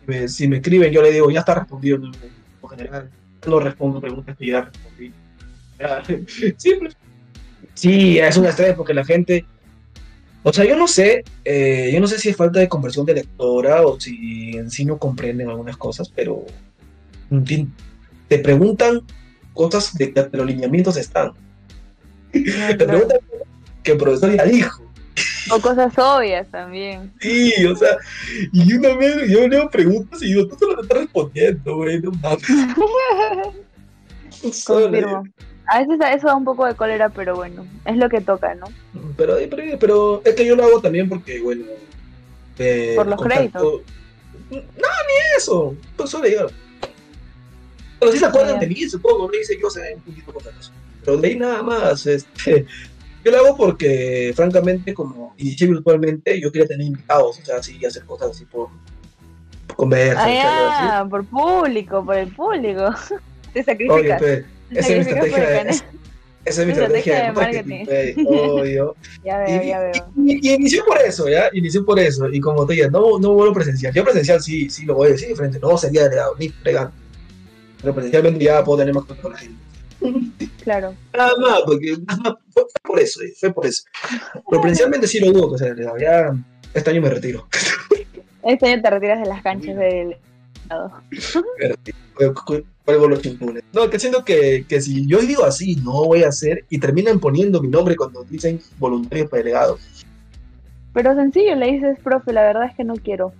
Si 0.01 0.07
me, 0.07 0.27
si 0.27 0.47
me 0.47 0.57
escriben, 0.57 0.91
yo 0.91 1.01
le 1.01 1.11
digo, 1.11 1.31
ya 1.31 1.39
está 1.39 1.55
respondido 1.55 1.97
en 1.97 2.03
en 2.05 2.69
general. 2.69 3.09
No 3.47 3.59
respondo 3.59 4.01
preguntas 4.01 4.37
que 4.37 4.47
ya 4.47 4.61
respondí. 4.61 5.11
Ya, 5.79 6.03
Simple. 6.57 6.91
Sí, 7.73 8.19
es 8.19 8.37
un 8.37 8.45
estrés 8.45 8.75
porque 8.75 8.93
la 8.93 9.05
gente. 9.05 9.45
O 10.43 10.53
sea, 10.53 10.65
yo 10.65 10.77
no 10.77 10.87
sé, 10.87 11.23
eh, 11.43 11.89
yo 11.93 11.99
no 11.99 12.07
sé 12.07 12.17
si 12.17 12.29
es 12.29 12.35
falta 12.35 12.59
de 12.59 12.69
conversión 12.69 13.05
de 13.05 13.13
lectora 13.13 13.85
o 13.85 13.99
si 13.99 14.57
en 14.57 14.69
sí 14.71 14.85
no 14.85 14.97
comprenden 14.97 15.49
algunas 15.49 15.77
cosas, 15.77 16.09
pero 16.13 16.45
te 18.27 18.39
preguntan 18.39 19.01
cosas 19.53 19.93
de 19.97 20.13
que 20.13 20.29
los 20.31 20.45
lineamientos 20.45 20.97
están. 20.97 21.31
Te 22.31 22.75
preguntan 22.75 23.17
que 23.83 23.91
el 23.93 23.97
profesor 23.97 24.35
ya 24.35 24.43
dijo. 24.45 24.83
O 25.51 25.59
cosas 25.59 25.91
obvias 25.97 26.47
también. 26.49 27.11
Sí, 27.19 27.51
o 27.65 27.75
sea, 27.75 27.97
y 28.53 28.73
una 28.73 28.93
vez 28.95 29.27
yo 29.29 29.47
leo 29.47 29.69
preguntas 29.69 30.21
y 30.21 30.27
digo, 30.27 30.47
tú 30.47 30.55
solo 30.59 30.75
te 30.75 30.81
estás 30.83 30.97
respondiendo, 30.99 31.75
güey, 31.77 31.99
no 32.01 32.11
mames. 32.11 32.43
Confirmo. 34.65 35.23
A 35.67 35.79
veces 35.79 35.99
eso 36.15 36.27
da 36.27 36.35
un 36.35 36.45
poco 36.45 36.65
de 36.65 36.75
cólera, 36.75 37.09
pero 37.09 37.35
bueno, 37.35 37.65
es 37.85 37.97
lo 37.97 38.09
que 38.09 38.21
toca, 38.21 38.55
¿no? 38.55 38.67
Pero, 39.17 39.35
pero, 39.49 39.79
pero 39.79 40.21
es 40.25 40.33
que 40.35 40.45
yo 40.45 40.55
lo 40.55 40.63
hago 40.63 40.81
también 40.81 41.07
porque, 41.07 41.39
bueno. 41.41 41.65
eh, 42.57 42.93
Por 42.95 43.07
los 43.07 43.19
contacto- 43.19 43.83
No, 44.49 44.57
ni 44.57 45.37
eso. 45.37 45.75
Pues 45.95 46.09
solo 46.09 46.25
digo. 46.27 46.47
Pero 47.99 48.11
sí 48.11 48.17
se 48.19 48.25
acuerdan 48.25 48.59
de 48.59 48.67
mí, 48.67 48.87
supongo. 48.89 49.25
No 49.27 49.31
dice 49.37 49.57
yo 49.61 49.69
sé 49.69 49.93
un 49.95 50.01
poquito 50.01 50.33
eso. 50.59 50.71
Pero 51.03 51.17
de 51.17 51.27
ahí 51.27 51.35
nada 51.37 51.61
más. 51.63 52.05
Este, 52.05 52.65
yo 53.25 53.31
lo 53.31 53.37
hago 53.39 53.57
porque, 53.57 54.31
francamente, 54.35 54.93
como 54.93 55.33
inicié 55.37 55.67
virtualmente, 55.67 56.39
yo 56.39 56.51
quería 56.51 56.67
tener 56.67 56.87
invitados. 56.87 57.39
O 57.39 57.45
sea, 57.45 57.57
así, 57.57 57.83
hacer 57.85 58.05
cosas 58.05 58.31
así 58.31 58.45
por, 58.45 58.69
por 59.67 59.75
conversas. 59.75 60.23
Ah, 60.27 61.03
y 61.05 61.09
por 61.09 61.25
público, 61.25 62.05
por 62.05 62.15
el 62.17 62.33
público. 62.33 62.93
Te 63.53 63.59
Oye, 63.61 63.63
sacrificas. 63.65 64.21
te 64.21 64.45
esa 64.71 64.93
es 64.93 65.07
por 65.07 65.17
estrategia. 65.17 65.61
el 65.61 65.67
de-. 65.67 65.73
Esa 66.45 66.61
es 66.61 66.67
mi 66.67 66.71
estrategia 66.71 67.15
de 67.19 67.23
de 67.25 67.31
marketing. 67.33 67.85
pues, 67.85 68.15
obvio. 68.25 68.95
Ya 69.25 69.37
veo, 69.39 69.61
Y, 69.63 69.67
ya 69.67 69.79
veo. 69.79 69.91
y- 70.25 70.49
y 70.49 70.53
inició 70.53 70.85
por 70.85 70.97
eso, 70.99 71.27
¿ya? 71.27 71.49
Inició 71.51 71.83
por 71.85 71.99
eso. 71.99 72.29
Y 72.29 72.39
como 72.39 72.65
te 72.65 72.73
digo, 72.75 72.89
no, 72.89 73.19
no 73.19 73.33
vuelvo 73.33 73.53
presencial. 73.53 73.93
Yo 73.93 74.03
presencial 74.05 74.41
sí, 74.41 74.69
sí 74.69 74.85
lo 74.85 74.95
voy 74.95 75.09
a 75.09 75.11
decir 75.11 75.27
de 75.27 75.35
frente. 75.35 75.59
No 75.59 75.77
sería 75.77 76.03
delegado, 76.05 76.35
ni 76.39 76.47
fregando. 76.49 76.91
Pero 77.81 77.93
presencialmente 77.93 78.43
ya 78.43 78.63
puedo 78.63 78.79
tener 78.79 78.93
más 78.93 79.05
contacto 79.05 79.23
con 79.23 79.33
la 79.33 79.37
gente. 79.39 80.49
Claro. 80.63 80.95
Nada 81.13 81.31
más, 81.39 81.61
porque 81.65 81.97
nada 82.07 82.21
más, 82.23 82.33
fue, 82.51 82.63
por 82.83 82.99
eso, 82.99 83.21
eh, 83.21 83.33
fue 83.39 83.53
por 83.53 83.65
eso. 83.65 83.83
Pero 84.49 84.61
presencialmente 84.61 85.07
sí 85.07 85.19
lo 85.19 85.31
dudo 85.31 85.51
que 85.51 85.57
sea. 85.57 85.75
Ya 85.99 86.33
este 86.73 86.89
año 86.91 87.01
me 87.01 87.09
retiro. 87.09 87.47
Este 88.41 88.71
año 88.71 88.81
te 88.81 88.89
retiras 88.89 89.19
de 89.19 89.27
las 89.27 89.41
canchas 89.43 89.75
del 89.75 90.15
lado. 90.69 90.93
Los 93.09 93.21
chintunes. 93.21 93.63
No, 93.73 93.89
que 93.89 93.99
siento 93.99 94.23
que, 94.23 94.65
que 94.67 94.81
si 94.81 95.05
yo 95.05 95.19
digo 95.19 95.43
así, 95.43 95.75
no 95.75 96.05
voy 96.05 96.23
a 96.23 96.29
hacer, 96.29 96.65
y 96.69 96.79
terminan 96.79 97.19
poniendo 97.19 97.61
mi 97.61 97.67
nombre 97.67 97.97
cuando 97.97 98.23
dicen 98.23 98.61
voluntario 98.77 99.29
para 99.29 99.43
delegado. 99.43 99.77
Pero 100.93 101.15
sencillo, 101.15 101.55
le 101.55 101.73
dices, 101.73 101.99
profe, 102.01 102.33
la 102.33 102.43
verdad 102.43 102.65
es 102.65 102.75
que 102.75 102.83
no 102.83 102.95
quiero. 102.95 103.33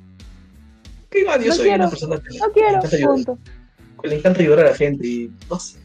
Yo 1.12 1.48
No 1.48 1.56
soy 1.56 1.66
quiero, 1.66 1.84
una 1.84 1.90
persona 1.90 2.22
que 2.22 2.38
No 2.38 2.52
quiero, 2.52 2.80
ayudar. 2.84 3.38
Le 4.04 4.16
encanta 4.16 4.42
ayudar 4.42 4.60
a 4.60 4.70
la 4.72 4.76
gente 4.76 5.08
y 5.08 5.32
no 5.50 5.60
sé. 5.60 5.80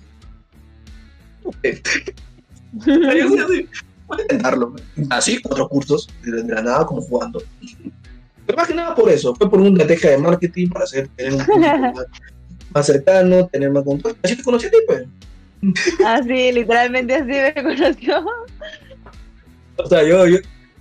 Así. 2.80 3.68
Voy 4.06 4.18
a 4.18 4.22
intentarlo. 4.22 4.74
Así, 5.10 5.40
cuatro 5.40 5.68
cursos, 5.68 6.08
de 6.22 6.42
la 6.42 6.62
nada, 6.62 6.86
como 6.86 7.00
jugando. 7.00 7.42
Pero 8.46 8.58
más 8.58 8.68
que 8.68 8.74
nada 8.74 8.94
por 8.94 9.08
eso, 9.08 9.34
fue 9.34 9.50
por 9.50 9.60
una 9.60 9.70
estrategia 9.70 10.10
de 10.10 10.18
marketing 10.18 10.68
para 10.68 10.84
hacer, 10.84 11.08
tener 11.16 11.32
un 11.34 11.44
público 11.46 11.78
más, 11.94 12.06
más 12.72 12.86
cercano, 12.86 13.46
tener 13.48 13.70
más 13.70 13.84
contacto. 13.84 14.18
Así 14.22 14.36
te 14.36 14.42
conocí 14.42 14.66
a 14.66 14.70
ti, 14.70 14.76
pues. 14.86 15.06
Ah, 16.04 16.20
sí, 16.22 16.52
literalmente 16.52 17.14
así 17.14 17.26
me 17.26 17.54
conoció. 17.54 18.26
O 19.76 19.86
sea, 19.86 20.02
yo, 20.02 20.26
yo, 20.26 20.38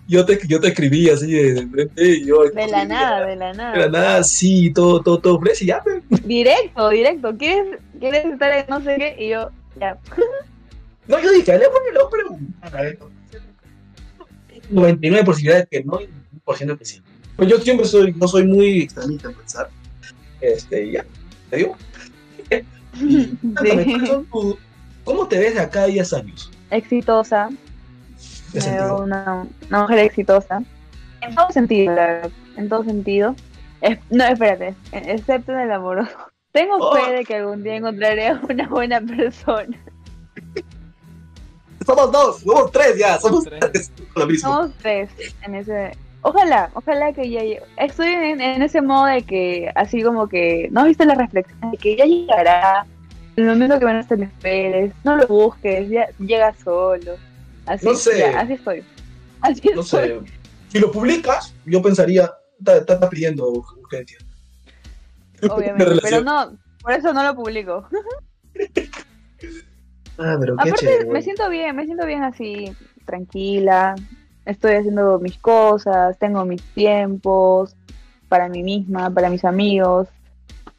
yo, 0.07 0.25
te, 0.25 0.39
yo 0.47 0.59
te 0.59 0.67
escribí 0.69 1.09
así 1.09 1.31
de, 1.31 1.53
de 1.53 1.67
frente 1.67 2.07
y 2.07 2.25
yo. 2.25 2.43
De 2.43 2.67
la 2.67 2.85
nada, 2.85 3.25
de 3.25 3.35
la 3.35 3.47
De 3.47 3.53
la 3.55 3.63
nada. 3.73 3.89
nada, 3.89 4.23
sí, 4.23 4.71
todo, 4.73 5.01
todo, 5.01 5.19
todo 5.19 5.39
fresco 5.39 5.63
y 5.63 5.67
ya, 5.67 5.81
pues. 5.83 6.03
Directo, 6.25 6.89
directo. 6.89 7.37
¿Quieres, 7.37 7.79
¿Quieres 7.99 8.25
estar 8.25 8.51
en 8.51 8.65
no 8.69 8.81
sé 8.81 8.95
qué? 8.97 9.15
Y 9.23 9.29
yo, 9.29 9.49
ya. 9.79 9.97
No, 11.05 11.19
yo 11.19 11.31
dije, 11.33 11.51
le 11.57 11.67
voy 11.67 11.77
a 12.05 12.09
preguntar. 12.09 12.77
a 12.77 12.81
ver. 12.81 12.97
99 14.69 15.25
posibilidades 15.25 15.67
que 15.69 15.83
no 15.83 15.99
y 16.01 16.07
1% 16.45 16.77
que 16.77 16.85
sí. 16.85 17.01
Pues 17.35 17.49
yo 17.49 17.57
siempre 17.59 17.85
soy, 17.85 18.13
no 18.13 18.27
soy 18.27 18.45
muy 18.47 18.83
extremista 18.83 19.27
en 19.29 19.35
pensar. 19.35 19.69
Este, 20.39 20.91
ya, 20.91 21.05
te 21.49 21.57
digo. 21.57 21.75
Y, 23.01 23.25
cuéntame, 23.37 23.83
¿cuáles 23.85 23.85
Sí. 24.01 24.05
son 24.07 24.25
tu- 24.27 24.57
¿Cómo 25.03 25.27
te 25.27 25.39
ves 25.39 25.55
de 25.55 25.59
acá 25.61 25.83
a 25.83 25.87
10 25.87 26.13
años? 26.13 26.51
Exitosa. 26.69 27.49
Una, 28.53 29.45
una 29.69 29.81
mujer 29.81 29.99
exitosa. 29.99 30.61
En 31.21 31.35
todo 31.35 31.49
sentido, 31.51 31.93
la 31.95 32.05
verdad. 32.05 32.31
En 32.57 32.69
todo 32.69 32.83
sentido. 32.83 33.35
Es- 33.81 33.99
no, 34.09 34.23
espérate. 34.25 34.75
Excepto 34.91 35.51
en 35.53 35.59
el 35.59 35.71
amoroso. 35.71 36.11
Tengo 36.51 36.77
Oh. 36.79 36.95
fe 36.95 37.11
de 37.13 37.23
que 37.25 37.35
algún 37.37 37.63
día 37.63 37.75
encontraré 37.77 38.27
a 38.27 38.41
una 38.47 38.67
buena 38.67 39.01
persona. 39.01 39.77
Somos 41.85 42.11
dos, 42.11 42.39
somos 42.41 42.71
tres 42.71 42.97
ya, 42.97 43.17
somos 43.19 43.43
Tres. 43.45 43.59
tres. 43.59 43.91
Lo 44.15 44.25
mismo. 44.27 44.49
Somos 44.53 44.71
tres 44.81 45.09
en 45.41 45.55
ese, 45.55 45.91
Ojalá, 46.21 46.69
ojalá 46.75 47.11
que 47.11 47.29
ya 47.29 47.41
llegue. 47.41 47.61
Estoy 47.75 48.07
en, 48.07 48.39
en 48.39 48.61
ese 48.61 48.81
modo 48.81 49.05
de 49.07 49.23
que, 49.23 49.69
así 49.75 50.01
como 50.01 50.27
que, 50.29 50.69
¿no 50.71 50.85
viste 50.85 51.05
la 51.05 51.15
reflexión? 51.15 51.71
De 51.71 51.77
que 51.77 51.97
ya 51.97 52.05
llegará, 52.05 52.85
el 53.35 53.45
momento 53.45 53.77
que 53.77 53.83
van 53.83 53.97
a 53.97 53.99
estar 53.99 54.17
esperes, 54.21 54.93
no 55.03 55.17
lo 55.17 55.27
busques, 55.27 55.89
ya 55.89 56.07
llega 56.19 56.53
solo. 56.63 57.15
Así, 57.65 57.85
No 57.85 57.95
sé. 57.95 58.19
ya, 58.19 58.39
así 58.39 58.53
estoy. 58.53 58.83
Así 59.41 59.69
No 59.73 59.81
estoy. 59.81 60.09
sé. 60.09 60.19
Si 60.69 60.79
lo 60.79 60.91
publicas, 60.91 61.53
yo 61.65 61.81
pensaría, 61.81 62.31
está, 62.59 62.77
está- 62.77 62.93
está 62.95 63.09
pidiendo 63.09 63.47
urgencia. 63.49 64.17
De 65.41 65.49
Obviamente, 65.49 65.99
pero 66.01 66.21
no, 66.23 66.57
por 66.81 66.93
eso 66.93 67.13
no 67.13 67.23
lo 67.23 67.35
publico. 67.35 67.85
Ah, 70.17 70.37
pero 70.39 70.55
qué 70.57 70.69
Aparte, 70.69 70.85
chévere. 70.85 71.05
me 71.11 71.21
siento 71.21 71.49
bien, 71.49 71.75
me 71.75 71.85
siento 71.85 72.05
bien 72.05 72.23
así, 72.23 72.71
tranquila. 73.05 73.95
Estoy 74.45 74.75
haciendo 74.75 75.19
mis 75.19 75.37
cosas, 75.39 76.17
tengo 76.19 76.45
mis 76.45 76.61
tiempos 76.73 77.75
para 78.29 78.47
mí 78.49 78.61
misma, 78.63 79.09
para 79.09 79.29
mis 79.29 79.43
amigos. 79.45 80.07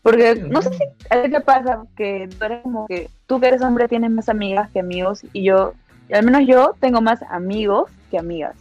Porque 0.02 0.34
no 0.36 0.60
sé 0.62 0.70
si 0.74 0.82
a 1.10 1.22
ti 1.22 1.30
te 1.30 1.40
pasa 1.40 1.82
que 1.96 2.28
tú 2.38 2.44
eres 2.44 2.62
como 2.62 2.86
que 2.86 3.08
tú 3.26 3.40
que 3.40 3.48
eres 3.48 3.62
hombre 3.62 3.88
tienes 3.88 4.10
más 4.10 4.28
amigas 4.28 4.70
que 4.70 4.80
amigos 4.80 5.20
y 5.32 5.44
yo, 5.44 5.72
y 6.08 6.14
al 6.14 6.24
menos 6.24 6.46
yo 6.46 6.74
tengo 6.80 7.00
más 7.00 7.22
amigos 7.30 7.90
que 8.10 8.18
amigas. 8.18 8.56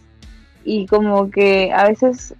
Y 0.64 0.86
como 0.88 1.30
que 1.30 1.72
a 1.74 1.88
veces 1.88 2.34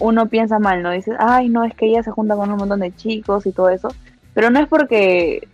uno 0.00 0.28
piensa 0.28 0.58
mal, 0.58 0.82
¿no? 0.82 0.90
Dices, 0.90 1.16
ay, 1.18 1.48
no, 1.48 1.64
es 1.64 1.74
que 1.74 1.86
ella 1.86 2.02
se 2.02 2.10
junta 2.10 2.36
con 2.36 2.50
un 2.50 2.58
montón 2.58 2.80
de 2.80 2.94
chicos 2.94 3.46
y 3.46 3.52
todo 3.52 3.68
eso. 3.68 3.88
Pero 4.34 4.50
no 4.50 4.60
es 4.60 4.68
porque 4.68 5.46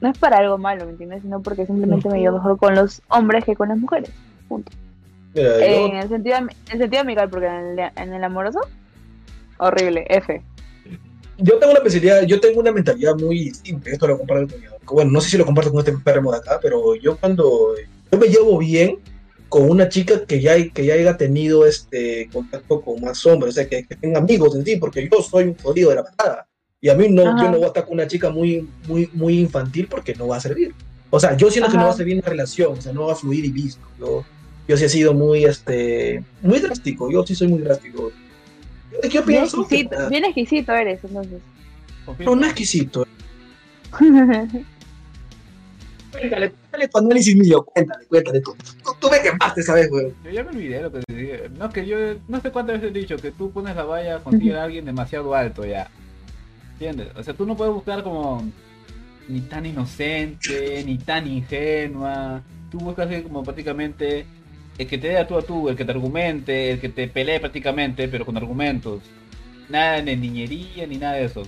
no 0.00 0.08
es 0.10 0.18
para 0.18 0.38
algo 0.38 0.58
malo, 0.58 0.84
¿me 0.84 0.92
entiendes? 0.92 1.22
Sino 1.22 1.40
porque 1.42 1.66
simplemente 1.66 2.08
me 2.08 2.20
llevo 2.20 2.38
mejor 2.38 2.58
con 2.58 2.74
los 2.74 3.02
hombres 3.08 3.44
que 3.44 3.54
con 3.54 3.68
las 3.68 3.78
mujeres. 3.78 4.10
Mira, 5.34 5.58
yo- 5.60 5.86
En 5.86 5.96
el 5.96 6.08
sentido, 6.08 6.36
en 6.38 6.48
el 6.72 6.78
sentido 6.78 7.00
amical, 7.02 7.30
porque 7.30 7.46
en 7.46 7.78
el, 7.78 7.90
en 7.96 8.12
el 8.12 8.24
amoroso, 8.24 8.60
horrible, 9.58 10.04
F. 10.08 10.42
yo 11.38 11.58
tengo 11.58 11.72
una 11.72 11.80
mentalidad, 11.80 12.22
yo 12.22 12.40
tengo 12.40 12.60
una 12.60 12.72
mentalidad 12.72 13.14
muy 13.16 13.50
simple, 13.54 13.92
esto 13.92 14.06
lo 14.06 14.18
comparto 14.18 14.52
con 14.52 14.60
mi 14.60 14.66
Bueno, 14.86 15.10
no 15.12 15.20
sé 15.20 15.30
si 15.30 15.38
lo 15.38 15.46
comparto 15.46 15.70
con 15.70 15.78
este 15.80 15.92
perro 15.98 16.30
de 16.32 16.38
acá, 16.38 16.58
pero 16.60 16.94
yo 16.96 17.16
cuando 17.16 17.74
yo 18.12 18.18
me 18.18 18.26
llevo 18.28 18.58
bien 18.58 18.98
con 19.48 19.68
una 19.70 19.88
chica 19.88 20.24
que 20.26 20.40
ya, 20.40 20.54
que 20.70 20.84
ya 20.86 20.94
haya 20.94 21.16
tenido 21.16 21.66
este 21.66 22.28
contacto 22.32 22.80
con 22.82 23.00
más 23.00 23.24
hombres, 23.26 23.50
o 23.50 23.54
sea, 23.54 23.68
que, 23.68 23.84
que 23.86 23.96
tenga 23.96 24.18
amigos 24.18 24.54
en 24.54 24.64
sí, 24.64 24.76
porque 24.76 25.08
yo 25.10 25.22
soy 25.22 25.44
un 25.44 25.54
jodido 25.56 25.90
de 25.90 25.96
la 25.96 26.04
patada. 26.04 26.46
Y 26.80 26.88
a 26.88 26.94
mí 26.94 27.08
no, 27.08 27.22
Ajá. 27.26 27.42
yo 27.44 27.50
no 27.50 27.56
voy 27.56 27.64
a 27.64 27.66
estar 27.68 27.84
con 27.84 27.94
una 27.94 28.06
chica 28.06 28.30
muy, 28.30 28.68
muy, 28.86 29.08
muy 29.12 29.38
infantil 29.38 29.86
porque 29.88 30.14
no 30.14 30.28
va 30.28 30.36
a 30.36 30.40
servir. 30.40 30.74
O 31.10 31.20
sea, 31.20 31.36
yo 31.36 31.50
siento 31.50 31.70
que 31.70 31.76
no 31.76 31.80
Ajá. 31.82 31.88
va 31.90 31.94
a 31.94 31.96
servir 31.96 32.16
una 32.18 32.28
relación, 32.28 32.78
o 32.78 32.80
sea, 32.82 32.92
no 32.92 33.06
va 33.06 33.12
a 33.12 33.16
fluir 33.16 33.44
y 33.44 33.52
listo. 33.52 33.82
Yo, 33.98 34.24
yo 34.68 34.76
sí 34.76 34.84
he 34.84 34.88
sido 34.88 35.14
muy, 35.14 35.44
este, 35.44 36.22
muy 36.42 36.58
drástico, 36.58 37.10
yo 37.10 37.24
sí 37.26 37.34
soy 37.34 37.48
muy 37.48 37.60
drástico. 37.60 38.10
Yo 39.04 39.10
Bien 39.10 39.24
pienso 39.24 39.66
que- 39.68 39.80
exquisito, 39.80 40.08
bien 40.10 40.24
exquisito 40.24 40.72
eres, 40.72 41.00
entonces. 41.04 41.40
no, 42.20 42.36
no 42.36 42.46
exquisito. 42.46 43.06
Cuéntale, 46.12 46.50
cuéntale 46.50 46.88
tu 46.88 46.98
análisis 46.98 47.36
mío, 47.36 47.64
cuéntale, 47.64 48.06
cuéntale 48.06 48.40
tú. 48.40 48.54
Tú, 48.84 48.90
tú 49.00 49.10
me 49.10 49.20
quemaste 49.20 49.60
esa 49.62 49.74
vez, 49.74 49.88
güey. 49.88 50.12
Yo 50.24 50.30
ya 50.30 50.44
me 50.44 50.50
olvidé 50.50 50.82
lo 50.82 50.92
que 50.92 51.00
decía. 51.08 51.48
No, 51.58 51.70
que 51.70 51.86
yo 51.86 51.96
no 52.28 52.40
sé 52.40 52.50
cuántas 52.50 52.80
veces 52.80 52.94
he 52.94 53.00
dicho 53.00 53.16
que 53.16 53.30
tú 53.30 53.50
pones 53.50 53.74
la 53.74 53.84
valla 53.84 54.18
conseguir 54.18 54.56
a 54.56 54.64
alguien 54.64 54.84
demasiado 54.84 55.34
alto 55.34 55.64
ya. 55.64 55.90
¿Entiendes? 56.74 57.08
O 57.16 57.22
sea, 57.22 57.34
tú 57.34 57.46
no 57.46 57.56
puedes 57.56 57.72
buscar 57.72 58.02
como 58.02 58.44
ni 59.28 59.40
tan 59.40 59.64
inocente, 59.64 60.82
ni 60.84 60.98
tan 60.98 61.26
ingenua. 61.26 62.42
Tú 62.70 62.78
buscas 62.78 63.04
alguien 63.06 63.22
como 63.22 63.42
prácticamente 63.42 64.26
el 64.78 64.86
que 64.86 64.98
te 64.98 65.08
dé 65.08 65.18
a 65.18 65.26
tú 65.26 65.38
a 65.38 65.42
tú, 65.42 65.68
el 65.68 65.76
que 65.76 65.84
te 65.84 65.92
argumente, 65.92 66.72
el 66.72 66.80
que 66.80 66.88
te 66.88 67.08
pelee 67.08 67.40
prácticamente, 67.40 68.08
pero 68.08 68.26
con 68.26 68.36
argumentos. 68.36 69.00
Nada 69.68 70.02
de 70.02 70.16
niñería 70.16 70.86
ni 70.86 70.96
nada 70.98 71.14
de 71.14 71.24
eso. 71.24 71.42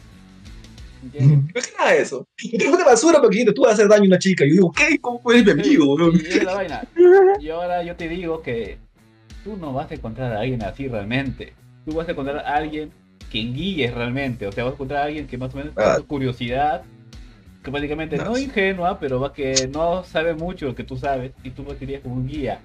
Es 1.12 1.72
de 1.86 2.02
eso. 2.02 2.26
Y 2.38 2.57
te 2.57 2.64
de 2.64 2.84
basura 2.84 3.20
porque 3.20 3.36
dijiste, 3.36 3.52
tú 3.52 3.62
vas 3.62 3.72
a 3.72 3.74
hacer 3.74 3.88
daño 3.88 4.05
a 4.05 4.07
una 4.07 4.18
chica. 4.18 4.44
Y 4.44 4.48
yo 4.50 4.55
digo, 4.55 4.72
¿qué? 4.72 4.98
¿Cómo 5.00 5.20
puedes 5.20 5.44
mi 5.44 5.50
amigo, 5.52 5.96
y 6.12 6.16
esa 6.26 6.38
es 6.38 6.44
la 6.44 6.55
vaina. 6.55 6.88
Y 7.40 7.48
ahora 7.50 7.82
yo 7.82 7.94
te 7.96 8.09
digo 8.09 8.42
que 8.42 8.78
tú 9.42 9.57
no 9.57 9.72
vas 9.72 9.90
a 9.90 9.94
encontrar 9.94 10.32
a 10.32 10.40
alguien 10.40 10.62
así 10.62 10.88
realmente. 10.88 11.52
Tú 11.84 11.94
vas 11.94 12.09
a 12.09 12.12
encontrar 12.12 12.38
a 12.38 12.55
alguien 12.57 12.90
que 13.30 13.38
guíes 13.40 13.92
realmente. 13.92 14.46
O 14.46 14.52
sea, 14.52 14.64
vas 14.64 14.72
a 14.72 14.74
encontrar 14.74 15.02
a 15.02 15.05
alguien 15.05 15.26
que 15.26 15.36
más 15.38 15.52
o 15.55 15.59
menos 15.59 15.74
tenga 15.74 15.94
Ah. 15.94 15.96
tu 15.96 16.07
curiosidad. 16.07 16.82
Que 17.62 17.70
prácticamente 17.70 18.16
no 18.18 18.24
No. 18.24 18.38
ingenua, 18.38 18.98
pero 19.00 19.20
va 19.20 19.32
que 19.32 19.68
no 19.72 20.05
sabe 20.05 20.34
mucho 20.34 20.66
lo 20.66 20.74
que 20.74 20.84
tú 20.84 20.96
sabes. 20.96 21.32
Y 21.42 21.50
tú 21.50 21.62
lo 21.64 21.76
querías 21.78 22.02
como 22.02 22.14
un 22.16 22.26
guía. 22.26 22.61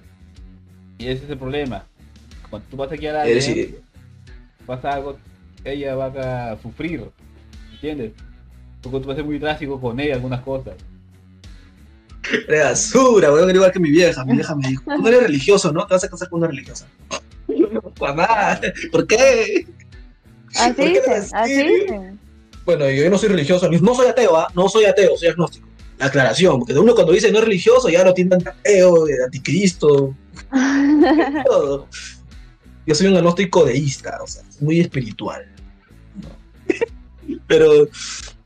Y 0.98 1.06
ese 1.06 1.24
es 1.24 1.30
el 1.30 1.38
problema. 1.38 1.86
Cuando 2.50 2.66
tú 2.70 2.76
vas 2.76 2.92
a 2.92 2.96
guiar 2.96 3.16
a 3.16 3.26
Es 3.26 3.48
alguien, 3.48 3.76
pasa 4.66 4.90
algo, 4.92 5.16
ella 5.64 5.94
va 5.94 6.52
a 6.52 6.58
sufrir. 6.60 7.04
¿Entiendes? 7.72 8.12
Porque 8.82 9.00
tú 9.00 9.08
vas 9.08 9.14
a 9.14 9.16
ser 9.16 9.24
muy 9.24 9.38
drástico 9.38 9.80
con 9.80 9.98
ella 10.00 10.14
algunas 10.14 10.40
cosas. 10.40 10.74
eres 12.48 12.64
basura, 12.64 13.32
weón, 13.32 13.54
igual 13.54 13.72
que 13.72 13.80
mi 13.80 13.90
vieja. 13.90 14.24
Mi 14.24 14.34
vieja 14.34 14.54
me 14.54 14.68
dijo, 14.68 14.84
tú 14.84 15.02
no 15.02 15.08
eres 15.08 15.22
religioso, 15.22 15.72
¿no? 15.72 15.86
Te 15.86 15.94
vas 15.94 16.04
a 16.04 16.08
casar 16.08 16.28
con 16.28 16.38
una 16.38 16.48
religiosa. 16.48 16.86
Mamá, 18.00 18.60
¿por 18.90 19.06
qué? 19.06 19.66
Así 20.54 20.72
¿Por 20.72 20.76
qué 20.76 20.88
dicen, 20.88 21.36
así 21.36 21.62
dicen. 21.62 22.20
Bueno, 22.64 22.88
yo 22.90 23.08
no 23.10 23.18
soy 23.18 23.30
religioso, 23.30 23.68
no 23.70 23.94
soy 23.94 24.06
ateo, 24.08 24.36
¿ah? 24.36 24.48
No 24.54 24.68
soy 24.68 24.84
ateo, 24.84 25.16
soy 25.16 25.28
agnóstico. 25.28 25.68
La 25.98 26.06
aclaración, 26.06 26.58
porque 26.58 26.78
uno 26.78 26.94
cuando 26.94 27.12
dice 27.12 27.30
no 27.30 27.38
es 27.38 27.44
religioso 27.44 27.90
ya 27.90 28.02
lo 28.02 28.14
tiendan 28.14 28.38
de 28.38 28.50
ateo, 28.50 29.04
de 29.04 29.24
anticristo, 29.24 30.14
todo. 31.46 31.88
Yo 32.86 32.94
soy 32.94 33.08
un 33.08 33.16
agnóstico 33.16 33.64
deísta, 33.64 34.18
o 34.22 34.26
sea, 34.26 34.42
muy 34.60 34.80
espiritual. 34.80 35.46
Pero 37.46 37.88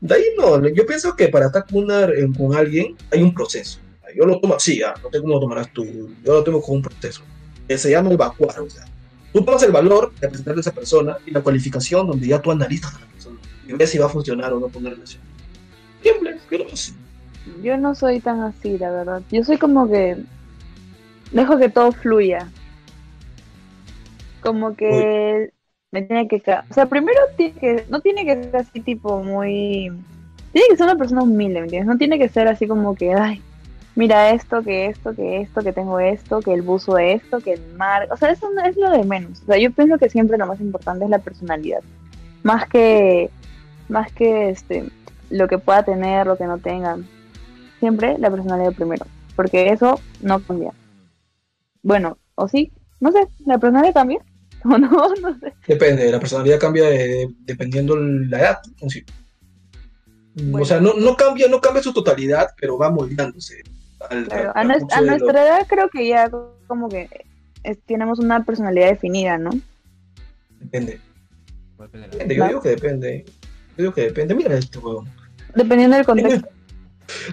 de 0.07 0.15
ahí 0.15 0.23
no, 0.37 0.67
yo 0.69 0.85
pienso 0.85 1.15
que 1.15 1.27
para 1.29 1.47
estar 1.47 1.65
con, 1.65 1.83
una- 1.85 2.05
eh, 2.05 2.27
con 2.37 2.55
alguien 2.55 2.95
hay 3.11 3.21
un 3.21 3.33
proceso. 3.33 3.79
Yo 4.15 4.25
lo 4.25 4.39
tomo 4.39 4.55
así, 4.55 4.81
ah, 4.81 4.93
no 5.03 5.09
sé 5.11 5.19
cómo 5.19 5.33
lo 5.33 5.39
tomarás 5.41 5.71
tú, 5.73 5.83
yo 6.23 6.33
lo 6.33 6.43
tomo 6.43 6.61
como 6.61 6.75
un 6.77 6.81
proceso. 6.83 7.21
Que 7.67 7.77
se 7.77 7.89
llama 7.91 8.11
evacuar, 8.11 8.59
o 8.61 8.69
sea, 8.69 8.85
tú 9.33 9.43
tomas 9.43 9.63
el 9.63 9.71
valor 9.71 10.13
de 10.21 10.27
presentar 10.29 10.55
a 10.55 10.59
esa 10.59 10.71
persona 10.71 11.17
y 11.25 11.31
la 11.31 11.41
cualificación 11.41 12.07
donde 12.07 12.27
ya 12.27 12.39
tú 12.41 12.51
analizas 12.51 12.95
a 12.95 12.99
la 12.99 13.05
persona 13.07 13.39
y 13.67 13.73
ves 13.73 13.89
si 13.89 13.97
va 13.97 14.05
a 14.05 14.09
funcionar 14.09 14.53
o 14.53 14.59
no 14.59 14.67
con 14.69 14.83
una 14.85 14.91
relación. 14.91 15.21
Simple, 16.03 16.37
yo 16.51 16.57
lo 16.59 16.71
así. 16.71 16.93
Yo 17.63 17.77
no 17.77 17.93
soy 17.95 18.19
tan 18.21 18.41
así, 18.41 18.77
la 18.77 18.91
verdad. 18.91 19.21
Yo 19.31 19.43
soy 19.43 19.57
como 19.57 19.89
que 19.89 20.17
dejo 21.31 21.57
que 21.57 21.69
todo 21.69 21.91
fluya. 21.91 22.47
Como 24.41 24.75
que 24.75 25.51
me 25.95 26.01
tiene 26.01 26.27
que... 26.27 26.43
O 26.69 26.73
sea, 26.73 26.87
primero 26.87 27.19
tiene 27.37 27.53
que, 27.53 27.85
no 27.89 28.01
tiene 28.01 28.25
que 28.25 28.43
ser 28.43 28.57
así 28.57 28.81
tipo 28.81 29.23
muy... 29.23 29.89
Tiene 30.51 30.67
que 30.69 30.75
ser 30.75 30.87
una 30.87 30.97
persona 30.97 31.23
humilde, 31.23 31.59
¿me 31.59 31.65
entiendes? 31.65 31.87
No 31.87 31.97
tiene 31.97 32.19
que 32.19 32.27
ser 32.27 32.49
así 32.49 32.67
como 32.67 32.95
que, 32.95 33.13
ay, 33.13 33.41
mira 33.95 34.31
esto, 34.31 34.61
que 34.61 34.87
esto, 34.87 35.15
que 35.15 35.41
esto, 35.41 35.61
que 35.61 35.71
tengo 35.71 35.99
esto, 35.99 36.41
que 36.41 36.53
el 36.53 36.63
buzo 36.63 36.97
esto, 36.97 37.39
que 37.39 37.53
el 37.53 37.73
mar... 37.77 38.09
O 38.11 38.17
sea, 38.17 38.31
eso 38.31 38.49
no 38.51 38.61
es 38.65 38.75
lo 38.75 38.89
de 38.91 39.03
menos. 39.05 39.41
O 39.43 39.45
sea, 39.45 39.57
yo 39.57 39.71
pienso 39.71 39.97
que 39.97 40.09
siempre 40.09 40.37
lo 40.37 40.47
más 40.47 40.59
importante 40.59 41.05
es 41.05 41.09
la 41.09 41.19
personalidad. 41.19 41.79
Más 42.43 42.67
que... 42.67 43.29
Más 43.87 44.11
que 44.11 44.49
este 44.49 44.89
lo 45.29 45.47
que 45.47 45.57
pueda 45.57 45.83
tener, 45.83 46.27
lo 46.27 46.37
que 46.37 46.45
no 46.45 46.57
tenga 46.57 46.97
siempre 47.79 48.17
la 48.17 48.29
personalidad 48.29 48.73
primero, 48.73 49.05
porque 49.35 49.69
eso 49.69 49.99
no 50.21 50.39
cambia. 50.39 50.71
Bueno, 51.83 52.17
o 52.35 52.47
sí, 52.47 52.71
no 52.99 53.11
sé, 53.11 53.27
la 53.45 53.57
personalidad 53.57 53.93
cambia 53.93 54.19
o 54.73 54.77
no, 54.77 55.15
no 55.21 55.39
sé. 55.39 55.53
Depende, 55.67 56.11
la 56.11 56.19
personalidad 56.19 56.59
cambia 56.59 56.85
de- 56.89 57.29
dependiendo 57.41 57.95
la 57.97 58.39
edad. 58.39 58.59
en 58.81 58.89
sí. 58.89 59.03
Bueno. 60.35 60.63
O 60.63 60.65
sea, 60.65 60.79
no, 60.81 60.93
no 60.95 61.15
cambia, 61.15 61.47
no 61.47 61.61
cambia 61.61 61.81
su 61.81 61.93
totalidad, 61.93 62.49
pero 62.59 62.77
va 62.77 62.89
moldeándose. 62.91 63.61
al- 64.09 64.25
Claro, 64.27 64.51
al 64.55 64.71
a, 64.71 65.01
nuestra 65.01 65.45
edad 65.45 65.67
creo 65.67 65.89
que 65.89 66.07
ya 66.07 66.29
como 66.67 66.89
que 66.89 67.07
es- 67.63 67.79
tenemos 67.85 68.19
una 68.19 68.43
personalidad 68.43 68.89
definida, 68.89 69.37
¿no? 69.37 69.51
Depende. 70.59 70.99
Depende 71.79 71.99
de 71.99 72.07
la- 72.07 72.07
Depende, 72.11 72.35
Yo 72.35 72.47
digo 72.47 72.61
que 72.61 72.69
depende. 72.69 73.25
Yo 73.27 73.75
digo 73.77 73.93
que 73.93 74.01
depende. 74.01 74.35
Mira 74.35 74.57
este 74.57 74.77
huevón. 74.79 75.09
Dependiendo 75.55 75.95
del 75.95 76.05
contexto. 76.05 76.49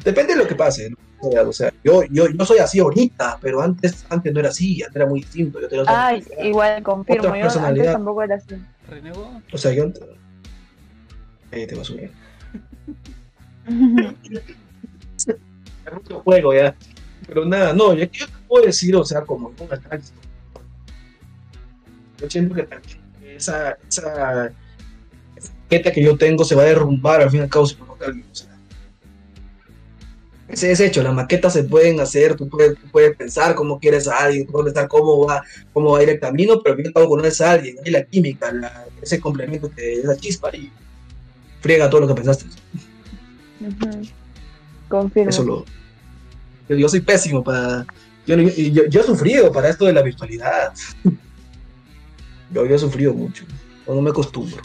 Depende 0.05 0.35
de 0.35 0.39
lo 0.43 0.47
que 0.47 0.55
pase. 0.55 0.91
¿no? 0.91 0.97
O 1.23 1.31
sea, 1.31 1.43
O 1.49 1.53
sea, 1.53 1.73
yo, 1.85 2.03
yo, 2.11 2.27
yo 2.29 2.45
soy 2.45 2.59
así 2.59 2.81
ahorita, 2.81 3.39
pero 3.41 3.63
antes, 3.63 4.05
antes 4.11 4.33
no 4.33 4.41
era 4.41 4.49
así, 4.49 4.83
antes 4.83 4.97
era 4.97 5.07
muy 5.07 5.21
distinto. 5.21 5.61
Yo 5.61 5.69
tenía 5.69 5.83
otra 5.83 6.07
Ay, 6.09 6.19
personalidad. 6.21 6.49
igual 6.51 6.83
confirmo, 6.83 7.21
Otra 7.23 7.31
yo 7.31 7.35
antes 7.35 7.53
personalidad. 7.55 7.93
tampoco 7.93 8.23
era 8.25 8.35
así. 8.37 8.55
¿Renegó? 8.89 9.41
O 9.53 9.59
sea, 9.59 9.73
yo 9.73 9.85
antes. 9.85 10.03
Ahí 11.53 11.67
te 11.67 11.75
va 11.77 11.83
a 11.83 11.85
subir. 11.85 12.11
Es 15.87 15.93
mucho 15.93 16.21
juego 16.21 16.55
ya. 16.55 16.75
Pero 17.27 17.45
nada, 17.45 17.73
no, 17.73 17.95
yo, 17.95 18.05
yo 18.07 18.27
te 18.27 18.33
puedo 18.49 18.67
decir, 18.67 18.95
o 18.97 19.05
sea, 19.05 19.23
como 19.23 19.49
un 19.49 19.73
análisis. 19.73 20.13
Yo 22.19 22.31
siento 22.31 22.55
que 22.55 22.63
también 22.65 22.99
esa, 23.37 23.77
esa, 23.89 24.53
esa 25.37 25.53
etiqueta 25.69 25.93
que 25.93 26.03
yo 26.03 26.17
tengo 26.17 26.45
se 26.45 26.55
va 26.55 26.63
a 26.63 26.67
derrumbar 26.67 27.21
al 27.23 27.31
fin 27.31 27.41
y 27.41 27.43
al 27.45 27.49
cabo 27.49 27.67
si 27.67 27.75
provoca 27.77 28.07
alguien. 28.07 28.27
O 28.31 28.35
sea, 28.35 28.52
ese 30.53 30.71
es 30.71 30.81
hecho, 30.81 31.03
las 31.03 31.15
maquetas 31.15 31.53
se 31.55 31.65
pueden 31.65 31.99
hacer, 32.01 32.37
tú 32.37 32.49
puedes, 32.49 32.79
tú 32.79 32.87
puedes 32.93 33.17
pensar 33.17 33.55
cómo 33.55 33.81
quieres 33.81 34.07
a 34.07 34.19
alguien, 34.25 34.47
tú 34.47 34.53
puedes 34.53 34.73
pensar 34.73 34.89
cómo 34.89 35.27
va, 35.27 35.43
cómo 35.73 35.93
va 35.93 35.99
a 35.99 36.03
ir 36.03 36.11
el 36.11 36.21
camino, 36.21 36.61
pero 36.63 36.77
al 36.77 36.93
cabo 36.93 37.09
conoces 37.09 37.41
a 37.41 37.53
alguien, 37.53 37.77
hay 37.85 37.91
la 37.91 38.05
química, 38.05 38.53
la- 38.53 38.85
ese 39.01 39.19
complemento 39.19 39.71
que 39.71 39.95
es 39.95 40.05
la 40.05 40.17
chispa 40.17 40.55
y 40.55 40.71
friega 41.61 41.89
todo 41.91 42.03
lo 42.03 42.09
que 42.09 42.15
pensaste. 42.15 42.45
Confirmo. 44.89 45.31
Eso 45.31 45.43
lo. 45.43 45.65
Yo, 46.69 46.77
yo 46.77 46.89
soy 46.89 47.01
pésimo 47.01 47.43
para. 47.43 47.87
Yo, 48.27 48.37
yo, 48.37 49.01
he 49.01 49.05
sufrido 49.05 49.51
para 49.51 49.69
esto 49.71 49.87
de 49.87 49.93
la 49.93 50.03
virtualidad. 50.03 50.73
Yo, 52.55 52.67
yo 52.67 52.75
he 52.75 52.79
sufrido 52.79 53.15
mucho. 53.15 53.45
No 53.87 54.03
me 54.03 54.11
acostumbro. 54.11 54.59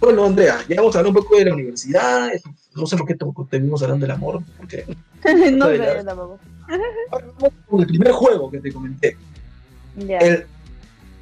Bueno, 0.00 0.24
Andrea, 0.24 0.58
ya 0.68 0.76
vamos 0.76 0.94
a 0.96 1.00
hablar 1.00 1.14
un 1.14 1.22
poco 1.22 1.36
de 1.36 1.44
la 1.44 1.52
universidad. 1.54 2.30
No 2.74 2.86
sé 2.86 2.96
por 2.96 3.06
qué 3.06 3.14
te- 3.14 3.26
terminamos 3.50 3.82
hablando 3.82 4.06
del 4.06 4.10
amor. 4.14 4.42
Porque... 4.56 4.84
no 5.52 5.66
sé, 5.66 5.76
yo 5.76 6.04
tampoco. 6.04 6.38
Con 7.68 7.80
el 7.80 7.86
primer 7.86 8.12
juego 8.12 8.50
que 8.50 8.60
te 8.60 8.72
comenté. 8.72 9.16
Ya. 9.96 10.18
El- 10.18 10.46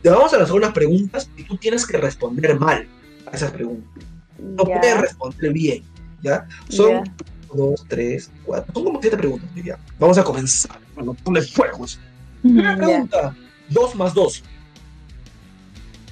te 0.03 0.11
vamos 0.11 0.33
a 0.33 0.39
lanzar 0.39 0.55
unas 0.55 0.73
preguntas 0.73 1.29
y 1.37 1.43
tú 1.43 1.57
tienes 1.57 1.85
que 1.85 1.97
responder 1.97 2.59
mal 2.59 2.87
a 3.27 3.35
esas 3.35 3.51
preguntas. 3.51 4.05
No 4.39 4.65
ya, 4.69 4.81
puedes 4.81 5.01
responder 5.01 5.53
bien. 5.53 5.83
¿Ya? 6.23 6.47
Son 6.69 6.91
ya. 7.05 7.05
dos, 7.53 7.85
tres, 7.89 8.31
cuatro. 8.45 8.73
Son 8.75 8.85
como 8.85 9.01
siete 9.01 9.17
preguntas. 9.17 9.49
Ya. 9.65 9.77
Vamos 9.99 10.19
a 10.19 10.23
comenzar. 10.25 10.79
Bueno, 10.95 11.15
ponle 11.25 11.43
fuego. 11.43 11.85
eso. 11.85 11.99
Primera 12.43 12.77
pregunta. 12.77 13.35
Dos 13.69 13.97
más 13.97 14.15
dos. 14.15 14.45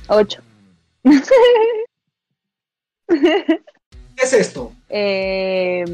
Ocho. 0.09 0.41
¿Qué 3.09 4.23
es 4.23 4.33
esto? 4.33 4.73
Eh, 4.89 5.85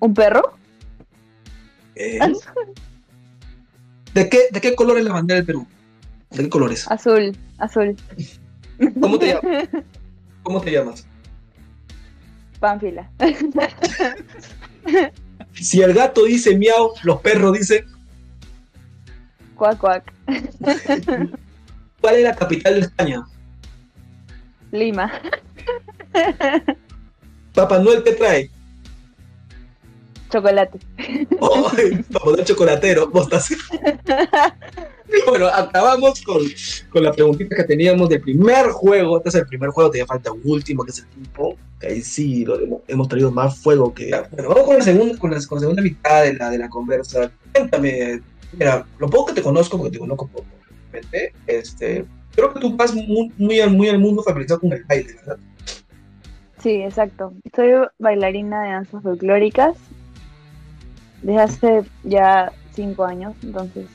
¿Un 0.00 0.14
perro? 0.14 0.56
Eh, 1.94 2.18
¿De 4.12 4.28
qué, 4.28 4.48
¿De 4.50 4.60
qué 4.60 4.74
color 4.74 4.98
es 4.98 5.04
la 5.04 5.12
bandera 5.12 5.36
del 5.36 5.46
Perú? 5.46 5.66
¿De 6.30 6.42
qué 6.42 6.48
colores? 6.48 6.90
Azul, 6.90 7.36
azul. 7.58 7.96
¿Cómo 9.00 9.18
te 9.18 9.28
llamas? 9.28 9.68
¿Cómo 10.42 10.60
te 10.60 10.70
llamas? 10.72 11.06
Pánfila. 12.60 13.10
Si 15.54 15.80
el 15.80 15.94
gato 15.94 16.24
dice 16.24 16.56
miau, 16.58 16.92
los 17.04 17.20
perros 17.20 17.56
dicen. 17.56 17.86
Cuac, 19.54 19.78
cuac. 19.78 20.12
¿Cuál 22.00 22.16
es 22.16 22.24
la 22.24 22.34
capital 22.34 22.74
de 22.74 22.80
España? 22.80 23.24
Lima. 24.72 25.12
Papá 27.54 27.78
Noel, 27.78 28.02
¿qué 28.02 28.12
trae? 28.12 28.50
Chocolate. 30.30 30.78
¡Ay! 30.98 32.04
Papá 32.12 32.30
Noel 32.30 32.44
chocolatero. 32.44 33.10
mostaza. 33.12 33.54
Bueno, 35.28 35.46
acabamos 35.46 36.20
con, 36.22 36.42
con 36.90 37.04
la 37.04 37.12
preguntita 37.12 37.54
que 37.54 37.64
teníamos 37.64 38.08
del 38.08 38.20
primer 38.20 38.66
juego. 38.70 39.18
Este 39.18 39.28
es 39.28 39.34
el 39.36 39.46
primer 39.46 39.70
juego, 39.70 39.90
te 39.90 40.04
falta 40.04 40.32
un 40.32 40.40
último, 40.44 40.84
que 40.84 40.90
es 40.90 40.98
el 40.98 41.06
tiempo. 41.06 41.56
Que 41.78 41.86
ahí 41.86 42.02
sí 42.02 42.44
lo 42.44 42.58
hemos, 42.58 42.80
hemos 42.88 43.08
traído 43.08 43.30
más 43.30 43.58
fuego 43.58 43.94
que. 43.94 44.10
Bueno, 44.32 44.48
vamos 44.48 44.64
con 44.64 44.78
la 44.78 44.84
segunda, 44.84 45.18
con 45.18 45.30
la, 45.30 45.46
con 45.46 45.56
la 45.56 45.60
segunda 45.60 45.82
mitad 45.82 46.22
de 46.24 46.34
la, 46.34 46.50
de 46.50 46.58
la 46.58 46.68
conversa. 46.68 47.30
Cuéntame, 47.52 48.20
mira, 48.52 48.84
lo 48.98 49.08
poco 49.08 49.26
que 49.26 49.34
te 49.34 49.42
conozco, 49.42 49.76
porque 49.76 49.92
te 49.92 49.98
conozco 49.98 50.26
poco, 50.26 50.46
este, 51.46 52.04
creo 52.34 52.52
que 52.52 52.60
tú 52.60 52.76
vas 52.76 52.94
muy, 52.94 53.32
muy, 53.36 53.60
al, 53.60 53.70
muy 53.70 53.88
al 53.88 53.98
mundo 53.98 54.22
familiarizado 54.22 54.60
con 54.60 54.72
el 54.72 54.84
baile, 54.84 55.14
¿verdad? 55.14 55.38
Sí, 56.64 56.82
exacto. 56.82 57.34
Soy 57.54 57.72
bailarina 57.98 58.62
de 58.62 58.70
danzas 58.70 59.02
folclóricas 59.02 59.76
desde 61.20 61.40
hace 61.42 61.82
ya 62.04 62.50
cinco 62.72 63.04
años, 63.04 63.34
entonces 63.42 63.86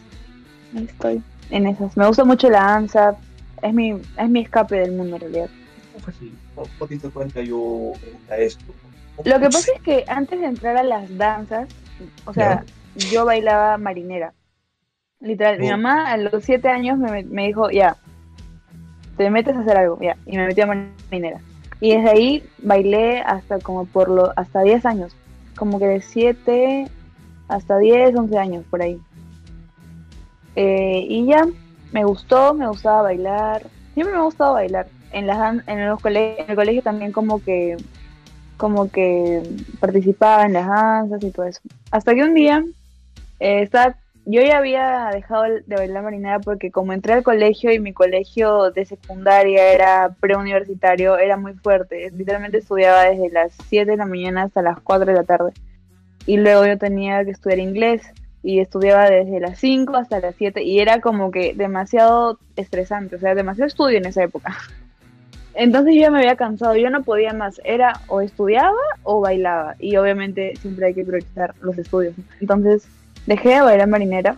ahí 0.76 0.84
estoy 0.86 1.24
en 1.50 1.66
esas. 1.66 1.98
Me 1.98 2.06
gusta 2.06 2.26
mucho 2.26 2.48
la 2.48 2.60
danza, 2.60 3.18
es 3.64 3.74
mi, 3.74 4.00
es 4.18 4.30
mi 4.30 4.42
escape 4.42 4.76
del 4.76 4.92
mundo 4.92 5.16
en 5.16 5.22
realidad. 5.22 5.50
¿Cómo 5.94 6.04
fue 6.04 6.14
así? 6.14 6.34
¿Cómo 6.54 6.68
cómo 6.78 6.88
te 6.88 6.94
diste 6.94 7.10
cuenta 7.10 7.42
yo 7.42 7.94
a 8.30 8.38
esto? 8.38 8.64
Lo 9.26 9.40
que 9.40 9.46
pasa 9.46 9.72
es 9.76 9.82
que 9.82 10.06
antes 10.08 10.40
de 10.40 10.46
entrar 10.46 10.78
a 10.78 10.84
las 10.84 11.18
danzas, 11.18 11.68
o 12.26 12.34
sea, 12.36 12.64
yo 13.10 13.26
bailaba 13.26 13.80
marinera. 13.80 14.32
Literal, 15.22 15.58
mi 15.60 15.70
Oh. 15.70 15.72
mamá 15.72 16.12
a 16.12 16.18
los 16.18 16.44
siete 16.44 16.70
años 16.70 17.00
me, 17.00 17.24
me 17.24 17.48
dijo, 17.48 17.72
ya, 17.72 17.98
te 19.18 19.32
metes 19.32 19.58
a 19.58 19.62
hacer 19.62 19.76
algo, 19.76 19.98
ya, 20.00 20.16
y 20.28 20.38
me 20.38 20.46
metí 20.46 20.62
a 20.62 20.68
marinera. 20.68 21.42
Y 21.82 21.94
desde 21.96 22.10
ahí 22.10 22.44
bailé 22.62 23.20
hasta 23.22 23.60
como 23.60 23.86
por 23.86 24.10
lo, 24.10 24.34
hasta 24.36 24.62
10 24.62 24.86
años, 24.86 25.16
como 25.58 25.80
que 25.80 25.86
de 25.88 26.02
7 26.02 26.88
hasta 27.48 27.78
10, 27.78 28.16
11 28.16 28.38
años, 28.38 28.66
por 28.70 28.82
ahí. 28.82 29.00
Eh, 30.56 31.06
y 31.08 31.26
ya, 31.26 31.48
me 31.92 32.04
gustó, 32.04 32.54
me 32.54 32.68
gustaba 32.68 33.04
bailar, 33.04 33.66
siempre 33.94 34.14
me 34.14 34.20
ha 34.22 34.24
gustado 34.24 34.54
bailar. 34.54 34.88
En, 35.12 35.26
las, 35.26 35.68
en, 35.68 35.88
los 35.88 36.00
cole- 36.02 36.36
en 36.40 36.50
el 36.52 36.56
colegio 36.56 36.84
también 36.84 37.12
como 37.12 37.42
que 37.44 37.78
como 38.58 38.92
que 38.92 39.42
participaba 39.80 40.46
en 40.46 40.54
las 40.54 40.68
danzas 40.68 41.24
y 41.24 41.32
todo 41.32 41.46
eso. 41.46 41.62
Hasta 41.92 42.14
que 42.14 42.24
un 42.24 42.34
día 42.36 42.64
eh, 43.40 43.62
estaba, 43.64 43.96
yo 44.32 44.44
ya 44.44 44.60
había 44.60 45.10
dejado 45.12 45.44
de 45.44 45.76
bailar 45.76 46.04
marinera 46.04 46.40
porque 46.40 46.70
como 46.70 46.94
entré 46.94 47.14
al 47.14 47.24
colegio 47.24 47.74
y 47.74 47.80
mi 47.80 47.94
colegio 47.94 48.70
de 48.70 48.86
secundaria 48.86 49.74
era 49.74 50.16
preuniversitario, 50.20 51.18
era 51.18 51.36
muy 51.36 51.54
fuerte. 51.54 52.12
Literalmente 52.12 52.60
estudiaba 52.60 53.06
desde 53.06 53.32
las 53.32 53.54
7 53.70 53.90
de 53.90 53.98
la 53.98 54.06
mañana 54.06 54.44
hasta 54.44 54.62
las 54.62 54.80
4 54.82 55.08
de 55.08 55.14
la 55.14 55.24
tarde. 55.24 55.52
Y 56.28 56.38
luego 56.38 56.64
yo 56.68 56.78
tenía 56.78 57.26
que 57.26 57.32
estudiar 57.32 57.58
inglés 57.58 58.04
y 58.44 58.60
estudiaba 58.60 59.10
desde 59.10 59.40
las 59.40 59.58
5 59.58 59.96
hasta 59.96 60.20
las 60.20 60.36
7 60.36 60.62
y 60.62 60.80
era 60.80 61.02
como 61.02 61.32
que 61.32 61.56
demasiado 61.56 62.38
estresante, 62.56 63.16
o 63.16 63.20
sea, 63.20 63.34
demasiado 63.34 63.68
estudio 63.68 63.98
en 63.98 64.06
esa 64.06 64.22
época. 64.22 64.56
Entonces 65.56 65.96
yo 65.96 66.02
ya 66.02 66.12
me 66.12 66.20
había 66.20 66.36
cansado, 66.36 66.76
yo 66.76 66.92
no 66.92 67.02
podía 67.02 67.34
más, 67.34 67.60
era 67.64 68.00
o 68.08 68.22
estudiaba 68.22 68.78
o 69.02 69.22
bailaba 69.22 69.76
y 69.80 69.98
obviamente 69.98 70.56
siempre 70.58 70.86
hay 70.86 70.94
que 70.94 71.04
priorizar 71.04 71.56
los 71.62 71.80
estudios. 71.80 72.14
Entonces 72.40 72.88
dejé 73.30 73.50
de 73.50 73.62
bailar 73.62 73.88
marinera 73.88 74.38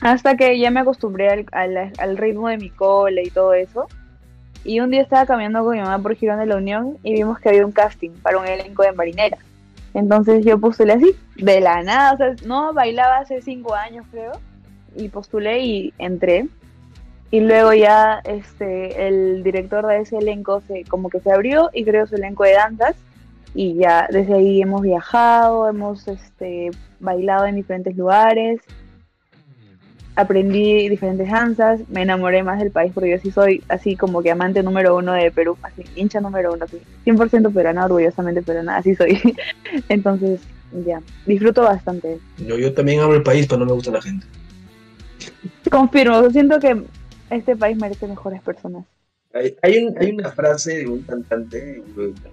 hasta 0.00 0.36
que 0.36 0.58
ya 0.58 0.70
me 0.70 0.80
acostumbré 0.80 1.28
al, 1.30 1.46
al- 1.98 2.16
ritmo 2.16 2.48
de 2.48 2.56
mi 2.56 2.70
cole 2.70 3.22
y 3.22 3.30
todo 3.30 3.52
eso. 3.54 3.86
Y 4.64 4.80
un 4.80 4.90
día 4.90 5.02
estaba 5.02 5.26
caminando 5.26 5.62
con 5.62 5.74
mi 5.76 5.82
mamá 5.82 6.02
por 6.02 6.14
Girón 6.16 6.38
de 6.38 6.46
la 6.46 6.56
Unión 6.56 6.96
y 7.02 7.12
vimos 7.12 7.38
que 7.38 7.50
había 7.50 7.64
un 7.64 7.72
casting 7.72 8.10
para 8.22 8.38
un 8.38 8.46
elenco 8.46 8.82
de 8.82 8.92
marinera. 8.92 9.38
Entonces 9.94 10.44
yo 10.44 10.58
postulé 10.58 10.94
así, 10.94 11.14
de 11.36 11.60
la 11.60 11.82
nada, 11.82 12.12
o 12.12 12.16
sea, 12.16 12.34
no 12.44 12.72
bailaba 12.72 13.18
hace 13.18 13.40
cinco 13.42 13.74
años 13.74 14.04
creo, 14.10 14.32
y 14.96 15.08
postulé 15.08 15.60
y 15.60 15.94
entré. 15.98 16.48
Y 17.30 17.40
luego 17.40 17.72
ya 17.74 18.20
este 18.24 19.08
el 19.08 19.42
director 19.42 19.86
de 19.86 20.00
ese 20.00 20.18
elenco 20.18 20.62
se 20.66 20.84
como 20.84 21.10
que 21.10 21.20
se 21.20 21.30
abrió 21.32 21.70
y 21.72 21.84
creó 21.84 22.06
su 22.06 22.16
elenco 22.16 22.44
de 22.44 22.52
danzas 22.54 22.96
y 23.58 23.74
ya 23.74 24.06
desde 24.12 24.34
ahí 24.34 24.60
hemos 24.60 24.82
viajado, 24.82 25.66
hemos 25.66 26.06
este 26.08 26.70
bailado 27.00 27.46
en 27.46 27.54
diferentes 27.54 27.96
lugares, 27.96 28.60
aprendí 30.14 30.90
diferentes 30.90 31.30
danzas, 31.30 31.80
me 31.88 32.02
enamoré 32.02 32.42
más 32.42 32.58
del 32.58 32.70
país 32.70 32.92
porque 32.92 33.12
yo 33.12 33.18
sí 33.18 33.30
soy 33.30 33.64
así 33.68 33.96
como 33.96 34.22
que 34.22 34.30
amante 34.30 34.62
número 34.62 34.94
uno 34.94 35.14
de 35.14 35.30
Perú, 35.30 35.56
así 35.62 35.84
hincha 35.96 36.20
número 36.20 36.52
uno, 36.52 36.66
así 36.66 36.82
100% 37.06 37.50
peruana, 37.54 37.86
orgullosamente 37.86 38.42
peruana, 38.42 38.76
así 38.76 38.94
soy. 38.94 39.18
Entonces, 39.88 40.42
ya, 40.84 41.00
disfruto 41.24 41.62
bastante. 41.62 42.18
Yo, 42.36 42.58
yo 42.58 42.74
también 42.74 43.00
amo 43.00 43.14
el 43.14 43.22
país, 43.22 43.46
pero 43.46 43.60
no 43.60 43.64
me 43.64 43.72
gusta 43.72 43.90
la 43.90 44.02
gente. 44.02 44.26
Confirmo, 45.70 46.28
siento 46.28 46.60
que 46.60 46.82
este 47.30 47.56
país 47.56 47.78
merece 47.78 48.06
mejores 48.06 48.42
personas. 48.42 48.84
Hay, 49.36 49.56
hay, 49.62 49.78
un- 49.84 49.94
hay 49.98 50.10
una 50.12 50.30
frase 50.32 50.78
de 50.78 50.86
un 50.88 51.02
cantante, 51.02 51.82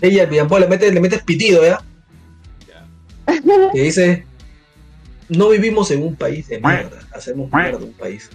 ella, 0.02 0.26
Villampo, 0.26 0.58
le 0.60 0.68
metes, 0.68 0.94
le 0.94 1.00
metes 1.00 1.22
pitido, 1.24 1.64
¿ya? 1.66 1.82
Que 3.74 3.82
dice, 3.82 4.26
no 5.30 5.50
vivimos 5.50 5.90
en 5.92 6.04
un 6.04 6.16
país 6.16 6.48
de 6.48 6.60
mierda, 6.60 7.00
hacemos 7.12 7.52
mierda 7.52 7.84
un 7.84 7.94
país. 7.94 8.30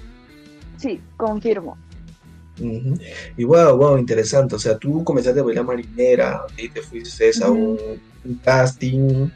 Sí, 0.77 1.01
confirmo. 1.17 1.77
Y 3.37 3.45
wow, 3.45 3.77
wow, 3.77 3.99
interesante. 3.99 4.57
O 4.57 4.59
sea, 4.59 4.77
tú 4.79 5.05
comenzaste 5.05 5.39
a 5.41 5.43
bailar 5.45 5.65
marinera 5.65 6.43
y 6.57 6.69
te 6.69 6.83
fuiste 6.83 7.31
a 7.43 7.51
un, 7.51 7.79
un 8.25 8.35
casting, 8.45 9.29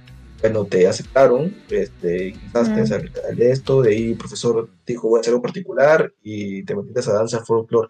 bueno, 0.43 0.65
te 0.67 0.89
aceptaron, 0.89 1.55
este, 1.71 2.29
intentaste 2.29 2.73
Ujú. 2.73 2.83
hacer 2.83 3.13
de 3.37 3.51
esto, 3.51 3.81
de 3.81 3.91
ahí 3.91 4.11
el 4.11 4.17
profesor 4.17 4.69
te 4.85 4.95
dijo 4.95 5.09
voy 5.09 5.19
a 5.19 5.21
hacer 5.21 5.31
algo 5.31 5.43
particular 5.43 6.13
y 6.21 6.65
te 6.65 6.75
metiste 6.75 7.11
a 7.11 7.15
danza 7.15 7.45
folclore. 7.45 7.89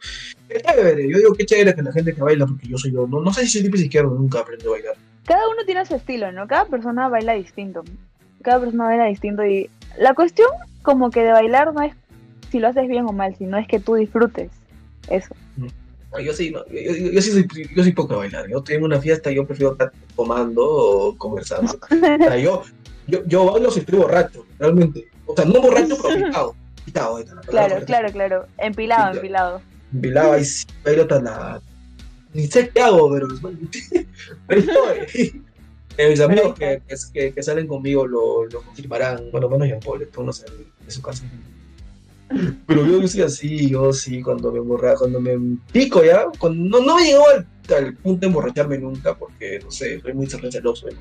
Qué 0.49 0.61
chévere, 0.61 1.09
yo 1.09 1.17
digo 1.17 1.35
qué 1.35 1.47
chévere 1.47 1.75
que 1.75 1.83
la 1.83 1.93
gente 1.93 2.15
que 2.15 2.21
baila, 2.21 2.47
porque 2.47 2.69
yo 2.69 2.77
soy 2.77 2.93
yo, 2.93 3.07
no, 3.07 3.21
no 3.21 3.33
sé 3.33 3.43
si 3.43 3.53
soy 3.53 3.63
tipo 3.63 3.77
izquierdo, 3.77 4.15
nunca 4.15 4.41
aprendí 4.41 4.67
a 4.67 4.71
bailar. 4.71 4.95
Cada 5.25 5.49
uno 5.49 5.65
tiene 5.65 5.87
su 5.87 5.95
estilo, 5.95 6.31
¿no? 6.31 6.47
Cada 6.47 6.67
persona 6.67 7.09
baila 7.09 7.33
distinto. 7.33 7.85
Cada 8.43 8.61
persona 8.61 8.85
baila 8.85 9.07
distinto 9.07 9.47
y 9.47 9.71
la 9.99 10.15
cuestión 10.15 10.49
como 10.83 11.11
que 11.11 11.23
de 11.23 11.33
bailar 11.33 11.73
no 11.73 11.81
es 11.81 11.95
si 12.51 12.59
lo 12.59 12.69
haces 12.69 12.87
bien 12.87 13.07
o 13.07 13.13
mal, 13.13 13.35
sino 13.37 13.57
es 13.57 13.67
que 13.67 13.81
tú 13.81 13.95
disfrutes 13.95 14.51
eso. 15.09 15.35
No, 16.13 16.21
Yo 16.21 16.33
sí, 16.33 16.51
no, 16.51 16.65
yo, 16.67 16.81
yo- 16.81 17.11
yo 17.13 17.23
sí 17.23 17.31
soy, 17.31 17.47
yo 17.75 17.83
soy 17.83 17.93
poco 17.93 18.15
a 18.15 18.19
bailar. 18.19 18.49
Yo 18.49 18.59
estoy 18.59 18.77
en 18.77 18.85
una 18.85 19.01
fiesta 19.01 19.31
y 19.31 19.37
yo 19.37 19.47
prefiero 19.47 19.73
estar 19.73 19.93
tomando 20.17 20.63
o 20.65 21.17
conversando. 21.17 21.79
O 21.91 21.97
sea, 22.25 22.37
yo, 22.37 22.63
yo, 23.07 23.25
yo 23.27 23.45
bailo 23.51 23.71
si 23.71 23.81
estoy 23.81 23.99
borracho, 23.99 24.45
realmente. 24.59 25.09
O 25.27 25.35
sea, 25.35 25.45
no 25.45 25.61
borracho, 25.63 25.97
pero 26.03 26.27
picado. 26.27 26.55
Picado, 26.85 27.15
palabra 27.25 27.43
Claro, 27.47 27.85
claro, 27.87 28.13
claro. 28.13 28.47
Empilado, 28.59 29.15
empilado. 29.15 29.63
Empilado, 29.93 30.33
ahí 30.33 30.45
sí, 30.45 30.67
bailo 30.85 31.03
hasta 31.03 31.21
la. 31.23 31.61
Ni 32.35 32.47
sé 32.47 32.69
qué 32.71 32.81
hago, 32.83 33.11
pero. 33.13 33.29
estoy. 34.49 35.43
Eh, 35.99 36.09
mis 36.09 36.21
amigos 36.21 36.55
que, 36.55 36.81
que, 36.89 36.95
que- 37.13 37.33
que 37.35 37.43
salen 37.43 37.67
conmigo 37.67 38.07
lo, 38.07 38.47
lo 38.47 38.63
confirmarán, 38.63 39.31
bueno, 39.31 39.49
menos 39.51 39.69
Jean 39.69 39.81
Paul, 39.81 40.01
esto 40.03 40.23
no 40.23 40.33
sé 40.33 40.47
de 40.85 40.91
su 40.91 41.03
casa. 41.03 41.25
Pero 42.67 42.87
yo, 42.87 43.01
yo 43.01 43.09
soy 43.09 43.23
así, 43.23 43.71
yo 43.71 43.93
sí, 43.93 44.23
cuando 44.23 44.53
me 44.53 44.59
emborra, 44.59 44.95
cuando 44.97 45.21
me 45.21 45.39
pico 45.73 46.05
ya, 46.05 46.27
cuando, 46.39 46.79
no, 46.81 46.85
no 46.85 46.99
he 46.99 47.05
llegado 47.05 47.25
al, 47.29 47.47
al 47.77 47.95
punto 47.97 48.21
de 48.21 48.27
emborracharme 48.27 48.79
nunca, 48.79 49.15
porque 49.15 49.59
no 49.63 49.71
sé, 49.71 50.01
soy 50.01 50.15
muy 50.15 50.27
celoso 50.27 50.89
en. 50.89 50.97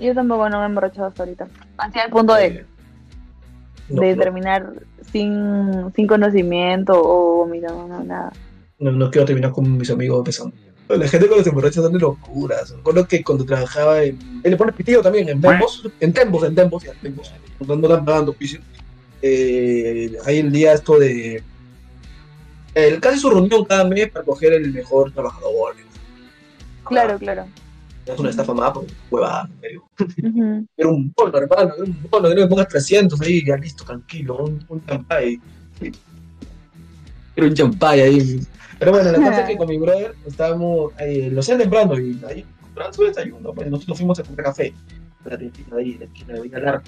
Yo 0.00 0.14
tampoco 0.14 0.48
no 0.50 0.58
me 0.58 0.64
he 0.64 0.66
emborrachado 0.66 1.08
hasta 1.08 1.22
ahorita. 1.22 1.48
Hacia 1.78 2.04
el 2.04 2.10
punto 2.10 2.34
de, 2.34 2.46
Eh, 2.46 2.66
no, 3.88 4.02
de 4.02 4.16
no, 4.16 4.22
terminar 4.22 4.72
sin, 5.12 5.92
sin 5.94 6.06
conocimiento 6.06 6.92
o 6.94 7.36
vomitando, 7.36 7.86
no, 7.88 8.04
nada. 8.04 8.32
no, 8.78 8.92
no 8.92 9.10
quiero 9.10 9.24
terminar 9.26 9.52
con 9.52 9.76
mis 9.76 9.90
amigos 9.90 10.18
empezando. 10.18 10.56
La 10.88 11.08
gente 11.08 11.26
cuando 11.26 11.44
se 11.44 11.50
emborracha 11.50 11.80
son 11.80 11.92
de 11.92 11.98
locuras. 11.98 12.70
Recuerdo 12.70 13.06
que 13.08 13.22
cuando 13.24 13.44
trabajaba 13.46 14.02
en. 14.02 14.18
Él 14.42 14.50
le 14.50 14.56
pone 14.56 14.72
pitido 14.72 15.00
también, 15.00 15.28
en 15.28 15.40
Tembos. 15.40 15.88
En 16.00 16.12
Tembos, 16.12 16.44
en 16.44 16.54
Tembos, 16.54 16.82
ya, 16.82 16.92
Tembos. 17.00 17.32
No 17.60 18.04
pagando 18.04 18.32
piso. 18.34 18.58
Eh, 19.22 20.16
hay 20.26 20.38
el 20.38 20.50
día 20.50 20.72
esto 20.72 20.98
de. 20.98 21.42
Él 22.74 23.00
casi 23.00 23.18
su 23.18 23.30
reunión 23.30 23.64
cada 23.64 23.84
mes 23.84 24.10
para 24.10 24.24
coger 24.24 24.54
el 24.54 24.72
mejor 24.72 25.12
trabajador. 25.12 25.76
Claro, 26.84 27.18
claro. 27.18 27.46
Es 28.04 28.18
una 28.18 28.30
estafa 28.30 28.52
más, 28.52 28.72
porque 28.72 28.92
huevada, 29.10 29.48
en 29.54 29.60
serio. 29.60 29.84
Ujú. 30.00 30.66
Era 30.76 30.88
un 30.88 31.12
bono, 31.16 31.38
hermano, 31.38 31.74
era 31.74 31.84
un 31.84 32.06
bono, 32.10 32.28
que 32.28 32.34
no 32.34 32.40
me 32.40 32.46
pongas 32.48 32.68
300 32.68 33.20
ahí, 33.20 33.44
ya 33.46 33.56
listo, 33.56 33.84
tranquilo, 33.84 34.44
un, 34.44 34.64
un 34.68 34.84
champay. 34.86 35.40
Era 37.36 37.46
un 37.46 37.54
champay 37.54 38.00
ahí. 38.00 38.40
Pero 38.78 38.90
bueno, 38.90 39.12
la 39.12 39.18
cosa 39.18 39.42
es 39.42 39.48
que 39.50 39.56
con 39.56 39.68
mi 39.68 39.78
brother 39.78 40.16
estábamos, 40.26 40.92
eh, 40.98 41.30
lo 41.30 41.38
hacían 41.40 41.58
temprano 41.58 41.96
y 41.96 42.20
ahí 42.28 42.44
comprando 42.60 42.92
su 42.94 43.04
desayuno, 43.04 43.52
pues 43.52 43.70
nosotros 43.70 43.96
fuimos 43.98 44.18
a 44.18 44.24
comprar 44.24 44.46
café. 44.46 44.74
La 45.24 45.38
tiendita 45.38 45.76
de 45.76 45.82
ahí, 45.82 45.94
de 45.94 46.04
aquí, 46.06 46.24
de 46.24 46.40
Villa 46.40 46.58
Larga, 46.58 46.82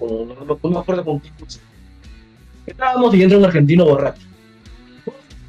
con, 0.00 0.28
no, 0.28 0.34
no, 0.34 0.58
no 0.60 0.70
me 0.70 0.78
acuerdo 0.78 1.04
con 1.04 1.20
qué 1.20 1.30
cosa. 1.38 1.60
Estábamos 2.66 3.14
y 3.14 3.22
entra 3.22 3.38
un 3.38 3.44
argentino 3.44 3.84
borracho. 3.84 4.26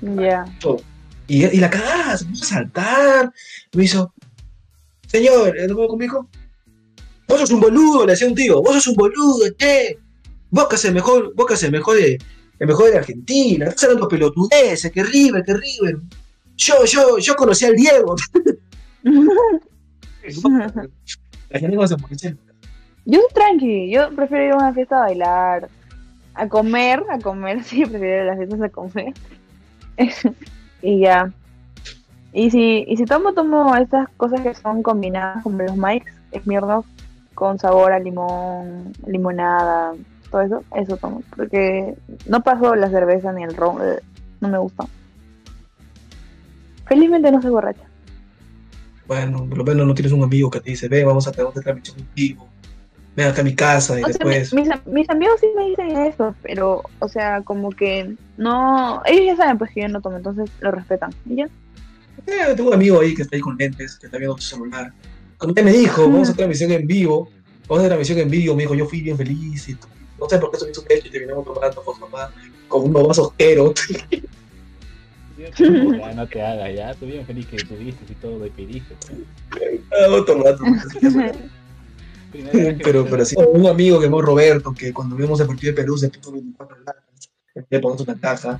Ya. 0.01 0.45
Y, 1.27 1.45
y 1.45 1.57
la 1.57 1.69
cagada, 1.69 2.17
se 2.17 2.25
puso 2.25 2.43
a 2.43 2.47
saltar. 2.47 3.33
Me 3.73 3.85
hizo, 3.85 4.13
señor, 5.07 5.57
¿eh, 5.57 5.67
¿no 5.67 5.75
puedo 5.75 5.89
conmigo? 5.89 6.27
Vos 7.27 7.39
sos 7.39 7.51
un 7.51 7.61
boludo, 7.61 8.05
le 8.05 8.11
decía 8.11 8.27
un 8.27 8.35
tío, 8.35 8.61
vos 8.61 8.75
sos 8.75 8.87
un 8.87 8.95
boludo, 8.95 9.49
che. 9.57 9.97
Vos 10.49 10.67
que 10.67 10.75
haces 10.75 10.93
mejor, 10.93 11.33
vos 11.33 11.45
que 11.47 11.71
mejor 11.71 11.95
de, 11.95 12.19
el 12.59 12.67
mejor 12.67 12.91
de 12.91 12.97
Argentina, 12.97 13.67
estás 13.67 13.85
hablando 13.85 14.07
pelotudeces, 14.07 14.91
que 14.91 15.03
River, 15.03 15.43
que 15.43 15.53
River. 15.53 15.97
Yo, 16.57 16.85
yo, 16.85 17.17
yo 17.17 17.35
conocí 17.35 17.65
al 17.65 17.75
Diego. 17.75 18.15
La 21.49 21.59
gente 21.59 21.75
no 21.75 21.87
se. 21.87 21.95
Yo 23.05 23.19
soy 23.19 23.29
tranqui, 23.33 23.91
yo 23.91 24.13
prefiero 24.15 24.45
ir 24.45 24.51
a 24.51 24.57
una 24.57 24.73
fiesta 24.73 24.97
a 24.97 25.05
bailar, 25.05 25.69
a 26.35 26.47
comer, 26.47 27.03
a 27.09 27.19
comer, 27.19 27.63
sí, 27.63 27.85
prefiero 27.85 28.15
ir 28.15 28.21
a 28.21 28.25
las 28.25 28.37
fiestas 28.37 28.61
a 28.61 28.69
comer. 28.69 29.13
y 30.81 30.99
ya. 30.99 31.31
Y 32.33 32.49
si, 32.49 32.85
y 32.87 32.97
si 32.97 33.05
tomo, 33.05 33.33
tomo 33.33 33.75
estas 33.75 34.07
cosas 34.15 34.41
que 34.41 34.53
son 34.53 34.83
combinadas 34.83 35.43
como 35.43 35.63
los 35.63 35.75
mics, 35.75 36.13
Smirnoff, 36.43 36.85
con 37.33 37.59
sabor 37.59 37.91
a 37.91 37.99
limón, 37.99 38.93
limonada, 39.05 39.93
todo 40.29 40.41
eso, 40.41 40.63
eso 40.75 40.95
tomo. 40.97 41.23
Porque 41.35 41.95
no 42.27 42.41
paso 42.41 42.75
la 42.75 42.89
cerveza 42.89 43.33
ni 43.33 43.43
el 43.43 43.55
ron, 43.55 43.77
eh, 43.81 43.99
no 44.39 44.47
me 44.47 44.57
gusta. 44.59 44.85
Felizmente 46.85 47.31
no 47.31 47.41
soy 47.41 47.51
borracha. 47.51 47.83
Bueno, 49.07 49.45
por 49.45 49.57
lo 49.57 49.63
menos 49.65 49.87
no 49.87 49.93
tienes 49.93 50.13
un 50.13 50.23
amigo 50.23 50.49
que 50.49 50.61
te 50.61 50.69
dice, 50.69 50.87
ven, 50.87 51.05
vamos 51.05 51.27
a 51.27 51.31
tener 51.31 51.47
otra 51.47 51.61
transmisión 51.61 51.97
contigo. 51.97 52.47
Ven 53.15 53.27
acá 53.27 53.41
a 53.41 53.43
mi 53.43 53.55
casa 53.55 53.99
y 53.99 54.03
O 54.03 54.07
después. 54.07 54.53
mi- 54.53 54.61
mis, 54.61 54.71
mis 54.85 55.09
amigos 55.09 55.39
sí 55.41 55.47
me 55.55 55.65
dicen 55.65 55.97
eso, 55.97 56.33
pero, 56.41 56.81
o 56.99 57.07
sea, 57.09 57.41
como 57.41 57.69
que 57.71 58.15
no. 58.37 59.01
Ellos 59.05 59.25
ya 59.25 59.35
saben, 59.35 59.57
pues 59.57 59.71
que 59.73 59.81
yo 59.81 59.89
no 59.89 60.01
tomo, 60.01 60.17
entonces 60.17 60.49
lo 60.61 60.71
respetan. 60.71 61.13
¿Y 61.25 61.35
ya? 61.37 61.45
Eh, 62.27 62.53
tengo 62.55 62.69
un 62.69 62.75
amigo 62.75 63.01
ahí 63.01 63.13
que 63.13 63.23
está 63.23 63.35
ahí 63.35 63.41
con 63.41 63.57
lentes, 63.57 63.97
que 63.97 64.05
está 64.05 64.17
viendo 64.17 64.37
su 64.37 64.55
celular. 64.55 64.93
Cuando 65.37 65.59
él 65.59 65.65
me 65.65 65.73
dijo, 65.73 66.03
vamos 66.03 66.19
a 66.19 66.21
hacer 66.23 66.35
transmisión 66.35 66.71
en 66.71 66.87
vivo, 66.87 67.29
vamos 67.67 67.69
a 67.69 67.75
hacer 67.79 67.89
transmisión 67.89 68.19
en 68.19 68.29
vivo, 68.29 68.55
me 68.55 68.63
dijo, 68.63 68.75
yo 68.75 68.85
fui 68.85 69.01
bien 69.01 69.17
feliz 69.17 69.67
y 69.69 69.77
no 70.19 70.29
sé 70.29 70.37
por 70.37 70.51
qué 70.51 70.57
subí 70.57 70.73
su 70.73 70.83
pecho 70.85 71.07
y 71.07 71.11
terminamos 71.11 71.43
tomando 71.45 71.81
con 71.83 71.99
mamá, 71.99 72.29
con 72.67 72.83
un 72.83 72.91
mamá 72.91 73.13
sosquero. 73.13 73.73
Ya 75.37 76.13
no 76.13 76.27
te 76.27 76.41
hagas, 76.41 76.75
ya. 76.75 76.93
Tú 76.93 77.07
bien 77.07 77.25
feliz 77.25 77.47
que 77.47 77.57
tuviste 77.63 78.11
y 78.11 78.15
todo, 78.15 78.45
y 78.45 78.49
pediste. 78.51 78.95
Tomando. 80.25 80.55
Primera 80.99 81.31
vez 81.31 81.37
que 81.37 81.60
pero, 82.83 83.05
pero 83.05 83.25
sí, 83.25 83.35
un 83.35 83.67
amigo 83.67 83.99
que 83.99 84.05
llamó 84.05 84.21
Roberto, 84.21 84.73
que 84.73 84.93
cuando 84.93 85.15
vimos 85.15 85.39
el 85.39 85.47
partido 85.47 85.73
de 85.73 85.81
Perú 85.81 85.97
se 85.97 86.09
puso 86.09 86.31
24 86.31 86.77
latas, 86.79 87.29
le 87.69 87.79
ponemos 87.79 88.01
una 88.01 88.19
caja. 88.19 88.59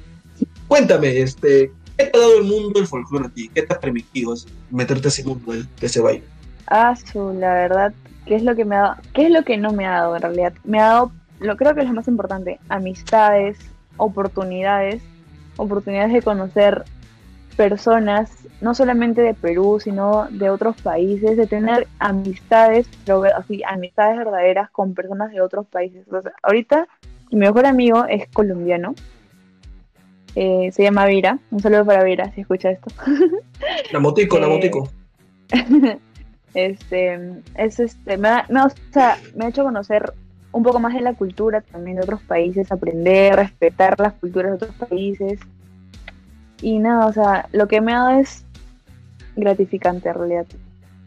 Cuéntame, 0.68 1.22
este, 1.22 1.72
¿qué 1.98 2.06
te 2.06 2.18
ha 2.18 2.22
dado 2.22 2.38
el 2.40 2.44
mundo 2.44 2.80
del 2.80 2.88
folclore 2.88 3.28
a 3.28 3.30
ti? 3.30 3.50
¿Qué 3.54 3.62
te 3.62 3.74
ha 3.74 3.80
permitido 3.80 4.34
meterte 4.70 5.08
a 5.08 5.10
ese 5.10 5.24
mundo 5.24 5.54
de 5.54 5.60
de 5.60 5.88
ese 5.88 6.02
baile? 6.02 6.24
Ah, 6.68 6.96
su, 6.96 7.34
la 7.34 7.54
verdad, 7.54 7.94
¿qué 8.26 8.36
es 8.36 8.44
lo 8.44 8.56
que 8.56 8.66
me 8.66 8.76
ha 8.76 8.82
dado? 8.82 8.96
¿Qué 9.14 9.26
es 9.26 9.32
lo 9.32 9.44
que 9.44 9.58
no 9.58 9.72
me 9.72 9.86
ha 9.86 9.92
dado 9.92 10.16
en 10.16 10.22
realidad? 10.22 10.54
Me 10.64 10.80
ha 10.80 10.88
dado, 10.88 11.12
lo 11.40 11.58
creo 11.58 11.76
que 11.76 11.82
es 11.82 11.88
lo 11.88 11.94
más 11.94 12.08
importante, 12.08 12.60
amistades, 12.70 13.58
oportunidades, 13.98 15.02
oportunidades 15.58 16.14
de 16.14 16.22
conocer 16.22 16.86
personas, 17.62 18.32
no 18.60 18.74
solamente 18.74 19.22
de 19.22 19.36
Perú, 19.36 19.80
sino 19.80 20.28
de 20.32 20.50
otros 20.50 20.82
países, 20.82 21.38
de 21.38 21.46
tener 21.46 21.88
amistades, 22.00 22.88
pero 23.06 23.24
así, 23.38 23.62
amistades 23.68 24.18
verdaderas 24.18 24.72
con 24.72 24.96
personas 24.96 25.32
de 25.32 25.42
otros 25.42 25.68
países. 25.68 26.08
O 26.12 26.22
sea, 26.24 26.32
ahorita 26.42 26.88
mi 27.30 27.38
mejor 27.38 27.68
amigo 27.68 28.06
es 28.06 28.28
colombiano, 28.34 28.96
eh, 30.34 30.72
se 30.72 30.82
llama 30.82 31.06
Vira, 31.06 31.38
un 31.52 31.60
saludo 31.60 31.86
para 31.86 32.04
Vira 32.04 32.32
si 32.34 32.42
escucha 32.42 32.72
esto. 32.72 32.90
La 33.92 34.00
motico, 34.00 34.40
la 34.40 34.48
Eh, 34.48 34.50
motico. 34.50 34.90
este 36.56 37.42
es 37.56 37.80
este 37.80 38.18
me 38.18 38.28
ha, 38.28 38.46
me 38.50 38.60
ha- 38.62 38.66
o 38.66 38.72
sea, 38.92 39.18
me 39.36 39.46
ha 39.46 39.50
hecho 39.50 39.64
conocer 39.64 40.14
un 40.52 40.64
poco 40.64 40.80
más 40.80 40.94
de 40.96 41.02
la 41.02 41.14
cultura 41.14 41.62
también 41.62 41.98
de 41.98 42.04
otros 42.04 42.22
países 42.24 42.72
aprender 42.72 43.36
respetar 43.36 44.00
las 44.00 44.14
culturas 44.14 44.52
de 44.52 44.56
otros 44.56 44.76
países 44.90 45.40
y 46.62 46.80
nada 46.80 47.08
o 47.08 47.14
sea 47.14 47.48
lo 47.52 47.68
que 47.68 47.82
me 47.82 47.94
ha 47.94 48.00
dado 48.00 48.20
es 48.20 48.46
gratificante 49.36 50.10
en 50.10 50.16
realidad 50.16 50.46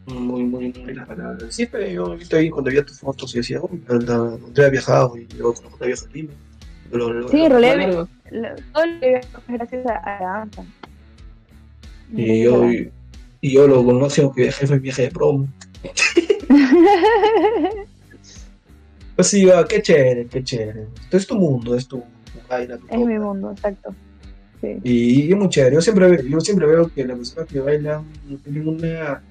Muy, 0.07 0.43
muy, 0.43 0.73
muy 0.73 0.93
la 0.93 1.05
palabra. 1.05 1.39
Sí, 1.49 1.65
pero 1.65 1.87
yo 1.87 2.37
ahí 2.37 2.49
cuando 2.49 2.69
veía 2.69 2.85
tus 2.85 2.99
fotos 2.99 3.33
y 3.33 3.37
decía, 3.39 3.59
oh, 3.61 3.69
Andrea 3.89 4.67
ha 4.67 4.69
viajado 4.69 5.17
y 5.17 5.25
luego 5.33 5.53
con 5.55 5.63
la 5.65 5.69
foto 5.71 5.83
de 5.83 5.87
viaje 5.87 6.05
a 6.05 6.13
Lima. 6.13 6.33
Lo- 6.91 7.13
lo- 7.13 7.29
Sí, 7.29 7.43
en 7.43 7.51
realidad 7.51 8.07
todo 8.71 8.85
lo 8.85 8.99
que 8.99 9.21
gracias 9.47 9.85
a, 9.87 10.19
la 10.19 10.19
danza 10.21 10.63
Y 12.13 12.43
yo, 12.43 12.71
y, 12.71 12.91
y 13.41 13.53
yo 13.53 13.67
lo 13.67 13.81
máximo 13.83 14.31
que 14.33 14.43
viajé 14.43 14.67
fue 14.67 14.79
viaje 14.79 15.01
de 15.03 15.11
prom. 15.11 15.47
Pues 19.15 19.27
sí, 19.27 19.45
va, 19.45 19.65
qué 19.65 19.81
chévere, 19.81 20.27
qué 20.27 20.43
chévere. 20.43 20.87
Esto 21.03 21.15
es 21.17 21.25
tu 21.25 21.35
mundo, 21.35 21.73
es 21.73 21.87
tu, 21.87 21.99
tu 21.99 22.39
vaina, 22.49 22.77
tu 22.77 22.85
es 22.89 22.99
mi 22.99 23.17
mundo 23.17 23.51
exacto 23.51 23.95
sí. 24.65 24.79
Y 24.83 25.31
es 25.31 25.37
muy 25.37 25.49
chévere. 25.49 25.75
Yo 25.75 25.81
siempre, 25.81 26.29
yo 26.29 26.39
siempre 26.39 26.67
veo 26.67 26.89
que 26.93 27.05
las 27.05 27.17
personas 27.17 27.47
que 27.49 27.59
bailan 27.59 28.03
tienen 28.43 28.67
una, 28.67 29.21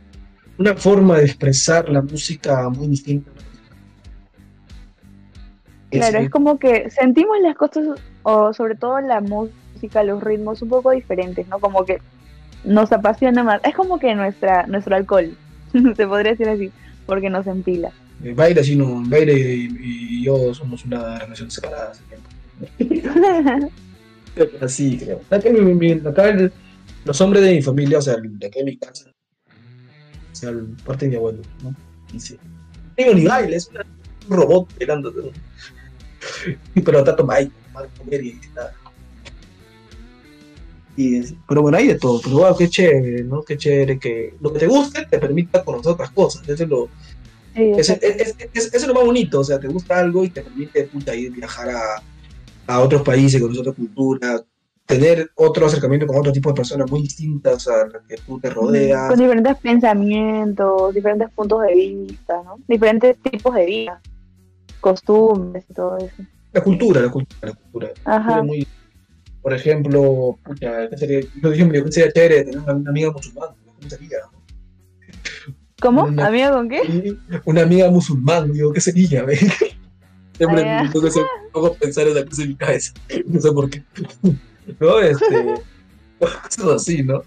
una 0.58 0.74
forma 0.74 1.18
de 1.18 1.24
expresar 1.26 1.88
la 1.88 2.02
música 2.02 2.68
muy 2.68 2.88
distinta. 2.88 3.30
Claro, 5.90 6.18
Es- 6.20 6.30
como 6.30 6.58
que 6.58 6.90
sentimos 6.90 7.36
las 7.42 7.56
cosas, 7.56 7.84
o 8.22 8.52
sobre 8.52 8.74
todo 8.74 9.00
la 9.00 9.20
música, 9.20 10.02
los 10.02 10.22
ritmos 10.22 10.60
un 10.62 10.68
poco 10.70 10.90
diferentes, 10.90 11.46
¿no? 11.48 11.58
Como 11.60 11.84
que 11.84 11.98
nos 12.64 12.90
apasiona 12.92 13.44
más. 13.44 13.60
Es 13.64 13.74
como 13.74 13.98
que 13.98 14.14
nuestra 14.14 14.66
nuestro 14.66 14.96
alcohol, 14.96 15.36
se 15.72 16.06
podría 16.06 16.32
decir 16.32 16.48
así, 16.48 16.72
porque 17.06 17.30
nos 17.30 17.46
empila. 17.46 17.90
eh, 18.24 18.32
Baile, 18.34 18.64
sí, 18.64 18.74
no, 18.76 19.02
Baile 19.06 19.34
y, 19.54 19.68
y 19.80 20.24
yo 20.24 20.52
somos 20.54 20.84
una 20.84 21.18
relación 21.20 21.50
separada 21.50 21.92
hace 21.92 22.02
tiempo. 22.04 22.28
Así 24.60 24.98
creo. 24.98 25.20
Acá, 25.30 25.50
mi- 25.50 25.60
mi- 25.74 25.92
acá 26.06 26.28
el- 26.30 26.52
los 27.04 27.20
hombres 27.20 27.42
de 27.44 27.52
mi 27.54 27.62
familia, 27.62 27.98
o 27.98 28.02
sea, 28.02 28.16
de 28.16 28.46
acá 28.46 28.60
en 28.60 28.64
mi 28.66 28.76
casa, 28.76 29.10
o 29.10 30.34
sea, 30.34 30.50
el- 30.50 30.76
parte 30.84 31.06
de 31.06 31.10
mi 31.10 31.16
abuelo, 31.16 31.42
¿no? 31.62 31.74
Y 32.12 32.20
sí. 32.20 32.34
No 32.34 32.94
tengo 32.96 33.14
ni 33.14 33.24
baile, 33.24 33.56
es 33.56 33.68
un 34.28 34.36
robot 34.36 34.68
bailando. 34.78 35.12
Pero 36.84 36.98
está 36.98 37.14
tomando 37.16 37.50
comer 37.98 38.24
y 38.24 38.40
nada. 38.54 38.72
Y 40.96 41.16
es- 41.18 41.34
pero 41.48 41.62
bueno, 41.62 41.76
hay 41.76 41.88
de 41.88 41.98
todo, 41.98 42.20
pero 42.22 42.36
wow, 42.36 42.56
qué 42.56 42.68
chévere, 42.68 43.24
¿no? 43.24 43.42
Qué 43.42 43.56
chévere 43.56 43.98
que 43.98 44.34
lo 44.40 44.52
que 44.52 44.60
te 44.60 44.66
guste 44.68 45.04
te 45.10 45.18
permita 45.18 45.64
conocer 45.64 45.92
otras 45.92 46.10
cosas. 46.12 46.48
Eso 46.48 46.62
es 46.62 46.68
lo, 46.68 46.88
Sí, 47.54 47.62
es- 47.76 47.96
eso 48.54 48.76
es 48.76 48.86
lo 48.86 48.94
más 48.94 49.04
bonito, 49.04 49.40
o 49.40 49.44
sea, 49.44 49.58
te 49.60 49.66
gusta 49.68 49.98
algo 49.98 50.24
y 50.24 50.30
te 50.30 50.42
permite 50.42 50.84
puta, 50.84 51.14
ir 51.14 51.32
viajar 51.32 51.68
a, 51.70 52.02
a 52.66 52.80
otros 52.80 53.02
países, 53.02 53.40
conocer 53.40 53.60
otra 53.62 53.72
cultura, 53.72 54.44
tener 54.86 55.30
otro 55.36 55.66
acercamiento 55.66 56.06
con 56.06 56.16
otro 56.16 56.32
tipo 56.32 56.50
de 56.50 56.54
personas 56.54 56.90
muy 56.90 57.02
distintas 57.02 57.66
a 57.68 57.86
las 57.86 58.02
que 58.06 58.16
tú 58.18 58.38
te 58.40 58.50
rodeas. 58.50 59.08
Con 59.08 59.18
diferentes 59.18 59.56
pensamientos, 59.58 60.94
diferentes 60.94 61.30
puntos 61.30 61.62
de 61.62 61.74
vista, 61.74 62.42
¿no? 62.44 62.58
Diferentes 62.68 63.16
tipos 63.18 63.54
de 63.54 63.66
vida, 63.66 64.00
costumbres 64.80 65.64
y 65.68 65.74
todo 65.74 65.96
eso. 65.98 66.22
La 66.52 66.62
cultura, 66.62 67.00
la 67.00 67.10
cultura, 67.10 67.40
la 67.42 67.52
cultura. 67.54 67.90
Ajá. 68.04 68.42
Muy- 68.42 68.66
por 69.42 69.52
ejemplo, 69.52 70.38
pucha, 70.42 70.88
¿qué 70.88 70.96
sería? 70.96 71.20
yo 71.34 71.50
dije, 71.50 71.92
sería 71.92 72.12
chévere 72.12 72.44
tener 72.44 72.60
una, 72.60 72.90
amiga 72.90 73.10
musulmana, 73.10 73.54
¿cómo 73.64 73.90
sería? 73.90 74.18
¿Cómo? 75.80 76.04
Una- 76.04 76.26
¿Amiga 76.28 76.50
con 76.52 76.68
qué? 76.68 77.16
Una 77.44 77.62
amiga 77.62 77.90
musulmana, 77.90 78.46
digo, 78.46 78.72
¿qué 78.72 78.80
sería? 78.80 79.26
Siempre 80.36 80.62
Ah, 80.62 80.64
ya. 80.64 80.82
me 80.84 80.90
pongo 80.90 81.06
a- 81.08 81.50
pongo 81.52 81.66
a 81.68 81.74
pensar 81.74 82.06
esa 82.08 82.24
cosa 82.24 82.42
en 82.42 82.48
mi 82.48 82.54
cabeza, 82.56 82.92
no 83.26 83.40
sé 83.40 83.52
por 83.52 83.70
qué. 83.70 83.82
¿No? 84.80 84.98
Este, 85.00 85.54
cosas 86.18 86.66
así, 86.76 87.02
¿no? 87.02 87.22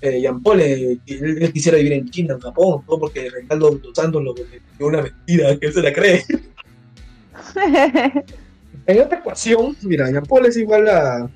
Eh, 0.00 0.20
Jean 0.20 0.42
Paul, 0.42 0.60
eh, 0.60 0.98
él, 1.06 1.38
él 1.42 1.52
quisiera 1.52 1.78
vivir 1.78 1.94
en 1.94 2.10
China, 2.10 2.34
en 2.34 2.40
Japón, 2.40 2.82
todo 2.86 2.98
porque 3.00 3.30
Reinaldo 3.30 3.70
dos 3.82 3.92
Santos 3.94 4.22
lo 4.22 4.34
dio 4.34 4.86
una 4.86 5.02
mentira, 5.02 5.56
que 5.58 5.66
él 5.66 5.72
se 5.72 5.82
la 5.82 5.92
cree. 5.92 6.24
En 8.84 8.96
esta 8.98 9.16
ecuación, 9.16 9.76
mira, 9.82 10.10
Jean 10.10 10.24
Paul 10.24 10.46
es 10.46 10.56
igual 10.56 10.88
a, 10.88 11.30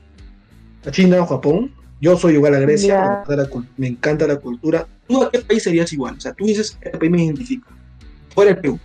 a 0.85 0.91
China 0.91 1.23
o 1.23 1.27
Japón. 1.27 1.73
Yo 2.01 2.17
soy 2.19 2.35
igual 2.35 2.55
a 2.55 2.59
Grecia, 2.59 2.97
encanta 3.25 3.37
la, 3.37 3.49
me 3.77 3.87
encanta 3.87 4.27
la 4.27 4.37
cultura. 4.37 4.87
¿Tú 5.07 5.23
a 5.23 5.31
qué 5.31 5.39
país 5.39 5.63
serías 5.63 5.93
igual? 5.93 6.17
O 6.17 6.21
sea, 6.21 6.33
tú 6.35 6.45
dices, 6.45 6.77
este 6.81 6.99
país 6.99 7.11
me 7.11 7.23
identifica. 7.25 7.69
Fuera 8.35 8.51
el 8.51 8.59
Perú. 8.59 8.79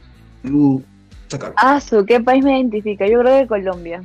Perú, 0.44 0.84
sácalo. 1.32 1.54
Ah, 1.58 1.80
su, 1.82 2.06
¿qué 2.06 2.20
país 2.20 2.44
me 2.44 2.58
identifica? 2.60 3.08
Yo 3.08 3.20
creo 3.20 3.42
que 3.42 3.48
Colombia. 3.48 4.04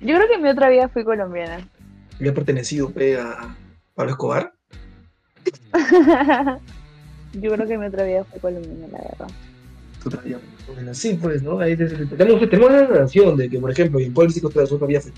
Yo 0.00 0.14
creo 0.16 0.28
que 0.28 0.34
en 0.34 0.42
mi 0.42 0.48
otra 0.50 0.68
vida 0.68 0.88
fui 0.88 1.04
colombiana. 1.04 1.66
Le 2.18 2.28
ha 2.30 2.34
pertenecido 2.34 2.90
pe, 2.90 3.18
a 3.18 3.56
Pablo 3.94 4.12
Escobar. 4.12 4.52
Yo 7.32 7.52
creo 7.52 7.66
que 7.66 7.74
en 7.74 7.80
mi 7.80 7.86
otra 7.86 8.04
vida 8.04 8.24
fui 8.24 8.38
colombiana, 8.40 8.86
la 8.92 8.98
verdad. 8.98 9.28
Tú 10.02 10.10
traías- 10.10 10.40
bueno, 10.72 10.94
Sí, 10.94 11.18
pues, 11.20 11.42
¿no? 11.42 11.58
Ahí 11.58 11.76
tenemos, 11.76 12.48
tenemos 12.48 12.70
la 12.72 12.86
relación 12.86 13.36
de 13.36 13.48
que, 13.50 13.58
por 13.58 13.70
ejemplo, 13.70 13.98
dice 13.98 14.40
que 14.40 14.46
otra 14.46 14.66
su 14.66 14.76
otra 14.76 14.86
vida 14.86 15.00
fue 15.00 15.12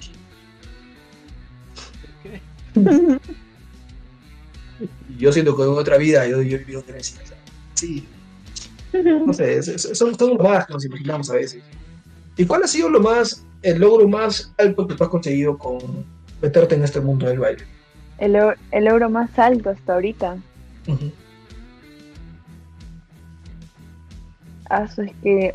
yo 5.18 5.32
siento 5.32 5.56
que 5.56 5.62
en 5.62 5.68
otra 5.70 5.96
vida 5.96 6.26
yo, 6.26 6.42
yo 6.42 6.56
he 6.56 6.58
vivido 6.58 6.80
en 6.80 6.86
Grecia. 6.86 7.18
Sí, 7.74 8.06
no 9.02 9.32
sé, 9.32 9.78
son, 9.78 10.16
lo 10.18 10.34
más 10.36 10.66
que 10.66 10.72
nos 10.72 10.84
imaginamos 10.84 11.30
a 11.30 11.34
veces. 11.34 11.62
¿Y 12.36 12.44
cuál 12.46 12.62
ha 12.62 12.66
sido 12.66 12.90
lo 12.90 13.00
más, 13.00 13.44
el 13.62 13.80
logro 13.80 14.06
más 14.08 14.52
alto 14.58 14.86
que 14.86 14.94
tú 14.94 15.04
has 15.04 15.10
conseguido 15.10 15.56
con 15.56 15.78
meterte 16.42 16.74
en 16.74 16.84
este 16.84 17.00
mundo 17.00 17.26
del 17.26 17.38
baile? 17.38 17.64
El, 18.18 18.36
el 18.70 18.86
euro 18.86 19.10
más 19.10 19.38
alto 19.38 19.70
hasta 19.70 19.94
ahorita. 19.94 20.36
Ujú. 20.86 21.12
Ah, 24.68 24.84
es 24.84 25.12
que 25.22 25.52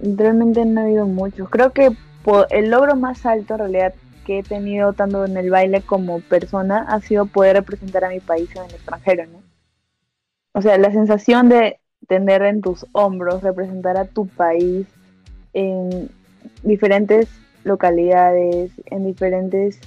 realmente 0.00 0.64
no 0.64 0.80
ha 0.80 0.84
habido 0.84 1.06
muchos. 1.06 1.48
Creo 1.50 1.72
que 1.72 1.90
el 2.50 2.70
logro 2.70 2.96
más 2.96 3.24
alto 3.26 3.54
en 3.54 3.60
realidad 3.60 3.94
que 4.24 4.40
he 4.40 4.42
tenido 4.42 4.92
tanto 4.92 5.24
en 5.24 5.36
el 5.36 5.50
baile 5.50 5.82
como 5.82 6.20
persona 6.20 6.84
ha 6.88 7.00
sido 7.00 7.26
poder 7.26 7.56
representar 7.56 8.04
a 8.04 8.10
mi 8.10 8.20
país 8.20 8.50
en 8.54 8.64
el 8.64 8.74
extranjero, 8.74 9.26
¿no? 9.26 9.42
O 10.52 10.62
sea, 10.62 10.76
la 10.76 10.92
sensación 10.92 11.48
de 11.48 11.78
tener 12.08 12.42
en 12.42 12.60
tus 12.60 12.86
hombros, 12.92 13.42
representar 13.42 13.96
a 13.96 14.06
tu 14.06 14.26
país 14.26 14.86
en 15.52 16.10
diferentes 16.62 17.28
localidades, 17.64 18.72
en 18.86 19.06
diferentes 19.06 19.78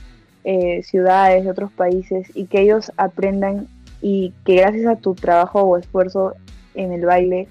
eh, 0.44 0.84
ciudades 0.84 1.44
de 1.44 1.52
otros 1.52 1.72
países 1.72 2.32
y 2.36 2.46
que 2.46 2.62
ellos 2.62 2.92
aprendan 2.98 3.68
y 4.02 4.34
que 4.46 4.56
gracias 4.56 4.86
a 4.88 4.96
tu 4.96 5.16
trabajo 5.16 5.62
o 5.62 5.78
esfuerzo 5.78 6.34
en 6.76 6.92
el 6.94 7.06
baile 7.06 7.48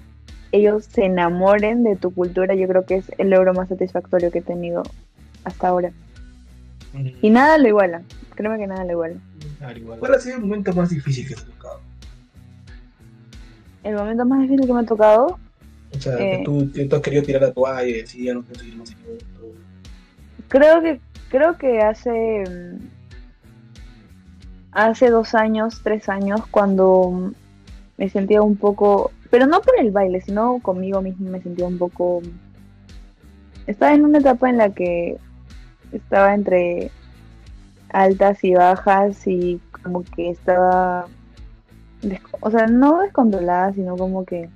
ellos 0.51 0.85
se 0.85 1.05
enamoren 1.05 1.83
de 1.83 1.95
tu 1.95 2.13
cultura, 2.13 2.55
yo 2.55 2.67
creo 2.67 2.85
que 2.85 2.95
es 2.95 3.11
el 3.17 3.29
logro 3.29 3.53
más 3.53 3.69
satisfactorio 3.69 4.31
que 4.31 4.39
he 4.39 4.41
tenido 4.41 4.83
hasta 5.43 5.69
ahora. 5.69 5.91
Y 7.21 7.29
nada 7.29 7.57
lo 7.57 7.67
iguala, 7.69 8.01
créeme 8.35 8.57
que 8.57 8.67
nada 8.67 8.83
lo 8.83 8.91
iguala. 8.91 9.15
Igual. 9.75 9.99
¿Cuál 9.99 10.15
ha 10.15 10.19
sido 10.19 10.35
el 10.37 10.41
momento 10.41 10.73
más 10.73 10.89
difícil 10.89 11.27
que 11.27 11.35
te 11.35 11.41
ha 11.41 11.45
tocado? 11.45 11.79
El 13.83 13.95
momento 13.95 14.25
más 14.25 14.41
difícil 14.41 14.67
que 14.67 14.73
me 14.73 14.79
ha 14.81 14.85
tocado, 14.85 15.37
O 15.95 15.99
sea, 15.99 16.17
que 16.17 16.35
Eh. 16.35 16.41
tú, 16.45 16.71
que 16.73 16.85
tú 16.85 16.95
has 16.95 17.01
querido 17.01 17.23
tirar 17.23 17.41
la 17.41 17.51
toalla 17.51 17.83
y 17.87 17.93
decir, 17.93 18.23
ya 18.25 18.33
no 18.33 18.43
quiero 18.43 18.59
seguir 18.59 18.75
más 18.77 18.95
creo 20.47 20.81
que 20.81 20.99
creo 21.29 21.57
que 21.57 21.81
hace 21.81 22.43
mm, 22.49 22.77
hace 24.73 25.09
dos 25.09 25.33
años, 25.35 25.81
tres 25.83 26.07
años, 26.09 26.41
cuando 26.49 27.31
me 27.97 28.09
sentía 28.09 28.41
un 28.41 28.55
poco, 28.55 29.11
pero 29.29 29.45
no 29.47 29.61
por 29.61 29.79
el 29.79 29.91
baile, 29.91 30.21
sino 30.21 30.59
conmigo 30.61 31.01
mismo 31.01 31.29
me 31.29 31.41
sentía 31.41 31.65
un 31.65 31.77
poco. 31.77 32.21
Estaba 33.67 33.93
en 33.93 34.03
una 34.05 34.19
etapa 34.19 34.49
en 34.49 34.57
la 34.57 34.69
que 34.71 35.17
estaba 35.91 36.33
entre 36.33 36.91
altas 37.89 38.43
y 38.43 38.53
bajas 38.53 39.27
y 39.27 39.59
como 39.83 40.03
que 40.03 40.29
estaba, 40.29 41.07
o 42.39 42.51
sea, 42.51 42.67
no 42.67 43.01
descontrolada, 43.01 43.73
sino 43.73 43.95
como 43.95 44.25
que 44.25 44.49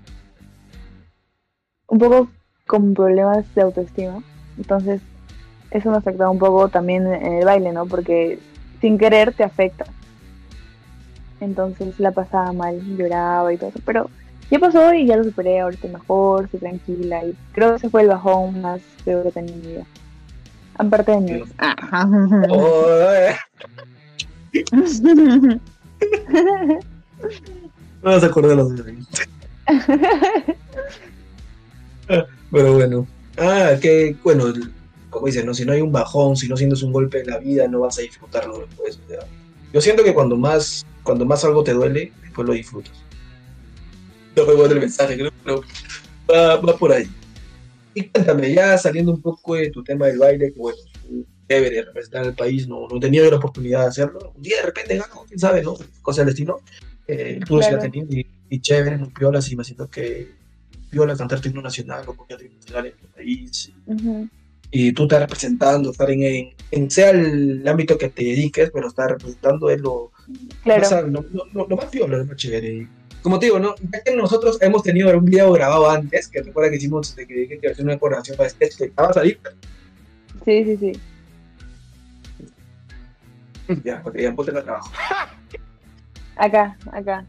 un 1.87 1.99
poco 1.99 2.29
con 2.67 2.93
problemas 2.93 3.53
de 3.53 3.61
autoestima. 3.61 4.23
Entonces, 4.57 5.01
eso 5.71 5.91
me 5.91 5.97
afectaba 5.97 6.29
un 6.29 6.39
poco 6.39 6.69
también 6.69 7.05
en 7.07 7.33
el 7.35 7.45
baile, 7.45 7.71
¿no? 7.71 7.85
Porque 7.85 8.39
sin 8.81 8.97
querer 8.97 9.33
te 9.33 9.43
afecta. 9.43 9.85
Entonces 11.41 11.99
la 11.99 12.11
pasaba 12.11 12.53
mal, 12.53 12.79
lloraba 12.97 13.53
y 13.53 13.57
todo 13.57 13.69
eso. 13.69 13.79
Pero 13.85 14.09
ya 14.49 14.59
pasó 14.59 14.93
y 14.93 15.05
ya 15.05 15.17
lo 15.17 15.23
superé, 15.23 15.59
ahorita 15.59 15.87
mejor, 15.87 16.45
estoy 16.45 16.59
tranquila. 16.61 17.25
Y 17.25 17.35
creo 17.51 17.71
que 17.71 17.75
ese 17.77 17.89
fue 17.89 18.03
el 18.03 18.07
bajón 18.07 18.61
más 18.61 18.81
peor 19.03 19.23
que 19.23 19.31
tenía 19.31 19.53
en 19.53 19.61
mi 19.61 19.67
vida. 19.67 19.85
Aparte 20.77 21.11
de 21.11 21.19
mí. 21.21 21.43
No 28.03 28.11
vas 28.11 28.23
a 28.23 28.27
acordar 28.27 28.55
los 28.55 28.75
de 28.75 28.97
Pero 32.51 32.73
bueno. 32.73 33.07
Ah, 33.37 33.73
que 33.81 34.15
bueno, 34.23 34.53
como 35.09 35.27
dicen, 35.27 35.45
¿no? 35.45 35.53
si 35.53 35.65
no 35.65 35.73
hay 35.73 35.81
un 35.81 35.91
bajón, 35.91 36.37
si 36.37 36.47
no 36.47 36.55
sientes 36.55 36.83
un 36.83 36.91
golpe 36.91 37.21
en 37.21 37.27
la 37.27 37.39
vida, 37.39 37.67
no 37.67 37.81
vas 37.81 37.97
a 37.97 38.01
disfrutarlo 38.01 38.59
después. 38.59 38.99
o 39.05 39.09
sea, 39.09 39.19
yo 39.73 39.81
siento 39.81 40.03
que 40.03 40.13
cuando 40.13 40.37
más, 40.37 40.85
cuando 41.03 41.25
más 41.25 41.43
algo 41.43 41.63
te 41.63 41.73
duele, 41.73 42.13
después 42.21 42.47
lo 42.47 42.53
disfrutas. 42.53 42.93
No 44.35 44.45
me 44.45 44.63
el 44.63 44.79
mensaje, 44.79 45.15
creo 45.15 45.31
que 45.31 45.67
va, 46.31 46.57
va 46.57 46.77
por 46.77 46.91
ahí. 46.91 47.07
Y 47.93 48.03
cuéntame, 48.09 48.53
ya 48.53 48.77
saliendo 48.77 49.13
un 49.13 49.21
poco 49.21 49.55
de 49.55 49.69
tu 49.69 49.83
tema 49.83 50.07
del 50.07 50.19
baile, 50.19 50.51
que 50.51 50.59
bueno, 50.59 50.77
chévere 51.47 51.83
representar 51.83 52.25
al 52.25 52.35
país, 52.35 52.67
no, 52.67 52.87
no 52.87 52.97
he 52.97 52.99
tenido 52.99 53.29
la 53.29 53.37
oportunidad 53.37 53.81
de 53.81 53.87
hacerlo. 53.87 54.33
Un 54.35 54.41
día 54.41 54.57
de 54.57 54.63
repente 54.63 54.97
gano, 54.97 55.25
quién 55.27 55.39
sabe, 55.39 55.61
¿no? 55.61 55.75
Cosa 56.01 56.21
del 56.21 56.27
destino. 56.27 56.57
Eh, 57.07 57.39
tú 57.45 57.57
sí 57.61 57.71
la 57.71 57.77
Claro. 57.77 57.91
tenías 57.91 58.07
y, 58.11 58.27
y 58.49 58.59
chévere, 58.61 58.97
muy 58.97 59.09
piola, 59.09 59.39
y 59.47 59.55
me 59.55 59.63
siento 59.63 59.87
que 59.89 60.31
piola 60.89 61.15
cantar 61.15 61.39
tu 61.41 61.49
himno 61.49 61.61
nacional 61.61 62.03
o 62.07 62.15
cualquier 62.15 62.41
himno 62.43 62.57
nacional 62.59 62.85
en 62.87 62.93
tu 62.93 63.07
país. 63.07 63.71
Ujú. 63.85 64.27
Y 64.71 64.91
tú 64.93 65.03
estás 65.03 65.19
representando, 65.21 65.91
estar 65.91 66.09
en, 66.09 66.23
en, 66.23 66.49
en 66.71 66.91
sea 66.91 67.11
el 67.11 67.65
ámbito 67.67 67.97
que 67.97 68.09
te 68.09 68.23
dediques, 68.23 68.71
pero 68.71 68.87
estar 68.87 69.09
representando 69.11 69.69
es 69.69 69.79
lo, 69.79 70.11
Claro. 70.63 70.81
más, 70.81 70.91
lo, 71.03 71.21
lo- 71.31 71.45
lo- 71.53 71.67
lo 71.67 71.75
más 71.77 71.85
piola, 71.85 72.17
lo 72.17 72.25
más 72.25 72.35
chévere. 72.35 72.87
Como 73.21 73.39
te 73.39 73.45
digo, 73.47 73.59
¿no? 73.59 73.73
Ya 73.91 74.01
que 74.03 74.15
nosotros 74.15 74.57
hemos 74.61 74.83
tenido 74.83 75.15
un 75.17 75.25
video 75.25 75.51
grabado 75.51 75.89
antes, 75.89 76.27
que 76.27 76.41
recuerda 76.43 76.69
que 76.71 76.77
hicimos 76.77 77.15
de 77.15 77.25
que 77.27 77.59
que 77.59 77.67
hacer 77.69 77.85
una 77.85 77.97
colaboración 77.97 78.37
para 78.37 78.49
sketch 78.49 78.77
que 78.77 78.83
acaba 78.85 79.07
de 79.09 79.13
salir, 79.13 79.39
Sí, 80.43 80.63
sí, 80.63 80.77
sí. 80.77 80.91
ya, 83.83 84.01
porque 84.03 84.21
ya 84.23 84.33
ponte 84.35 84.51
el 84.51 84.63
trabajo. 84.63 84.91
Acá, 86.35 86.77
acá. 86.91 87.25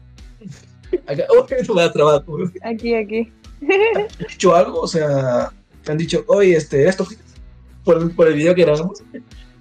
Acá, 1.05 1.23
oh, 1.69 1.79
a 1.79 1.91
trabajo. 1.91 2.37
Aquí, 2.63 2.93
aquí. 2.93 3.31
¿Has 4.19 4.27
dicho 4.29 4.55
algo? 4.55 4.81
O 4.81 4.87
sea, 4.87 5.51
te 5.83 5.91
han 5.91 5.97
dicho, 5.97 6.23
oye, 6.27 6.55
este, 6.55 6.87
esto 6.87 7.05
por, 7.83 8.13
por 8.15 8.27
el 8.27 8.35
video 8.35 8.53
que 8.53 8.63
grabamos. 8.63 9.03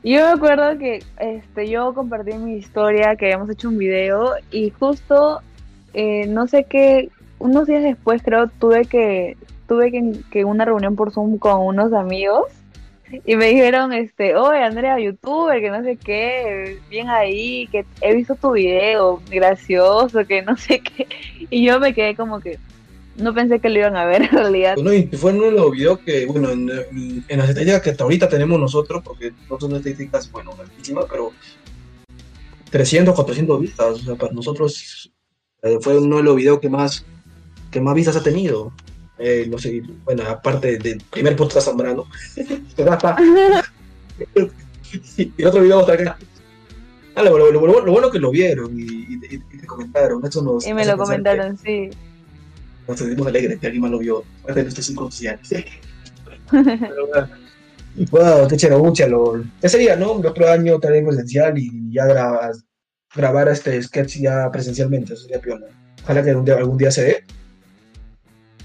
Yo 0.02 0.20
me 0.20 0.32
acuerdo 0.32 0.78
que 0.78 1.02
este, 1.18 1.68
yo 1.68 1.92
compartí 1.94 2.34
mi 2.34 2.56
historia 2.56 3.16
que 3.16 3.26
habíamos 3.26 3.50
hecho 3.50 3.68
un 3.68 3.78
video 3.78 4.34
y 4.52 4.70
justo, 4.70 5.40
eh, 5.94 6.26
no 6.28 6.46
sé 6.46 6.64
qué, 6.64 7.10
unos 7.38 7.66
días 7.66 7.82
después 7.82 8.22
creo, 8.22 8.48
tuve 8.48 8.84
que 8.84 9.36
tuve 9.66 9.90
que, 9.90 10.12
que 10.30 10.44
una 10.44 10.64
reunión 10.64 10.94
por 10.94 11.10
Zoom 11.10 11.38
con 11.38 11.60
unos 11.60 11.92
amigos 11.92 12.44
y 13.24 13.36
me 13.36 13.48
dijeron, 13.48 13.92
este, 13.92 14.36
oye 14.36 14.62
Andrea, 14.62 14.98
youtuber, 14.98 15.60
que 15.60 15.70
no 15.70 15.82
sé 15.82 15.96
qué, 15.96 16.78
bien 16.90 17.08
ahí, 17.08 17.68
que 17.68 17.84
he 18.00 18.14
visto 18.14 18.34
tu 18.34 18.52
video, 18.52 19.22
gracioso, 19.30 20.26
que 20.26 20.42
no 20.42 20.56
sé 20.56 20.80
qué. 20.80 21.06
Y 21.50 21.64
yo 21.64 21.78
me 21.80 21.94
quedé 21.94 22.16
como 22.16 22.40
que, 22.40 22.58
No 23.16 23.32
pensé 23.32 23.60
que 23.60 23.68
lo 23.68 23.78
iban 23.78 23.96
a 23.96 24.04
ver 24.04 24.22
en 24.22 24.30
realidad. 24.30 24.74
Bueno, 24.74 24.92
y 24.92 25.04
fue 25.04 25.32
uno 25.32 25.44
de 25.44 25.52
los 25.52 25.70
videos 25.70 25.98
que, 26.00 26.26
bueno, 26.26 26.50
en, 26.50 26.70
en 27.28 27.38
las 27.38 27.48
estadísticas 27.48 27.82
que 27.82 27.90
hasta 27.90 28.04
ahorita 28.04 28.28
tenemos 28.28 28.58
nosotros, 28.58 29.02
porque 29.04 29.32
no 29.48 29.58
son 29.58 29.76
estadísticas, 29.76 30.30
bueno, 30.30 30.52
altísimas, 30.58 31.06
pero 31.10 31.32
300, 32.70 33.14
400 33.14 33.60
vistas. 33.60 33.86
O 33.86 33.98
sea, 33.98 34.14
para 34.16 34.32
nosotros 34.32 35.10
eh, 35.62 35.78
fue 35.80 35.98
uno 35.98 36.18
de 36.18 36.22
los 36.22 36.36
videos 36.36 36.60
que 36.60 36.68
más, 36.68 37.04
que 37.70 37.80
más 37.80 37.94
vistas 37.94 38.16
ha 38.16 38.22
tenido. 38.22 38.72
Eh, 39.18 39.46
no 39.48 39.56
sé, 39.58 39.82
bueno, 40.04 40.24
aparte 40.24 40.78
del 40.78 41.02
primer 41.10 41.36
podcast 41.36 41.68
zambrano. 41.68 42.06
y 45.16 45.32
el 45.38 45.46
otro 45.46 45.62
video 45.62 45.80
está 45.80 45.94
acá. 45.94 46.18
Ah, 47.14 47.22
lo, 47.22 47.38
lo, 47.38 47.50
lo, 47.50 47.80
lo 47.80 47.92
bueno 47.92 48.10
que 48.10 48.18
lo 48.18 48.30
vieron 48.30 48.78
y, 48.78 48.84
y, 48.84 49.18
y 49.32 49.38
te 49.58 49.66
comentaron. 49.66 50.22
Eso 50.24 50.42
nos, 50.42 50.66
y 50.66 50.74
me 50.74 50.84
lo 50.84 50.98
comentaron, 50.98 51.56
sí. 51.56 51.64
que 51.64 51.90
Nos 52.86 52.98
sentimos 52.98 53.26
alegres 53.26 53.58
que 53.58 53.66
alguien 53.66 53.80
más 53.82 53.90
lo 53.90 53.98
vio. 53.98 54.22
Parte 54.42 54.60
de 54.60 54.64
nuestros 54.64 54.90
inconscientes. 54.90 55.64
Pero, 56.50 57.06
bueno, 57.08 57.28
y 57.96 58.04
wow, 58.06 58.46
qué 58.48 58.56
chévere, 58.58 59.08
lo 59.08 59.42
¿Qué 59.60 59.68
sería, 59.68 59.96
no? 59.96 60.20
El 60.20 60.26
otro 60.26 60.48
año 60.48 60.78
tal 60.78 60.92
vez 60.92 61.04
presencial 61.06 61.56
y 61.56 61.90
ya 61.90 62.04
grabas, 62.04 62.64
grabar 63.14 63.48
este 63.48 63.82
sketch 63.82 64.18
ya 64.18 64.50
presencialmente. 64.52 65.14
Eso 65.14 65.22
sería 65.22 65.40
piola. 65.40 65.68
Ojalá 66.04 66.22
que 66.22 66.28
algún 66.30 66.44
día, 66.44 66.56
algún 66.56 66.76
día 66.76 66.90
se 66.90 67.02
dé. 67.02 67.24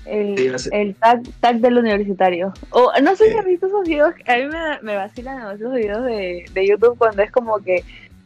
El, 0.05 0.37
Sí, 0.37 0.47
hace- 0.47 0.69
el 0.81 0.95
tag, 0.95 1.21
tag 1.39 1.59
del 1.59 1.77
universitario. 1.77 2.53
O 2.71 2.91
no 3.03 3.15
sé 3.15 3.31
si 3.31 3.37
has 3.37 3.45
visto 3.45 3.67
esos 3.67 3.87
videos, 3.87 4.13
a 4.27 4.35
mí 4.37 4.45
me, 4.45 4.81
me 4.81 4.95
vacilan 4.95 5.55
esos 5.55 5.73
videos 5.73 6.03
de, 6.05 6.45
de 6.53 6.67
YouTube 6.67 6.97
cuando 6.97 7.21
es 7.21 7.31
como 7.31 7.59
que 7.59 7.83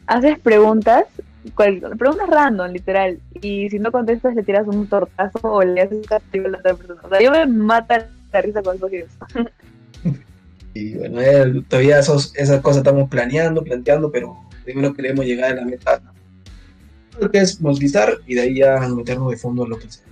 haces 0.08 0.40
preguntas, 0.40 1.06
cual- 1.54 1.82
preguntas 1.98 2.30
random, 2.30 2.72
literal, 2.72 3.20
y 3.42 3.70
si 3.70 3.80
no 3.80 3.92
contestas 3.92 4.36
le 4.36 4.44
tiras 4.44 4.68
un 4.68 4.88
tortazo 4.88 5.40
o 5.44 5.62
le 5.64 5.82
haces 5.82 5.98
un 5.98 6.04
castigo 6.04 6.46
a 6.48 6.50
la 6.50 6.58
otra 6.60 6.74
persona. 6.76 7.02
O 7.04 7.10
sea, 7.10 7.22
yo 7.22 7.32
me 7.32 7.46
mata 7.46 8.08
la 8.32 8.42
risa 8.42 8.62
con 8.64 8.76
esos 8.78 8.90
videos. 8.92 9.12
Y 10.74 10.94
bueno, 10.98 11.22
eh, 11.22 11.64
todavía 11.70 12.00
esos, 12.00 12.36
esas 12.36 12.60
cosas 12.60 12.80
estamos 12.80 13.10
planeando, 13.10 13.64
planteando, 13.64 14.12
pero 14.12 14.36
primero 14.66 14.94
queremos 14.94 15.26
llegar 15.26 15.54
a 15.54 15.56
la 15.56 15.64
meta. 15.66 16.02
Lo 17.18 17.32
que 17.32 17.38
es 17.40 17.62
monetizar 17.62 18.18
y 18.28 18.36
de 18.36 18.42
ahí 18.42 18.56
ya 18.58 18.78
meternos 18.90 19.32
de 19.32 19.38
fondo 19.38 19.64
en 19.64 19.70
lo 19.70 19.80
que 19.80 19.90
sea. 19.90 20.04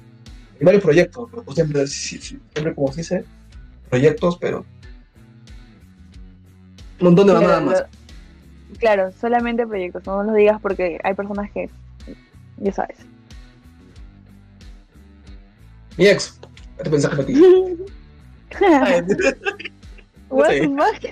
Hay 0.59 0.65
varios 0.65 0.83
proyectos, 0.83 1.29
pero 1.29 1.43
pues 1.43 1.55
siempre, 1.55 1.87
siempre 1.87 2.75
como 2.75 2.91
se 2.91 3.01
dice, 3.01 3.25
proyectos, 3.89 4.37
pero 4.37 4.65
un 6.99 7.05
montón 7.05 7.27
de 7.27 7.33
nada 7.33 7.59
más. 7.59 7.85
claro, 8.79 9.11
solamente 9.19 9.67
proyectos, 9.67 10.05
no 10.05 10.23
los 10.23 10.35
digas 10.35 10.59
porque 10.61 10.99
hay 11.03 11.13
personas 11.13 11.51
que, 11.51 11.69
ya 12.57 12.71
sabes. 12.71 12.97
Mi 15.97 16.07
ex, 16.07 16.39
¿qué 16.77 16.83
te 16.83 16.89
mensaje 16.89 17.15
para 17.15 17.27
ti? 17.27 17.41
What 20.29 20.49
sé. 20.49 20.61
the 20.61 20.67
fuck? 20.67 21.03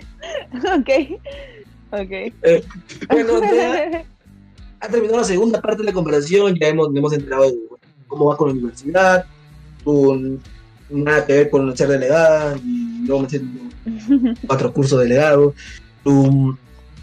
ok. 0.79 0.89
Ok. 1.91 2.11
bueno, 3.09 3.35
Andrea, 3.35 4.05
ha 4.79 4.87
terminado 4.87 5.19
la 5.19 5.23
segunda 5.25 5.61
parte 5.61 5.79
de 5.79 5.85
la 5.85 5.93
conversación, 5.93 6.55
ya 6.59 6.69
hemos, 6.69 6.87
hemos 6.95 7.13
enterado 7.13 7.43
de 7.43 7.57
cómo 8.11 8.25
va 8.25 8.37
con 8.37 8.49
la 8.49 8.53
universidad, 8.53 9.25
con 9.85 10.41
nada 10.89 11.25
que 11.25 11.33
ver 11.33 11.49
con 11.49 11.75
ser 11.75 11.87
delegada, 11.87 12.57
y 12.57 13.05
luego 13.05 13.23
me 13.23 13.29
siento 13.29 13.59
cuatro 14.47 14.73
cursos 14.73 14.99
de 14.99 15.05
delegado, 15.05 15.55
tu, 16.03 16.57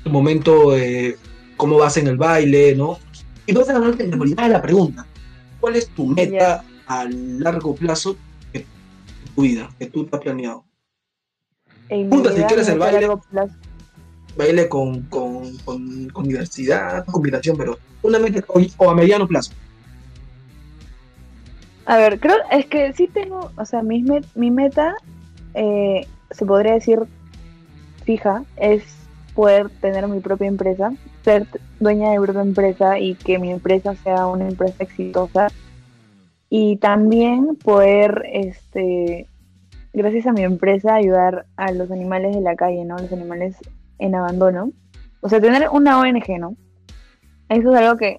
tu 0.05 0.11
momento, 0.11 0.77
eh, 0.77 1.17
cómo 1.57 1.79
vas 1.79 1.97
en 1.97 2.09
el 2.09 2.19
baile, 2.19 2.77
¿no? 2.77 2.99
Y 3.47 3.53
a 3.53 3.65
de 3.65 3.73
realidad 3.73 4.43
de 4.43 4.49
la 4.51 4.61
pregunta, 4.61 5.07
¿cuál 5.61 5.77
es 5.77 5.89
tu 5.89 6.07
meta 6.07 6.63
a 6.87 7.07
largo 7.09 7.75
plazo 7.75 8.17
en 8.53 8.67
tu 9.35 9.43
vida, 9.43 9.71
que 9.79 9.87
tú 9.87 10.05
te 10.05 10.15
has 10.15 10.23
planeado? 10.23 10.65
Punta, 11.89 12.35
si 12.35 12.43
quieres 12.43 12.69
el 12.69 12.79
baile. 12.79 13.09
Baile 14.37 14.69
con, 14.69 15.03
con, 15.05 15.57
con, 15.65 16.11
con 16.11 16.29
diversidad, 16.29 17.07
combinación, 17.07 17.57
pero 17.57 17.79
una 18.03 18.19
meta 18.19 18.45
o, 18.49 18.61
o 18.77 18.91
a 18.91 18.95
mediano 18.95 19.27
plazo. 19.27 19.53
A 21.89 21.97
ver, 21.97 22.21
creo, 22.21 22.37
es 22.51 22.67
que 22.67 22.93
sí 22.93 23.07
tengo, 23.07 23.51
o 23.57 23.65
sea, 23.65 23.83
mi, 23.83 24.03
met- 24.05 24.29
mi 24.35 24.51
meta, 24.51 24.95
eh, 25.55 26.07
se 26.31 26.45
podría 26.45 26.75
decir 26.75 27.01
fija, 28.05 28.45
es 28.57 28.83
poder 29.35 29.71
tener 29.81 30.07
mi 30.07 30.21
propia 30.21 30.49
empresa, 30.49 30.93
ser 31.25 31.47
dueña 31.81 32.11
de 32.11 32.19
mi 32.19 32.27
propia 32.27 32.43
empresa 32.43 32.99
y 32.99 33.15
que 33.15 33.39
mi 33.39 33.51
empresa 33.51 33.95
sea 33.95 34.27
una 34.27 34.47
empresa 34.49 34.83
exitosa. 34.83 35.49
Y 36.51 36.77
también 36.77 37.57
poder, 37.57 38.23
este, 38.33 39.27
gracias 39.95 40.27
a 40.27 40.33
mi 40.33 40.43
empresa, 40.43 40.95
ayudar 40.95 41.47
a 41.57 41.73
los 41.73 41.91
animales 41.91 42.35
de 42.35 42.43
la 42.43 42.55
calle, 42.55 42.85
¿no? 42.85 42.99
Los 42.99 43.13
animales 43.13 43.57
en 43.99 44.15
abandono. 44.15 44.73
O 45.23 45.29
sea, 45.31 45.41
tener 45.41 45.69
una 45.71 45.99
ONG, 46.01 46.39
¿no? 46.39 46.55
Eso 47.49 47.73
es 47.75 47.81
algo 47.81 47.97
que 47.97 48.19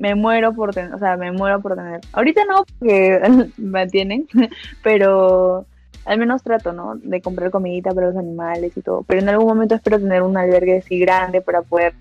me 0.00 0.14
muero 0.14 0.54
por 0.54 0.74
tener, 0.74 0.94
o 0.94 0.98
sea, 0.98 1.16
me 1.18 1.30
muero 1.30 1.60
por 1.60 1.76
tener. 1.76 2.00
Ahorita 2.12 2.42
no, 2.46 2.64
porque 2.78 3.20
me 3.58 3.86
tienen, 3.86 4.26
pero 4.82 5.66
al 6.06 6.18
menos 6.18 6.42
trato, 6.42 6.72
¿no? 6.72 6.96
De 6.96 7.20
comprar 7.20 7.50
comidita 7.50 7.90
para 7.92 8.08
los 8.08 8.16
animales 8.16 8.76
y 8.76 8.80
todo. 8.80 9.02
Pero 9.02 9.20
en 9.20 9.28
algún 9.28 9.46
momento 9.46 9.74
espero 9.74 10.00
tener 10.00 10.22
un 10.22 10.36
albergue 10.38 10.78
así 10.78 10.98
grande 10.98 11.42
para 11.42 11.60
poder 11.60 11.92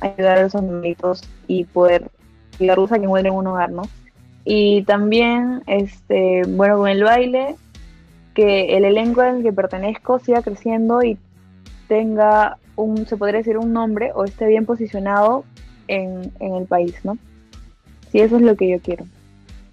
ayudar 0.00 0.38
a 0.38 0.42
los 0.42 0.56
animalitos 0.56 1.22
y 1.46 1.64
poder 1.64 2.10
ayudarlos 2.58 2.90
a 2.90 2.98
que 2.98 3.04
encuentren 3.04 3.34
un 3.34 3.46
hogar, 3.46 3.70
¿no? 3.70 3.82
Y 4.44 4.82
también, 4.82 5.62
este, 5.68 6.42
bueno, 6.48 6.78
con 6.78 6.88
el 6.88 7.04
baile, 7.04 7.54
que 8.34 8.76
el 8.76 8.84
elenco 8.84 9.20
al 9.20 9.44
que 9.44 9.52
pertenezco 9.52 10.18
siga 10.18 10.42
creciendo 10.42 11.02
y 11.04 11.16
tenga 11.86 12.58
un, 12.74 13.06
se 13.06 13.16
podría 13.16 13.38
decir, 13.38 13.56
un 13.56 13.72
nombre 13.72 14.10
o 14.14 14.24
esté 14.24 14.46
bien 14.46 14.66
posicionado 14.66 15.44
en, 15.86 16.32
en 16.40 16.54
el 16.56 16.66
país, 16.66 16.96
¿no? 17.04 17.16
Sí, 18.16 18.22
eso 18.22 18.36
es 18.36 18.42
lo 18.42 18.56
que 18.56 18.70
yo 18.70 18.80
quiero. 18.80 19.04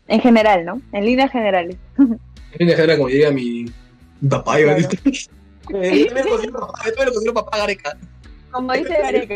En 0.09 0.19
general, 0.19 0.65
¿no? 0.65 0.81
En 0.91 1.05
líneas 1.05 1.31
generales. 1.31 1.77
En 2.59 2.67
general, 2.67 2.97
como 2.97 3.07
diría 3.09 3.31
mi, 3.31 3.65
mi 4.21 4.29
papá, 4.29 4.59
iba 4.59 4.73
a 4.73 4.75
Claro. 4.75 5.83
Eh, 5.85 5.99
Yo 5.99 6.13
también 6.13 6.25
lo 6.25 6.29
considero 6.29 6.59
papá, 6.59 6.83
yo 6.85 6.95
considero 7.13 7.33
papá 7.33 7.57
Gareca. 7.57 7.97
Como 8.51 8.73
dice 8.73 8.89
Gareca. 9.01 9.35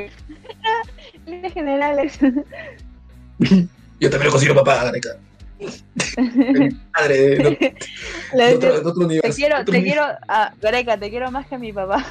líneas 1.26 1.54
generales. 1.54 2.20
Yo 3.40 4.10
también 4.10 4.26
lo 4.26 4.32
considero 4.32 4.56
papá 4.56 4.84
Gareca. 4.84 5.10
Mi 5.58 6.70
Padre 6.94 7.18
de, 7.18 8.54
otro, 8.54 8.82
de 8.82 8.90
otro 8.90 9.06
universo. 9.06 9.30
te 9.30 9.36
quiero, 9.36 9.62
otro 9.62 9.74
te 9.74 9.84
quiero, 9.84 10.04
ah, 10.28 10.54
Gareca, 10.62 11.00
te 11.00 11.10
quiero 11.10 11.32
más 11.32 11.48
que 11.48 11.56
a 11.56 11.58
mi 11.58 11.72
papá. 11.74 12.06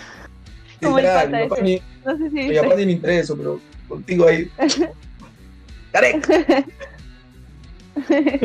como 0.83 0.99
el 0.99 1.05
pata 1.05 1.27
mi 1.29 1.49
papá 1.49 1.55
ese. 1.57 1.63
ni, 1.63 1.83
No 2.05 2.17
sé 2.17 2.31
si 2.31 2.49
mi 2.49 2.57
papá 2.57 2.75
ni 2.75 2.87
me 2.87 2.93
intereso, 2.93 3.37
pero 3.37 3.61
contigo 3.87 4.27
ahí. 4.27 4.51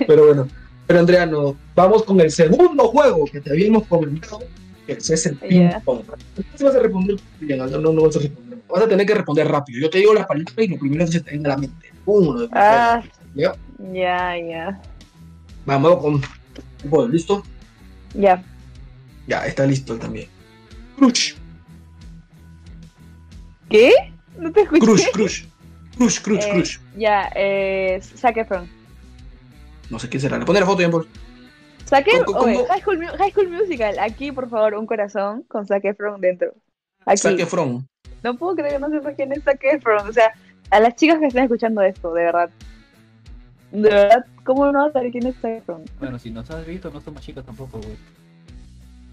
Pero 0.08 0.26
bueno. 0.28 0.48
Pero 0.88 1.00
Andrea, 1.00 1.26
no. 1.26 1.56
Vamos 1.76 2.04
con 2.04 2.20
el 2.22 2.32
segundo 2.32 2.88
juego 2.90 3.26
que 3.26 3.40
te 3.42 3.52
habíamos 3.52 3.88
comentado, 3.88 4.40
que 4.86 4.94
es 4.94 5.26
el 5.26 5.38
ping 5.38 5.70
Ya. 5.70 5.80
pong. 5.80 6.02
¿Qué 6.58 6.64
vas 6.64 6.76
a 6.76 6.80
responder? 6.80 7.18
Bien, 7.40 7.60
no, 7.60 7.68
no, 7.68 7.92
no 7.94 8.02
vas 8.04 8.16
a 8.16 8.20
responder. 8.20 8.60
Vas 8.70 8.84
a 8.84 8.88
tener 8.88 9.06
que 9.06 9.14
responder 9.16 9.48
rápido. 9.48 9.80
Yo 9.82 9.90
te 9.90 10.00
digo 10.00 10.14
las 10.14 10.26
palabras 10.26 10.54
y 10.58 10.68
lo 10.68 10.78
primero 10.80 11.06
que 11.06 11.12
se 11.12 11.22
te 11.22 11.32
venga 11.32 11.54
a 11.54 11.56
la 11.56 11.62
mente. 11.62 11.92
Uno. 12.06 12.48
Ah, 12.52 13.02
¿Ya? 13.36 13.54
ya, 13.94 14.38
ya. 14.38 14.82
Vamos 15.66 15.98
con. 15.98 16.22
Bueno, 16.86 17.10
¿listo? 17.10 17.44
Ya. 18.14 18.44
Ya, 19.28 19.46
está 19.46 19.66
listo 19.66 19.94
él 19.94 20.00
también. 20.00 20.28
Crush, 20.98 21.34
¿Qué? 23.70 23.92
No 24.38 24.52
te 24.52 24.62
escuché. 24.62 24.82
crush, 24.86 25.08
crush. 25.12 25.44
Crush, 25.98 26.22
crush, 26.22 26.44
Eh, 26.46 26.50
crush. 26.52 26.78
Ya, 26.96 27.32
eh, 27.36 28.00
Zac 28.02 28.38
Efron. 28.38 28.68
No 29.90 30.00
sé 30.00 30.10
quién 30.10 30.22
será. 30.22 30.38
Le 30.38 30.46
pone 30.46 30.60
la 30.60 30.66
foto 30.66 30.82
ya 30.82 30.90
por. 30.90 31.06
Zac 31.86 32.08
Efron, 32.08 32.24
¿Cómo- 32.26 32.40
cómo- 32.40 32.58
oye, 32.60 32.66
High 32.68 32.82
School, 32.82 33.06
High 33.18 33.32
School 33.32 33.50
Musical. 33.50 34.00
Aquí, 34.00 34.32
por 34.32 34.50
favor, 34.50 34.76
un 34.76 34.86
corazón 34.86 35.44
con 35.48 35.66
Zac 35.68 35.84
Efron 35.86 36.22
dentro. 36.22 36.54
Aquí. 37.06 37.18
Zac 37.18 37.40
Efron. 37.40 37.86
No 38.24 38.38
puedo 38.38 38.56
creer 38.56 38.74
que 38.74 38.80
no 38.80 38.90
sepa 38.90 39.14
quién 39.14 39.32
es 39.34 39.44
Zac 39.44 39.60
Efron. 39.64 40.08
O 40.08 40.14
sea, 40.14 40.32
a 40.70 40.80
las 40.80 40.96
chicas 40.96 41.20
que 41.20 41.28
están 41.28 41.44
escuchando 41.44 41.82
esto, 41.82 42.14
de 42.14 42.24
verdad. 42.24 42.50
De 43.72 43.90
verdad, 43.90 44.26
¿cómo 44.44 44.72
no 44.72 44.80
vas 44.80 44.90
a 44.90 44.94
saber 44.94 45.12
quién 45.12 45.28
es 45.28 45.36
Zac 45.42 45.52
Efron? 45.58 45.84
Bueno, 46.00 46.18
si 46.20 46.30
nos 46.32 46.50
has 46.52 46.66
visto, 46.66 46.90
no 46.92 47.02
somos 47.02 47.22
chicos 47.22 47.46
tampoco, 47.46 47.80
güey. 47.80 47.98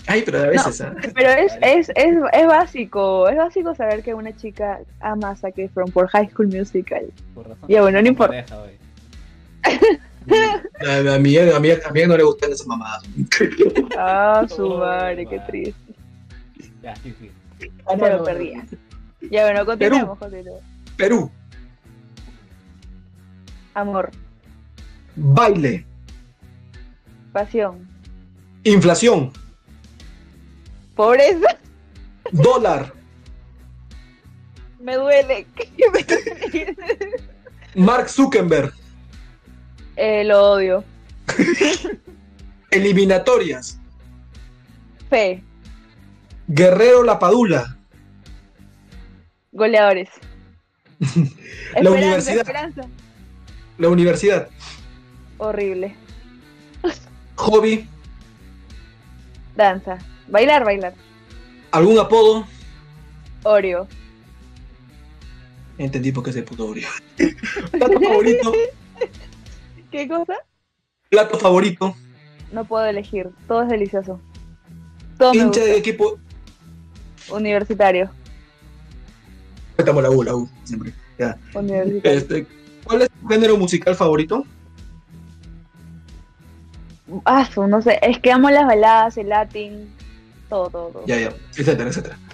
Ay, 0.09 0.23
pero 0.25 0.39
a 0.39 0.47
veces, 0.47 0.81
¿ah? 0.81 0.95
Pero 1.15 1.29
es, 1.31 1.53
es, 1.61 1.91
es, 1.95 2.17
es 2.33 2.47
básico, 2.47 3.29
es 3.29 3.37
básico 3.37 3.75
saber 3.75 4.03
que 4.03 4.15
una 4.15 4.35
chica 4.35 4.81
ama 5.01 5.31
a 5.31 5.37
Zac 5.37 5.59
Efron 5.59 5.91
por 5.93 6.09
High 6.09 6.31
School 6.31 6.49
Musical. 6.49 7.13
Por 7.35 7.47
razón. 7.49 7.69
Ya, 7.69 7.83
bueno, 7.83 8.01
no 8.01 8.09
importa. 8.09 8.45
A, 10.31 11.15
a, 11.15 11.19
mí, 11.19 11.37
a, 11.39 11.59
mí, 11.59 11.71
a 11.71 11.91
mí 11.91 12.03
no 12.07 12.17
le 12.17 12.23
gustan 12.23 12.53
esas 12.53 12.67
mamadas. 12.67 13.03
Ah, 13.99 14.47
su 14.49 14.67
Oh, 14.67 14.79
madre, 14.79 15.27
qué 15.27 15.41
triste. 15.41 15.95
Ya, 16.83 16.95
sí, 16.97 17.15
sí. 17.19 17.31
Ah, 17.87 17.97
Se 17.99 18.11
lo 18.11 18.25
perdía. 18.25 18.67
Ya, 19.31 19.45
bueno, 19.45 19.65
continuemos, 19.67 20.19
continuemos. 20.19 20.63
Perú, 20.97 21.31
Amor, 23.75 24.11
baile, 25.17 25.87
Pasión. 27.33 27.89
Inflación. 28.65 29.33
Pobreza. 30.99 31.57
Dólar. 32.33 32.93
Me 34.81 34.97
duele. 34.97 35.47
Mark 37.77 38.09
Zuckerberg. 38.09 38.73
Eh, 39.95 40.25
lo 40.25 40.55
odio. 40.55 40.83
Eliminatorias. 42.73 43.79
Fe. 45.09 45.45
Guerrero 46.49 47.05
Lapadula. 47.05 47.79
Goleadores. 49.53 50.09
La 51.81 51.93
universidad. 51.93 52.39
Esperanza. 52.39 52.89
La 53.79 53.89
universidad. 53.89 54.49
Horrible. 55.37 55.95
Hobby. 57.37 57.89
Danza. 59.55 59.97
Bailar, 60.29 60.65
bailar. 60.65 60.95
¿Algún 61.71 61.99
apodo? 61.99 62.47
Oreo. 63.43 63.87
Entendí 65.79 66.13
por 66.13 66.25
qué 66.25 66.31
es 66.31 66.37
el 66.37 66.45
puto 66.45 66.67
Oreo. 66.67 66.89
Plato 67.71 68.01
favorito. 68.01 68.53
¿Qué 69.91 70.09
cosa? 70.09 70.35
Plato 71.09 71.39
favorito. 71.39 71.95
No 72.53 72.65
puedo 72.65 72.85
elegir. 72.85 73.31
Todo 73.47 73.63
es 73.63 73.69
delicioso. 73.69 74.21
Todo 75.19 75.35
Hincha 75.35 75.65
de 75.65 75.77
equipo. 75.77 76.19
Universitario. 77.31 78.11
Estamos 79.77 80.03
la 80.03 80.11
U, 80.11 80.23
la 80.23 80.35
U, 80.35 80.49
siempre. 80.65 80.93
Ya. 81.19 81.39
Universitario. 81.55 82.19
Este, 82.19 82.47
¿Cuál 82.85 83.03
es 83.03 83.11
tu 83.11 83.29
género 83.29 83.57
musical 83.57 83.95
favorito? 83.95 84.45
Ah, 87.25 87.49
no 87.57 87.83
sé. 87.83 87.99
Es 88.03 88.19
que 88.19 88.33
amo 88.33 88.51
las 88.51 88.67
baladas, 88.67 89.17
el 89.17 89.29
latín. 89.29 89.98
Todo, 90.49 90.71
todo, 90.71 90.89
todo. 90.91 91.07
Ya, 91.07 91.19
ya, 91.19 91.35
etcétera, 91.57 91.89
etcétera. 91.91 92.19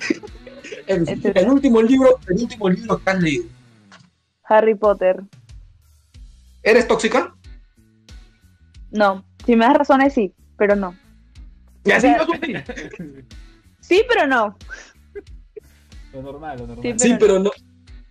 El, 0.86 1.02
Etcétera. 1.02 1.40
el 1.42 1.48
último 1.50 1.80
libro, 1.82 2.18
el 2.28 2.42
último 2.42 2.68
libro 2.68 2.98
que 2.98 3.10
has 3.10 3.20
leído. 3.22 3.44
Harry 4.44 4.74
Potter. 4.74 5.22
¿Eres 6.62 6.86
tóxica? 6.88 7.34
No. 8.90 9.24
Si 9.46 9.56
me 9.56 9.64
das 9.66 9.76
razones, 9.76 10.12
sí. 10.14 10.32
Pero 10.56 10.76
no. 10.76 10.94
Ya, 11.84 11.96
sí, 12.00 12.02
sea, 12.08 12.18
no, 12.18 12.26
sí. 13.80 14.02
Pero 14.08 14.26
no. 14.26 14.56
Lo 16.12 16.22
normal, 16.22 16.58
lo 16.58 16.66
normal. 16.66 16.98
Sí, 16.98 17.08
Sí, 17.08 17.16
pero 17.18 17.38
no. 17.38 17.50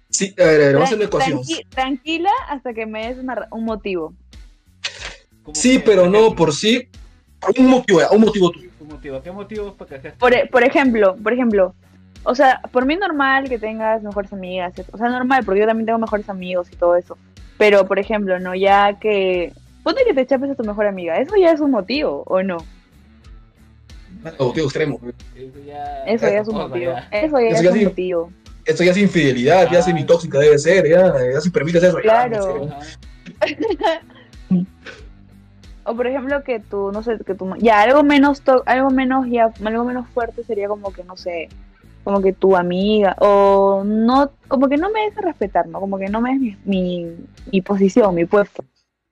Sí, 0.10 0.34
a 0.40 0.44
ver, 0.44 0.62
a 0.62 0.66
ver, 0.66 0.74
vamos 0.74 0.82
a 0.82 0.86
hacer 0.86 0.98
una 0.98 1.06
ecuación. 1.06 1.40
tranqui- 1.40 1.68
tranquila 1.70 2.30
hasta 2.50 2.74
que 2.74 2.86
me 2.86 3.08
des 3.08 3.18
una 3.18 3.48
un 3.52 3.66
motivo. 3.66 4.14
¿Cómo 5.44 5.56
Sí, 5.56 5.80
pero 5.84 6.10
no 6.10 6.34
por 6.36 6.54
sí. 6.54 6.88
Un 7.58 7.68
motivo, 7.68 8.00
un 8.12 8.22
motivo 8.22 8.52
tuyo. 8.52 8.70
¿Un 8.84 8.90
motivo? 8.90 9.22
¿Qué 9.22 9.32
motivos 9.32 9.74
para 9.76 10.02
que 10.02 10.10
Por, 10.12 10.34
e- 10.34 10.46
por 10.48 10.62
ejemplo, 10.64 11.16
por 11.24 11.32
ejemplo, 11.32 11.74
o 12.26 12.36
sea, 12.36 12.60
por 12.72 12.86
mí 12.86 12.96
es 12.96 13.00
normal 13.00 13.48
que 13.48 13.58
tengas 13.58 14.04
mejores 14.04 14.34
amigas, 14.34 14.74
o 14.92 14.98
sea, 14.98 15.08
normal, 15.10 15.44
porque 15.46 15.62
yo 15.62 15.66
también 15.68 15.86
tengo 15.86 16.00
mejores 16.00 16.28
amigos 16.30 16.68
y 16.72 16.76
todo 16.76 16.96
eso. 16.98 17.18
Pero, 17.58 17.86
por 17.88 17.98
ejemplo, 18.00 18.40
no, 18.40 18.54
ya 18.56 19.00
que... 19.00 19.54
Ponte 19.84 20.04
que 20.06 20.14
te 20.14 20.26
chapes 20.26 20.50
a 20.52 20.56
tu 20.56 20.64
mejor 20.64 20.86
amiga, 20.86 21.18
eso 21.18 21.36
ya 21.38 21.52
es 21.52 21.60
un 21.62 21.72
motivo, 21.72 22.24
¿o 22.28 22.42
no? 22.44 22.58
Un 24.40 24.48
motivo 24.48 24.66
extremo. 24.68 25.00
Eso 25.36 25.60
ya, 25.66 26.04
Eso 26.06 26.28
ya 26.30 26.40
es 26.40 26.48
un 26.48 26.56
motivo. 26.56 26.92
ya. 26.94 27.08
Eso 27.12 27.40
ya 27.40 27.48
es 27.50 27.62
ya 27.62 27.72
un 27.72 27.84
motivo. 27.86 28.32
Esto 28.66 28.84
ya 28.84 28.92
es 28.92 28.98
infidelidad, 28.98 29.70
ya 29.72 29.80
Ah. 29.80 29.82
si 29.82 29.94
mi 29.94 30.06
tóxica 30.06 30.40
debe 30.40 30.58
ser, 30.58 30.88
ya, 30.90 31.14
ya 31.34 31.42
si 31.42 31.50
permites 31.50 31.84
eso. 31.84 31.98
ya, 31.98 32.02
Claro. 32.04 32.66
no 32.68 32.82
sé. 32.82 32.98
O 35.86 35.96
por 35.96 36.08
ejemplo 36.08 36.44
que 36.44 36.60
tú, 36.60 36.92
no 36.92 37.04
sé, 37.04 37.18
que 37.26 37.36
tú, 37.36 37.54
ya 37.60 37.82
algo 37.82 38.04
menos, 38.04 38.42
to- 38.42 38.64
algo 38.66 38.90
menos, 38.90 39.28
ya, 39.30 39.52
algo 39.66 39.84
menos 39.84 40.08
fuerte 40.14 40.44
sería 40.44 40.68
como 40.68 40.94
que, 40.94 41.04
no 41.04 41.18
sé, 41.18 41.50
como 42.04 42.22
que 42.22 42.34
tu 42.34 42.56
amiga, 42.56 43.16
o 43.20 43.84
no, 43.86 44.32
como 44.48 44.68
que 44.70 44.78
no 44.78 44.90
me 44.92 45.02
des 45.02 45.16
respetar, 45.16 45.68
¿no? 45.68 45.80
Como 45.80 45.98
que 45.98 46.08
no 46.10 46.22
me 46.22 46.32
des 46.32 46.40
mi, 46.40 46.58
mi, 46.66 47.16
mi 47.52 47.62
posición, 47.62 48.16
mi 48.16 48.26
puesto. 48.26 48.64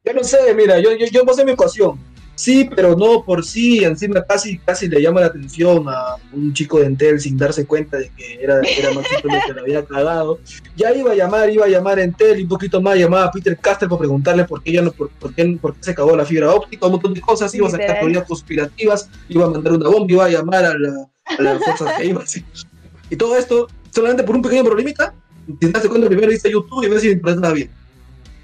Yo 0.06 0.14
no 0.14 0.24
sé, 0.24 0.54
mira, 0.56 0.80
yo, 0.80 0.92
yo, 0.94 1.06
yo 1.12 1.26
pasé 1.26 1.46
mi 1.46 1.52
ecuación. 1.52 2.00
Sí, 2.42 2.68
pero 2.76 2.96
no 2.96 3.24
por 3.24 3.46
sí. 3.46 3.84
Encima 3.84 4.24
casi, 4.24 4.58
casi 4.58 4.90
le 4.90 5.00
llama 5.00 5.22
la 5.22 5.28
atención 5.28 5.86
a 5.88 6.16
un 6.34 6.52
chico 6.54 6.80
de 6.80 6.88
Entel 6.88 7.20
sin 7.20 7.38
darse 7.38 7.68
cuenta 7.68 7.98
de 7.98 8.10
que 8.18 8.42
era, 8.42 8.60
era 8.62 8.92
más 8.94 9.06
simple 9.08 9.40
que 9.46 9.54
le 9.54 9.62
había 9.62 9.86
cagado. 9.86 10.40
Ya 10.76 10.92
iba 10.92 11.12
a 11.12 11.16
llamar, 11.16 11.52
iba 11.52 11.66
a 11.66 11.70
llamar 11.70 12.00
a 12.00 12.04
Entel 12.04 12.40
y 12.40 12.44
un 12.44 12.50
poquito 12.50 12.82
más 12.82 12.98
llamaba 12.98 13.26
a 13.26 13.32
Peter 13.32 13.56
Caster 13.56 13.88
para 13.88 14.00
preguntarle 14.00 14.46
por 14.46 14.64
qué, 14.64 14.72
ya 14.72 14.82
no, 14.82 14.92
por, 14.92 15.12
por 15.12 15.36
qué, 15.36 15.56
por 15.62 15.76
qué 15.76 15.84
se 15.84 15.94
cagó 15.94 16.16
la 16.16 16.26
fibra 16.26 16.52
óptica, 16.52 16.88
un 16.88 16.94
montón 16.94 17.14
de 17.14 17.22
cosas. 17.22 17.54
Iba 17.54 17.68
a 17.68 17.72
sacar 17.72 18.00
teorías 18.00 18.24
conspirativas, 18.24 19.08
iba 19.30 19.46
a 19.46 19.50
mandar 19.50 19.74
una 19.74 19.90
bomba, 19.90 20.12
iba 20.12 20.26
a 20.26 20.30
llamar 20.30 20.66
a 20.66 20.74
la, 20.76 21.10
a 21.26 21.42
la 21.44 21.60
fuerza 21.60 21.96
que 21.96 22.06
iba 22.08 22.24
así. 22.24 22.44
Y 23.12 23.18
todo 23.18 23.38
esto 23.38 23.68
solamente 23.92 24.24
por 24.24 24.36
un 24.36 24.42
pequeño 24.42 24.64
problemita. 24.64 25.14
Te 25.60 25.70
das 25.70 25.88
cuenta 25.88 26.08
primero 26.08 26.32
dice 26.32 26.50
YouTube 26.50 26.86
y 26.86 26.90
ves 26.90 27.04
si 27.04 27.10
está 27.10 27.52
bien. 27.52 27.70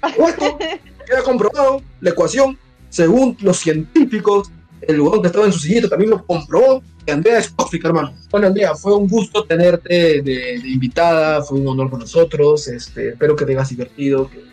Esto 0.04 0.56
queda 1.04 1.22
comprobado, 1.24 1.82
la 2.00 2.10
ecuación, 2.10 2.56
según 2.88 3.36
los 3.40 3.58
científicos, 3.58 4.50
el 4.82 5.00
huevón 5.00 5.20
que 5.20 5.28
estaba 5.28 5.46
en 5.46 5.52
su 5.52 5.60
sillito 5.60 5.88
también 5.88 6.10
lo 6.10 6.24
comprobó, 6.24 6.82
Andrea 7.12 7.38
es 7.38 7.54
tóxica, 7.54 7.88
hermano. 7.88 8.14
Bueno, 8.30 8.48
Andrea, 8.48 8.74
fue 8.74 8.94
un 8.94 9.08
gusto 9.08 9.44
tenerte 9.44 10.22
de, 10.22 10.60
de 10.60 10.68
invitada, 10.68 11.42
fue 11.42 11.58
un 11.58 11.68
honor 11.68 11.90
con 11.90 12.00
nosotros, 12.00 12.68
este, 12.68 13.10
espero 13.10 13.34
que 13.36 13.44
te 13.44 13.52
hayas 13.52 13.70
divertido, 13.70 14.28
que 14.30 14.44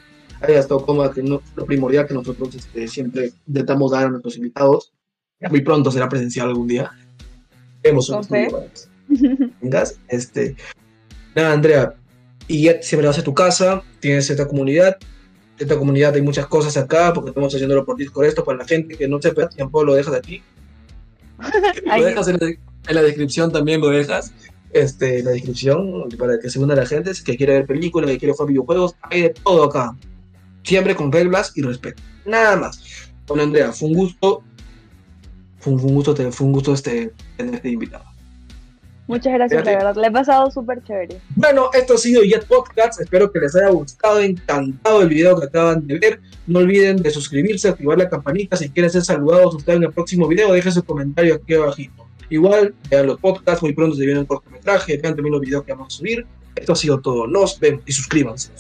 hayas 0.41 0.61
estado 0.61 0.85
cómoda, 0.85 1.11
que 1.11 1.21
no, 1.21 1.41
lo 1.55 1.65
primordial 1.65 2.07
que 2.07 2.13
nosotros 2.13 2.55
este, 2.55 2.87
siempre 2.87 3.33
intentamos 3.47 3.91
dar 3.91 4.05
a 4.05 4.09
nuestros 4.09 4.37
invitados. 4.37 4.93
Muy 5.49 5.61
pronto 5.61 5.91
será 5.91 6.07
presencial 6.07 6.47
algún 6.47 6.67
día. 6.67 6.91
Que 7.83 7.91
vengas. 9.61 9.99
Este, 10.07 10.55
nada, 11.35 11.53
Andrea, 11.53 11.93
y 12.47 12.63
ya 12.63 12.81
siempre 12.81 13.07
vas 13.07 13.19
a 13.19 13.23
tu 13.23 13.33
casa, 13.33 13.83
tienes 13.99 14.29
esta 14.29 14.47
comunidad, 14.47 14.97
esta 15.57 15.77
comunidad 15.77 16.13
hay 16.15 16.21
muchas 16.21 16.47
cosas 16.47 16.75
acá, 16.77 17.13
porque 17.13 17.29
estamos 17.29 17.53
haciéndolo 17.53 17.85
por 17.85 17.95
Discord 17.97 18.25
esto, 18.25 18.43
para 18.43 18.57
la 18.59 18.65
gente 18.65 18.95
que 18.97 19.07
no 19.07 19.21
sepa, 19.21 19.47
tiempo 19.49 19.83
lo 19.83 19.93
dejas 19.95 20.13
aquí. 20.13 20.41
Lo 21.85 22.03
dejas 22.03 22.27
en 22.29 22.37
la, 22.39 22.47
en 22.47 22.95
la 22.95 23.01
descripción 23.01 23.51
también, 23.51 23.81
lo 23.81 23.89
dejas. 23.89 24.33
Este, 24.71 25.19
en 25.19 25.25
la 25.25 25.31
descripción, 25.31 26.09
para 26.17 26.39
que 26.39 26.49
se 26.49 26.59
una 26.59 26.75
la 26.75 26.85
gente, 26.85 27.11
que 27.25 27.37
quiere 27.37 27.53
ver 27.53 27.65
películas, 27.65 28.09
que 28.09 28.17
quiere 28.17 28.33
jugar 28.33 28.49
videojuegos, 28.49 28.95
hay 29.03 29.21
de 29.23 29.29
todo 29.29 29.65
acá. 29.65 29.95
Siempre 30.63 30.95
con 30.95 31.11
reglas 31.11 31.51
y 31.55 31.61
respeto. 31.61 32.01
Nada 32.25 32.55
más. 32.57 32.81
Bueno, 33.27 33.43
Andrea, 33.43 33.71
fue 33.71 33.89
un 33.89 33.95
gusto. 33.95 34.43
Fue 35.59 35.73
un, 35.73 35.79
fue 35.79 35.89
un 35.89 35.95
gusto, 35.95 36.13
te- 36.13 36.31
fue 36.31 36.47
un 36.47 36.53
gusto 36.53 36.73
este, 36.73 37.11
tenerte 37.37 37.69
invitado. 37.69 38.05
Muchas 39.07 39.33
gracias, 39.33 39.59
la 39.59 39.71
Fíjate. 39.71 39.85
verdad. 39.85 40.01
Le 40.01 40.07
he 40.07 40.11
pasado 40.11 40.49
súper 40.49 40.83
chévere. 40.83 41.21
Bueno, 41.35 41.69
esto 41.73 41.93
ha 41.93 41.97
sido 41.97 42.23
Jet 42.23 42.45
Podcast. 42.45 42.99
Espero 43.01 43.31
que 43.31 43.39
les 43.39 43.55
haya 43.55 43.69
gustado, 43.69 44.19
encantado 44.19 45.01
el 45.01 45.09
video 45.09 45.39
que 45.39 45.45
acaban 45.45 45.85
de 45.85 45.99
ver. 45.99 46.21
No 46.47 46.59
olviden 46.59 46.97
de 46.97 47.11
suscribirse, 47.11 47.69
activar 47.69 47.97
la 47.97 48.09
campanita. 48.09 48.57
Si 48.57 48.69
quieren 48.69 48.89
ser 48.89 49.03
saludados 49.03 49.55
ustedes 49.55 49.77
en 49.77 49.83
el 49.83 49.93
próximo 49.93 50.27
video, 50.27 50.53
dejen 50.53 50.71
su 50.71 50.83
comentario 50.83 51.35
aquí 51.35 51.53
abajito. 51.53 52.07
Igual, 52.29 52.73
vean 52.89 53.05
los 53.05 53.19
podcasts, 53.19 53.61
muy 53.61 53.73
pronto 53.73 53.95
se 53.95 54.05
viene 54.05 54.21
un 54.21 54.25
cortometraje, 54.25 54.97
vean 54.97 55.15
también 55.15 55.33
los 55.33 55.41
videos 55.41 55.63
que 55.63 55.73
vamos 55.73 55.93
a 55.93 55.97
subir. 55.97 56.25
Esto 56.55 56.73
ha 56.73 56.75
sido 56.75 56.99
todo. 56.99 57.27
Nos 57.27 57.59
vemos 57.59 57.83
y 57.85 57.91
suscríbanse. 57.91 58.51